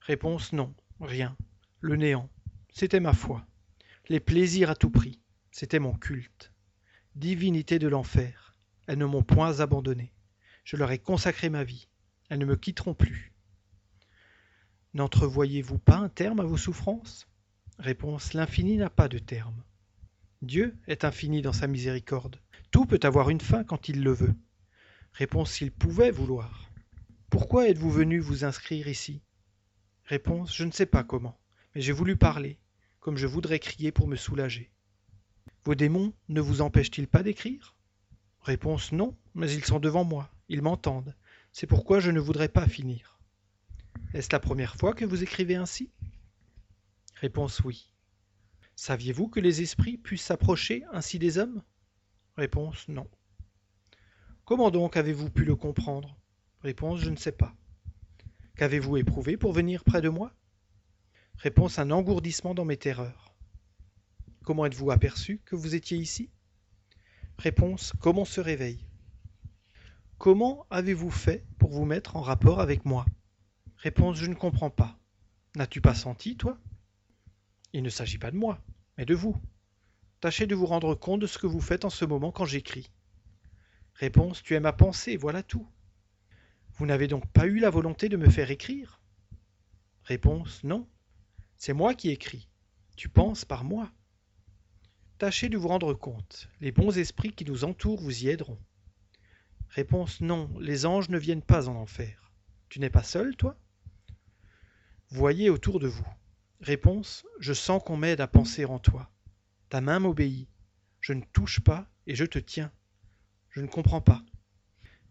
Réponse 0.00 0.52
Non, 0.52 0.74
rien. 1.00 1.36
Le 1.80 1.96
néant, 1.96 2.28
c'était 2.70 3.00
ma 3.00 3.14
foi. 3.14 3.46
Les 4.08 4.20
plaisirs 4.20 4.70
à 4.70 4.76
tout 4.76 4.90
prix, 4.90 5.20
c'était 5.58 5.78
mon 5.78 5.94
culte. 5.94 6.52
Divinité 7.14 7.78
de 7.78 7.88
l'enfer, 7.88 8.54
elles 8.86 8.98
ne 8.98 9.06
m'ont 9.06 9.22
point 9.22 9.60
abandonné. 9.60 10.12
Je 10.64 10.76
leur 10.76 10.90
ai 10.90 10.98
consacré 10.98 11.48
ma 11.48 11.64
vie. 11.64 11.88
Elles 12.28 12.40
ne 12.40 12.44
me 12.44 12.56
quitteront 12.56 12.92
plus. 12.92 13.32
N'entrevoyez-vous 14.92 15.78
pas 15.78 15.96
un 15.96 16.10
terme 16.10 16.40
à 16.40 16.44
vos 16.44 16.58
souffrances? 16.58 17.26
Réponse 17.78 18.34
L'infini 18.34 18.76
n'a 18.76 18.90
pas 18.90 19.08
de 19.08 19.18
terme. 19.18 19.64
Dieu 20.42 20.76
est 20.88 21.04
infini 21.04 21.40
dans 21.40 21.54
sa 21.54 21.68
miséricorde. 21.68 22.38
Tout 22.70 22.84
peut 22.84 23.00
avoir 23.02 23.30
une 23.30 23.40
fin 23.40 23.64
quand 23.64 23.88
il 23.88 24.02
le 24.02 24.12
veut. 24.12 24.34
Réponse 25.14 25.52
S'il 25.52 25.72
pouvait 25.72 26.10
vouloir. 26.10 26.70
Pourquoi 27.30 27.70
êtes-vous 27.70 27.90
venu 27.90 28.20
vous 28.20 28.44
inscrire 28.44 28.88
ici? 28.88 29.22
Réponse 30.04 30.54
Je 30.54 30.64
ne 30.64 30.70
sais 30.70 30.84
pas 30.84 31.02
comment, 31.02 31.40
mais 31.74 31.80
j'ai 31.80 31.92
voulu 31.92 32.14
parler, 32.18 32.58
comme 33.00 33.16
je 33.16 33.26
voudrais 33.26 33.58
crier 33.58 33.90
pour 33.90 34.06
me 34.06 34.16
soulager. 34.16 34.70
Vos 35.66 35.74
démons 35.74 36.12
ne 36.28 36.40
vous 36.40 36.60
empêchent-ils 36.60 37.08
pas 37.08 37.24
d'écrire? 37.24 37.74
Réponse 38.42 38.92
Non, 38.92 39.16
mais 39.34 39.50
ils 39.52 39.64
sont 39.64 39.80
devant 39.80 40.04
moi. 40.04 40.30
Ils 40.48 40.62
m'entendent. 40.62 41.16
C'est 41.50 41.66
pourquoi 41.66 41.98
je 41.98 42.12
ne 42.12 42.20
voudrais 42.20 42.48
pas 42.48 42.68
finir. 42.68 43.18
Est-ce 44.14 44.28
la 44.30 44.38
première 44.38 44.76
fois 44.76 44.94
que 44.94 45.04
vous 45.04 45.24
écrivez 45.24 45.56
ainsi? 45.56 45.90
Réponse 47.16 47.64
oui. 47.64 47.92
Saviez-vous 48.76 49.26
que 49.26 49.40
les 49.40 49.60
esprits 49.60 49.98
puissent 49.98 50.26
s'approcher 50.26 50.84
ainsi 50.92 51.18
des 51.18 51.36
hommes? 51.36 51.60
Réponse 52.36 52.86
non. 52.86 53.08
Comment 54.44 54.70
donc 54.70 54.96
avez-vous 54.96 55.30
pu 55.30 55.44
le 55.44 55.56
comprendre? 55.56 56.16
Réponse 56.62 57.00
je 57.00 57.10
ne 57.10 57.16
sais 57.16 57.32
pas. 57.32 57.56
Qu'avez-vous 58.54 58.98
éprouvé 58.98 59.36
pour 59.36 59.52
venir 59.52 59.82
près 59.82 60.00
de 60.00 60.10
moi? 60.10 60.32
Réponse 61.38 61.80
un 61.80 61.90
engourdissement 61.90 62.54
dans 62.54 62.64
mes 62.64 62.76
terreurs. 62.76 63.35
Comment 64.46 64.64
êtes-vous 64.64 64.92
aperçu 64.92 65.40
que 65.44 65.56
vous 65.56 65.74
étiez 65.74 65.98
ici? 65.98 66.30
Réponse 67.36 67.92
Comme 67.98 68.16
on 68.16 68.24
se 68.24 68.40
réveille? 68.40 68.86
Comment 70.18 70.68
avez-vous 70.70 71.10
fait 71.10 71.44
pour 71.58 71.72
vous 71.72 71.84
mettre 71.84 72.14
en 72.14 72.20
rapport 72.20 72.60
avec 72.60 72.84
moi? 72.84 73.06
Réponse 73.78 74.18
Je 74.18 74.26
ne 74.26 74.36
comprends 74.36 74.70
pas. 74.70 75.00
N'as-tu 75.56 75.80
pas 75.80 75.96
senti, 75.96 76.36
toi? 76.36 76.60
Il 77.72 77.82
ne 77.82 77.88
s'agit 77.88 78.18
pas 78.18 78.30
de 78.30 78.36
moi, 78.36 78.62
mais 78.96 79.04
de 79.04 79.16
vous. 79.16 79.36
Tâchez 80.20 80.46
de 80.46 80.54
vous 80.54 80.66
rendre 80.66 80.94
compte 80.94 81.22
de 81.22 81.26
ce 81.26 81.38
que 81.38 81.48
vous 81.48 81.60
faites 81.60 81.84
en 81.84 81.90
ce 81.90 82.04
moment 82.04 82.30
quand 82.30 82.44
j'écris. 82.44 82.92
Réponse 83.94 84.44
Tu 84.44 84.54
es 84.54 84.60
ma 84.60 84.72
pensée, 84.72 85.16
voilà 85.16 85.42
tout. 85.42 85.66
Vous 86.74 86.86
n'avez 86.86 87.08
donc 87.08 87.26
pas 87.32 87.48
eu 87.48 87.58
la 87.58 87.70
volonté 87.70 88.08
de 88.08 88.16
me 88.16 88.30
faire 88.30 88.52
écrire? 88.52 89.00
Réponse 90.04 90.62
Non. 90.62 90.86
C'est 91.56 91.72
moi 91.72 91.94
qui 91.94 92.10
écris. 92.10 92.48
Tu 92.94 93.08
penses 93.08 93.44
par 93.44 93.64
moi. 93.64 93.90
Tâchez 95.18 95.48
de 95.48 95.56
vous 95.56 95.68
rendre 95.68 95.94
compte. 95.94 96.50
Les 96.60 96.72
bons 96.72 96.98
esprits 96.98 97.32
qui 97.32 97.46
nous 97.46 97.64
entourent 97.64 98.02
vous 98.02 98.24
y 98.24 98.28
aideront. 98.28 98.58
Réponse 99.70 100.20
non, 100.20 100.50
les 100.60 100.84
anges 100.84 101.08
ne 101.08 101.18
viennent 101.18 101.42
pas 101.42 101.70
en 101.70 101.76
enfer. 101.76 102.30
Tu 102.68 102.80
n'es 102.80 102.90
pas 102.90 103.02
seul, 103.02 103.34
toi? 103.34 103.56
Voyez 105.08 105.48
autour 105.48 105.80
de 105.80 105.88
vous. 105.88 106.06
Réponse 106.60 107.24
Je 107.40 107.54
sens 107.54 107.82
qu'on 107.82 107.96
m'aide 107.96 108.20
à 108.20 108.26
penser 108.26 108.66
en 108.66 108.78
toi. 108.78 109.10
Ta 109.70 109.80
main 109.80 110.00
m'obéit. 110.00 110.48
Je 111.00 111.14
ne 111.14 111.22
touche 111.32 111.60
pas 111.60 111.88
et 112.06 112.14
je 112.14 112.26
te 112.26 112.38
tiens. 112.38 112.70
Je 113.48 113.62
ne 113.62 113.68
comprends 113.68 114.02
pas. 114.02 114.22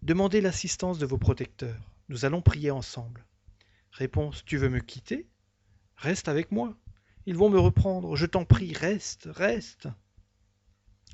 Demandez 0.04 0.40
l'assistance 0.40 1.00
de 1.00 1.08
vos 1.08 1.18
protecteurs. 1.18 1.82
Nous 2.10 2.26
allons 2.26 2.44
prier 2.44 2.70
ensemble. 2.70 3.26
Réponse 3.92 4.46
Tu 4.46 4.58
veux 4.58 4.70
me 4.70 4.82
quitter? 4.82 5.28
Reste 5.96 6.28
avec 6.28 6.52
moi. 6.52 6.78
Ils 7.26 7.36
vont 7.36 7.50
me 7.50 7.60
reprendre. 7.60 8.16
Je 8.16 8.26
t'en 8.26 8.46
prie, 8.46 8.74
reste, 8.74 9.28
reste. 9.32 9.88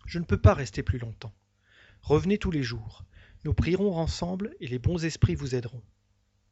Je 0.05 0.19
ne 0.19 0.25
peux 0.25 0.39
pas 0.39 0.53
rester 0.53 0.83
plus 0.83 0.99
longtemps. 0.99 1.33
Revenez 2.01 2.37
tous 2.37 2.51
les 2.51 2.63
jours. 2.63 3.05
Nous 3.45 3.53
prierons 3.53 3.95
ensemble 3.95 4.55
et 4.59 4.67
les 4.67 4.79
bons 4.79 5.05
esprits 5.05 5.35
vous 5.35 5.55
aideront. 5.55 5.81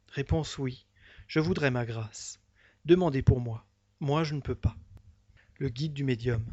Réponse 0.08 0.58
oui. 0.58 0.86
Je 1.26 1.40
voudrais 1.40 1.70
ma 1.70 1.84
grâce. 1.84 2.40
Demandez 2.84 3.22
pour 3.22 3.40
moi. 3.40 3.66
Moi, 4.00 4.24
je 4.24 4.34
ne 4.34 4.40
peux 4.40 4.54
pas. 4.54 4.76
Le 5.58 5.68
guide 5.68 5.92
du 5.92 6.04
médium. 6.04 6.44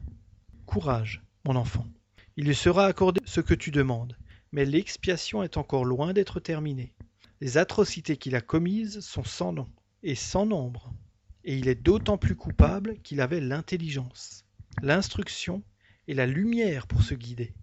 Courage, 0.66 1.24
mon 1.46 1.56
enfant. 1.56 1.88
Il 2.36 2.46
lui 2.46 2.56
sera 2.56 2.86
accordé 2.86 3.22
ce 3.26 3.42
que 3.42 3.54
tu 3.54 3.72
demandes, 3.72 4.18
mais 4.52 4.66
l'expiation 4.66 5.42
est 5.44 5.58
encore 5.58 5.86
loin 5.86 6.14
d'être 6.14 6.40
terminée. 6.40 6.94
Les 7.40 7.58
atrocités 7.58 8.18
qu'il 8.18 8.36
a 8.36 8.42
commises 8.42 9.00
sont 9.00 9.24
sans 9.24 9.54
nom 9.54 9.68
et 10.04 10.16
sans 10.16 10.46
nombre, 10.46 10.94
et 11.48 11.56
il 11.56 11.70
est 11.70 11.82
d'autant 11.82 12.18
plus 12.18 12.36
coupable 12.36 13.00
qu'il 13.04 13.22
avait 13.22 13.40
l'intelligence, 13.40 14.44
l'instruction 14.82 15.64
et 16.10 16.14
la 16.14 16.28
lumière 16.28 16.88
pour 16.88 17.02
se 17.02 17.14
guider. 17.14 17.54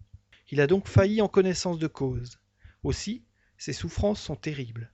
Il 0.50 0.62
a 0.62 0.66
donc 0.66 0.88
failli 0.88 1.20
en 1.20 1.28
connaissance 1.28 1.78
de 1.78 1.86
cause, 1.86 2.38
aussi, 2.82 3.22
ces 3.58 3.74
souffrances 3.74 4.22
sont 4.22 4.36
terribles. 4.36 4.90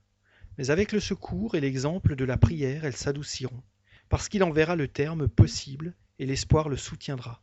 Mais 0.57 0.71
avec 0.71 0.91
le 0.91 0.99
secours 0.99 1.55
et 1.55 1.61
l'exemple 1.61 2.17
de 2.17 2.25
la 2.25 2.35
prière, 2.35 2.83
elles 2.83 2.95
s'adouciront. 2.95 3.63
parce 4.09 4.27
qu'il 4.27 4.43
en 4.43 4.51
verra 4.51 4.75
le 4.75 4.89
terme 4.89 5.29
possible 5.29 5.95
et 6.19 6.25
l'espoir 6.25 6.67
le 6.67 6.75
soutiendra. 6.75 7.41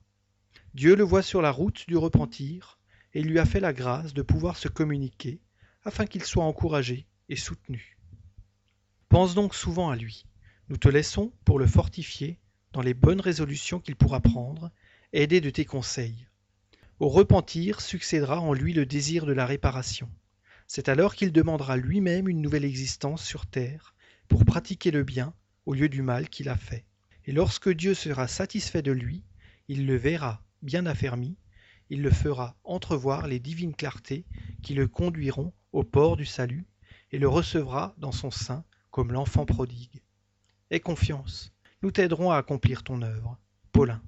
Dieu 0.74 0.94
le 0.94 1.02
voit 1.02 1.22
sur 1.22 1.40
la 1.40 1.50
route 1.50 1.86
du 1.88 1.96
repentir 1.96 2.78
et 3.14 3.22
lui 3.22 3.38
a 3.38 3.46
fait 3.46 3.60
la 3.60 3.72
grâce 3.72 4.12
de 4.12 4.20
pouvoir 4.20 4.58
se 4.58 4.68
communiquer 4.68 5.40
afin 5.82 6.04
qu'il 6.04 6.24
soit 6.24 6.44
encouragé 6.44 7.06
et 7.30 7.36
soutenu. 7.36 7.96
Pense 9.08 9.34
donc 9.34 9.54
souvent 9.54 9.88
à 9.88 9.96
lui. 9.96 10.27
Nous 10.70 10.76
te 10.76 10.88
laissons 10.88 11.32
pour 11.46 11.58
le 11.58 11.66
fortifier 11.66 12.38
dans 12.74 12.82
les 12.82 12.92
bonnes 12.92 13.22
résolutions 13.22 13.80
qu'il 13.80 13.96
pourra 13.96 14.20
prendre, 14.20 14.70
aidé 15.14 15.40
de 15.40 15.48
tes 15.48 15.64
conseils. 15.64 16.26
Au 17.00 17.08
repentir 17.08 17.80
succédera 17.80 18.40
en 18.40 18.52
lui 18.52 18.74
le 18.74 18.84
désir 18.84 19.24
de 19.24 19.32
la 19.32 19.46
réparation. 19.46 20.10
C'est 20.66 20.90
alors 20.90 21.14
qu'il 21.14 21.32
demandera 21.32 21.78
lui-même 21.78 22.28
une 22.28 22.42
nouvelle 22.42 22.66
existence 22.66 23.24
sur 23.24 23.46
terre 23.46 23.94
pour 24.28 24.44
pratiquer 24.44 24.90
le 24.90 25.04
bien 25.04 25.32
au 25.64 25.72
lieu 25.72 25.88
du 25.88 26.02
mal 26.02 26.28
qu'il 26.28 26.50
a 26.50 26.56
fait. 26.56 26.84
Et 27.24 27.32
lorsque 27.32 27.70
Dieu 27.70 27.94
sera 27.94 28.28
satisfait 28.28 28.82
de 28.82 28.92
lui, 28.92 29.22
il 29.68 29.86
le 29.86 29.96
verra 29.96 30.44
bien 30.60 30.84
affermi, 30.84 31.38
il 31.88 32.02
le 32.02 32.10
fera 32.10 32.58
entrevoir 32.64 33.26
les 33.26 33.40
divines 33.40 33.74
clartés 33.74 34.26
qui 34.62 34.74
le 34.74 34.86
conduiront 34.86 35.54
au 35.72 35.82
port 35.82 36.18
du 36.18 36.26
salut 36.26 36.66
et 37.10 37.18
le 37.18 37.28
recevra 37.28 37.94
dans 37.96 38.12
son 38.12 38.30
sein 38.30 38.64
comme 38.90 39.12
l'enfant 39.12 39.46
prodigue. 39.46 40.02
Aie 40.70 40.80
confiance, 40.80 41.52
nous 41.82 41.90
t'aiderons 41.90 42.30
à 42.30 42.36
accomplir 42.36 42.82
ton 42.82 43.00
œuvre. 43.00 43.38
Paulin. 43.72 44.02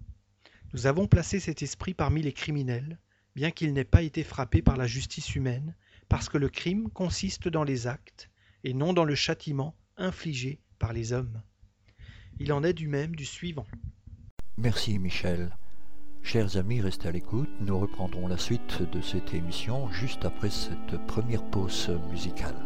Nous 0.74 0.86
avons 0.86 1.06
placé 1.06 1.40
cet 1.40 1.62
esprit 1.62 1.94
parmi 1.94 2.20
les 2.22 2.34
criminels, 2.34 2.98
bien 3.34 3.50
qu'il 3.50 3.72
n'ait 3.72 3.84
pas 3.84 4.02
été 4.02 4.22
frappé 4.22 4.60
par 4.60 4.76
la 4.76 4.86
justice 4.86 5.34
humaine, 5.34 5.74
parce 6.10 6.28
que 6.28 6.36
le 6.36 6.50
crime 6.50 6.90
consiste 6.90 7.48
dans 7.48 7.64
les 7.64 7.86
actes, 7.86 8.30
et 8.62 8.74
non 8.74 8.92
dans 8.92 9.04
le 9.04 9.14
châtiment 9.14 9.74
infligé 9.96 10.60
par 10.78 10.92
les 10.92 11.12
hommes. 11.14 11.42
Il 12.38 12.52
en 12.52 12.62
est 12.62 12.74
du 12.74 12.88
même 12.88 13.16
du 13.16 13.24
suivant. 13.24 13.66
Merci 14.58 14.98
Michel. 14.98 15.56
Chers 16.22 16.58
amis, 16.58 16.82
restez 16.82 17.08
à 17.08 17.12
l'écoute. 17.12 17.48
Nous 17.60 17.78
reprendrons 17.78 18.28
la 18.28 18.36
suite 18.36 18.82
de 18.82 19.00
cette 19.00 19.32
émission 19.32 19.90
juste 19.90 20.26
après 20.26 20.50
cette 20.50 20.98
première 21.06 21.44
pause 21.50 21.90
musicale. 22.10 22.56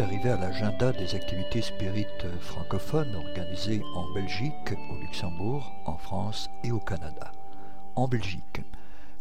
Arrivé 0.00 0.30
à 0.30 0.36
l'agenda 0.36 0.92
des 0.92 1.14
activités 1.14 1.62
spirites 1.62 2.26
francophones 2.40 3.14
organisées 3.14 3.82
en 3.94 4.12
Belgique, 4.12 4.74
au 4.90 4.96
Luxembourg, 4.96 5.72
en 5.84 5.96
France 5.98 6.48
et 6.64 6.72
au 6.72 6.80
Canada. 6.80 7.30
En 7.94 8.08
Belgique, 8.08 8.62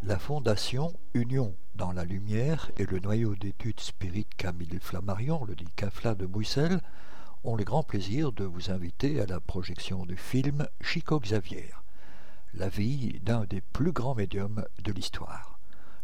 la 0.01 0.17
fondation 0.17 0.91
Union 1.13 1.55
dans 1.76 1.91
la 1.91 2.05
lumière 2.05 2.71
et 2.78 2.86
le 2.86 2.99
noyau 2.99 3.36
d'études 3.36 3.82
spirites 3.82 4.34
Camille 4.36 4.80
Flammarion, 4.82 5.45
le 5.45 5.53
dit 5.53 5.67
CAFLA 5.76 6.15
de 6.15 6.26
Bruxelles, 6.26 6.80
ont 7.43 7.55
le 7.55 7.63
grand 7.63 7.84
plaisir 7.84 8.32
de 8.32 8.45
vous 8.45 8.71
inviter 8.71 9.21
à 9.21 9.28
la 9.28 9.39
projection 9.39 10.07
du 10.07 10.17
film 10.17 10.67
Chico 10.82 11.19
Xavier, 11.19 11.69
la 12.55 12.69
vie 12.69 13.19
d'un 13.21 13.45
des 13.45 13.61
plus 13.61 13.91
grands 13.91 14.15
médiums 14.15 14.65
de 14.84 14.91
l'histoire. 14.91 15.53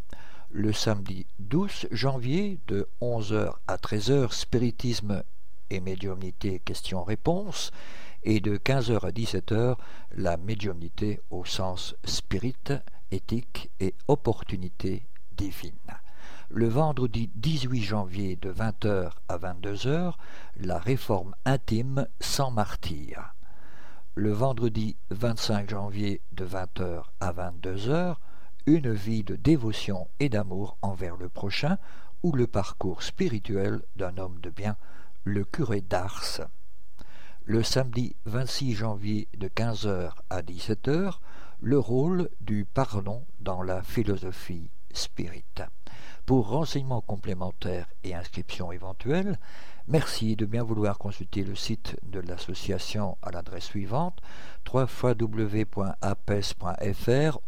Le 0.51 0.73
samedi 0.73 1.27
12 1.39 1.89
janvier, 1.91 2.59
de 2.67 2.89
11h 3.01 3.55
à 3.67 3.77
13h, 3.77 4.33
spiritisme 4.33 5.23
et 5.71 5.81
médiumnité 5.81 6.61
questions-réponses, 6.61 7.71
et 8.23 8.41
de 8.41 8.57
15h 8.57 9.07
à 9.07 9.11
17h, 9.11 9.77
la 10.13 10.37
médiumnité 10.37 11.21
au 11.31 11.45
sens 11.45 11.97
spirit, 12.05 12.55
éthique 13.11 13.71
et 13.81 13.95
opportunité 14.09 15.07
divine. 15.37 15.73
Le 16.51 16.69
vendredi 16.69 17.31
18 17.35 17.83
janvier 17.83 18.37
de 18.37 18.53
20h 18.53 19.11
à 19.29 19.39
22h, 19.39 20.13
la 20.57 20.79
réforme 20.79 21.35
intime 21.47 22.07
sans 22.21 22.51
martyr. 22.51 23.35
Le 24.15 24.31
vendredi 24.31 24.95
25 25.09 25.71
janvier 25.71 26.21
de 26.33 26.45
20h 26.45 27.05
à 27.21 27.33
22h, 27.33 28.17
une 28.67 28.93
vie 28.93 29.25
de 29.25 29.37
dévotion 29.37 30.07
et 30.21 30.29
d'amour 30.29 30.77
envers 30.83 31.17
le 31.17 31.31
prochain 31.31 31.79
ou 32.23 32.33
le 32.33 32.47
parcours 32.47 33.03
spirituel 33.03 33.81
d'un 33.97 34.19
homme 34.19 34.39
de 34.43 34.51
bien, 34.51 34.77
le 35.25 35.47
curé 35.47 35.81
d'Ars. 35.81 36.43
Le 37.47 37.63
samedi 37.63 38.15
26 38.27 38.75
janvier 38.75 39.29
de 39.39 39.49
15h 39.49 40.11
à 40.29 40.43
17h, 40.43 41.15
le 41.63 41.79
rôle 41.79 42.29
du 42.43 42.67
pardon 42.67 43.25
dans 43.41 43.63
la 43.63 43.83
philosophie 43.83 44.69
spirit. 44.93 45.43
Pour 46.27 46.51
renseignements 46.51 47.01
complémentaires 47.01 47.89
et 48.05 48.15
inscriptions 48.15 48.73
éventuelles, 48.73 49.39
merci 49.89 50.37
de 50.37 50.47
bien 50.47 50.63
vouloir 50.63 50.99
consulter 50.99 51.45
le 51.45 51.55
site 51.55 51.97
de 52.03 52.21
l'association 52.21 53.17
à 53.23 53.31
l'adresse 53.31 53.65
suivante 53.65 54.21
www.apes.fr 54.73 55.79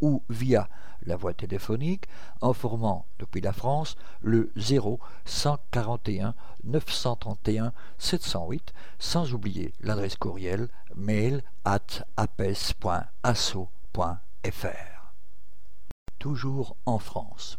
ou 0.00 0.22
via 0.28 0.68
la 1.06 1.16
voie 1.16 1.34
téléphonique 1.34 2.06
en 2.40 2.52
formant 2.52 3.06
depuis 3.18 3.40
la 3.40 3.52
France 3.52 3.96
le 4.20 4.50
0 4.56 4.98
141 5.24 6.34
931 6.64 7.72
708 7.98 8.72
sans 8.98 9.32
oublier 9.34 9.72
l'adresse 9.80 10.16
courriel 10.16 10.68
mail 10.94 11.42
at 11.64 12.04
apes.asso.fr. 12.16 12.74
Toujours 16.18 16.76
en 16.86 16.98
France. 16.98 17.58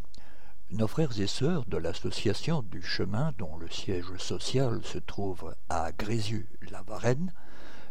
Nos 0.71 0.87
frères 0.87 1.19
et 1.19 1.27
sœurs 1.27 1.63
de 1.67 1.77
l'association 1.77 2.63
du 2.63 2.81
chemin 2.81 3.33
dont 3.37 3.55
le 3.57 3.69
siège 3.69 4.17
social 4.17 4.81
se 4.83 4.97
trouve 4.97 5.55
à 5.69 5.91
Grézieux-la-Varenne 5.91 7.31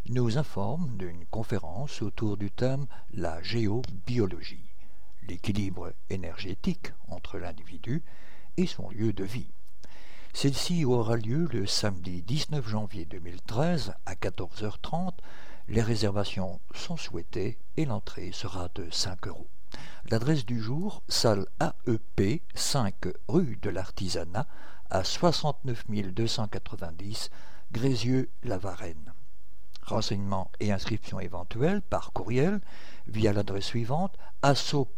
nous 0.09 0.39
informent 0.39 0.97
d'une 0.97 1.25
conférence 1.27 2.03
autour 2.03 2.37
du 2.37 2.51
thème 2.51 2.87
La 3.12 3.41
géobiologie, 3.45 4.66
l'équilibre 5.29 5.93
énergétique 6.11 6.93
entre 7.09 7.39
l'individu 7.39 8.03
et 8.57 8.66
son 8.66 8.91
lieu 8.91 9.12
de 9.12 9.25
vie. 9.25 9.53
Celle-ci 10.33 10.85
aura 10.85 11.16
lieu 11.16 11.49
le 11.53 11.66
samedi 11.66 12.22
19 12.22 12.68
janvier 12.68 13.05
2013 13.05 13.95
à 14.05 14.14
14h30. 14.14 15.12
Les 15.68 15.81
réservations 15.81 16.61
sont 16.75 16.97
souhaitées 16.97 17.57
et 17.77 17.85
l'entrée 17.85 18.33
sera 18.33 18.68
de 18.75 18.91
5 18.91 19.29
euros. 19.29 19.47
L'adresse 20.11 20.45
du 20.45 20.61
jour, 20.61 21.03
salle 21.09 21.47
AEP, 21.61 22.43
5 22.55 22.95
rue 23.29 23.59
de 23.62 23.70
l'Artisanat, 23.70 24.47
à 24.91 25.03
69 25.03 25.85
290 26.12 27.31
Grézieux-la-Varenne. 27.72 29.12
Renseignements 29.83 30.51
et 30.61 30.72
inscriptions 30.72 31.20
éventuelles 31.20 31.83
par 31.83 32.12
courriel 32.12 32.61
via 33.07 33.33
l'adresse 33.33 33.64
suivante 33.64 34.16
asso.du.chemin 34.43 34.95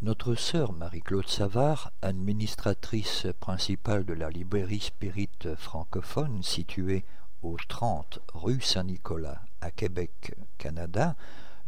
Notre 0.01 0.35
sœur 0.35 0.73
Marie-Claude 0.73 1.27
Savard, 1.27 1.91
administratrice 2.01 3.27
principale 3.39 4.05
de 4.05 4.13
la 4.13 4.29
librairie 4.29 4.79
Spirit 4.79 5.29
francophone 5.57 6.43
située 6.43 7.03
au 7.41 7.57
30 7.67 8.19
rue 8.33 8.61
Saint-Nicolas 8.61 9.41
à 9.61 9.71
Québec, 9.71 10.35
Canada, 10.57 11.15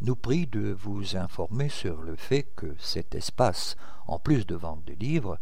nous 0.00 0.16
prie 0.16 0.46
de 0.46 0.70
vous 0.70 1.16
informer 1.16 1.68
sur 1.68 2.02
le 2.02 2.16
fait 2.16 2.46
que 2.56 2.74
cet 2.78 3.14
espace, 3.14 3.76
en 4.06 4.18
plus 4.18 4.46
de 4.46 4.54
vente 4.54 4.84
de 4.84 4.94
livres, 4.94 5.38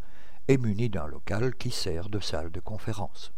est 0.48 0.56
muni 0.56 0.88
d'un 0.88 1.06
local 1.06 1.54
qui 1.54 1.70
sert 1.70 2.08
de 2.08 2.20
salle 2.20 2.50
de 2.50 2.60
conférence. 2.60 3.32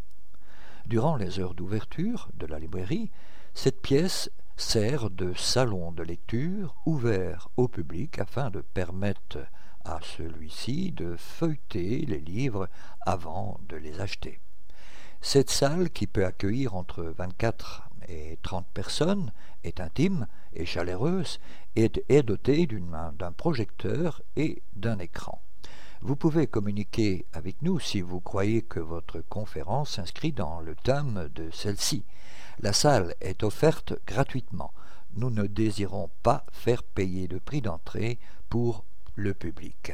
Durant 0.91 1.15
les 1.15 1.39
heures 1.39 1.55
d'ouverture 1.55 2.29
de 2.35 2.47
la 2.47 2.59
librairie, 2.59 3.13
cette 3.55 3.81
pièce 3.81 4.29
sert 4.57 5.09
de 5.09 5.33
salon 5.35 5.93
de 5.93 6.03
lecture 6.03 6.75
ouvert 6.85 7.49
au 7.57 7.69
public 7.69 8.19
afin 8.19 8.51
de 8.51 8.61
permettre 8.61 9.39
à 9.85 10.01
celui-ci 10.03 10.91
de 10.91 11.15
feuilleter 11.17 12.05
les 12.07 12.19
livres 12.19 12.69
avant 13.03 13.61
de 13.69 13.77
les 13.77 14.01
acheter. 14.01 14.41
Cette 15.21 15.51
salle, 15.51 15.91
qui 15.91 16.09
peut 16.09 16.27
accueillir 16.27 16.75
entre 16.75 17.05
24 17.05 17.89
et 18.09 18.41
30 18.43 18.67
personnes, 18.75 19.33
est 19.63 19.79
intime 19.79 20.27
et 20.55 20.67
chaleureuse 20.67 21.39
et 21.77 21.93
est 22.09 22.25
dotée 22.25 22.67
d'un 22.67 23.31
projecteur 23.31 24.23
et 24.35 24.61
d'un 24.75 24.99
écran. 24.99 25.41
Vous 26.03 26.17
pouvez 26.17 26.47
communiquer 26.47 27.27
avec 27.35 27.61
nous 27.61 27.79
si 27.79 28.01
vous 28.01 28.21
croyez 28.21 28.63
que 28.63 28.81
votre 28.81 29.21
conférence 29.21 29.97
s'inscrit 29.97 30.33
dans 30.33 30.61
le 30.61 30.75
thème 30.75 31.29
de 31.35 31.51
celle-ci. 31.53 32.05
La 32.61 32.73
salle 32.73 33.15
est 33.21 33.43
offerte 33.43 33.93
gratuitement. 34.07 34.73
Nous 35.17 35.29
ne 35.29 35.47
désirons 35.47 36.09
pas 36.23 36.47
faire 36.53 36.83
payer 36.85 37.29
le 37.29 37.39
prix 37.39 37.61
d'entrée 37.61 38.19
pour 38.49 38.85
le 39.15 39.35
public. 39.35 39.93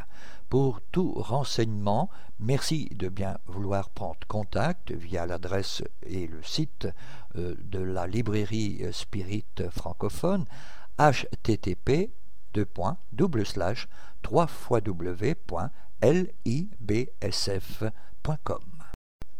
Pour 0.48 0.80
tout 0.92 1.12
renseignement, 1.16 2.08
merci 2.38 2.88
de 2.94 3.08
bien 3.08 3.38
vouloir 3.46 3.90
prendre 3.90 4.20
contact 4.28 4.92
via 4.92 5.26
l'adresse 5.26 5.82
et 6.04 6.28
le 6.28 6.40
site 6.44 6.86
euh, 7.34 7.56
de 7.58 7.80
la 7.80 8.06
librairie 8.06 8.80
Spirit 8.92 9.44
francophone 9.72 10.44
http 10.98 12.12
2. 12.54 13.44
slash 13.44 13.88
3 14.22 14.46
libsf.com. 16.02 17.90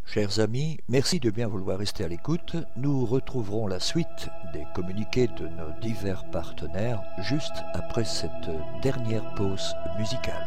Chers 0.05 0.39
amis, 0.39 0.79
merci 0.89 1.19
de 1.19 1.31
bien 1.31 1.49
vouloir 1.49 1.79
rester 1.79 2.05
à 2.05 2.09
l'écoute. 2.09 2.57
Nous 2.77 3.05
retrouverons 3.05 3.67
la 3.67 3.81
suite 3.81 4.29
des 4.53 4.65
communiqués 4.75 5.27
de 5.27 5.49
nos 5.49 5.73
divers 5.83 6.25
partenaires 6.31 7.03
juste 7.19 7.65
après 7.75 8.05
cette 8.05 8.51
dernière 8.83 9.35
pause 9.35 9.75
musicale. 9.99 10.47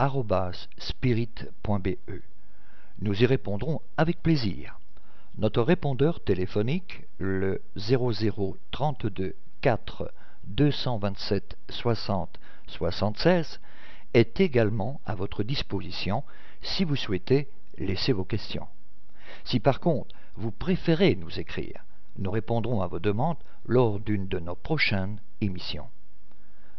radio@spirit.be. 0.00 1.98
Nous 3.00 3.22
y 3.22 3.26
répondrons 3.26 3.82
avec 3.98 4.22
plaisir. 4.22 4.78
Notre 5.36 5.60
répondeur 5.62 6.24
téléphonique, 6.24 7.02
le 7.18 7.60
0032 7.76 9.36
4 9.60 10.12
227 10.44 11.58
60 11.68 12.40
76, 12.66 13.60
est 14.14 14.40
également 14.40 15.02
à 15.04 15.14
votre 15.14 15.42
disposition 15.42 16.24
si 16.62 16.84
vous 16.84 16.96
souhaitez 16.96 17.48
laisser 17.76 18.12
vos 18.12 18.24
questions. 18.24 18.68
Si 19.44 19.60
par 19.60 19.80
contre 19.80 20.14
vous 20.34 20.50
préférez 20.50 21.14
nous 21.14 21.38
écrire, 21.38 21.84
nous 22.16 22.30
répondrons 22.30 22.80
à 22.80 22.86
vos 22.86 23.00
demandes 23.00 23.36
lors 23.66 24.00
d'une 24.00 24.28
de 24.28 24.38
nos 24.38 24.56
prochaines 24.56 25.20
émissions. 25.42 25.90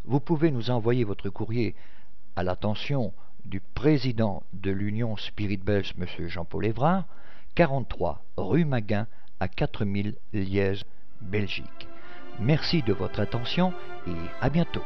Vous 0.05 0.19
pouvez 0.19 0.49
nous 0.49 0.71
envoyer 0.71 1.03
votre 1.03 1.29
courrier 1.29 1.75
à 2.35 2.43
l'attention 2.43 3.13
du 3.45 3.59
président 3.59 4.43
de 4.53 4.71
l'Union 4.71 5.17
Spirit 5.17 5.57
Belge, 5.57 5.93
M. 5.99 6.05
Jean-Paul 6.27 6.65
Évrard, 6.65 7.05
43 7.55 8.23
rue 8.37 8.65
Maguin 8.65 9.07
à 9.39 9.47
4000 9.47 10.15
Liège, 10.33 10.85
Belgique. 11.21 11.87
Merci 12.39 12.81
de 12.81 12.93
votre 12.93 13.19
attention 13.19 13.73
et 14.07 14.11
à 14.39 14.49
bientôt. 14.49 14.83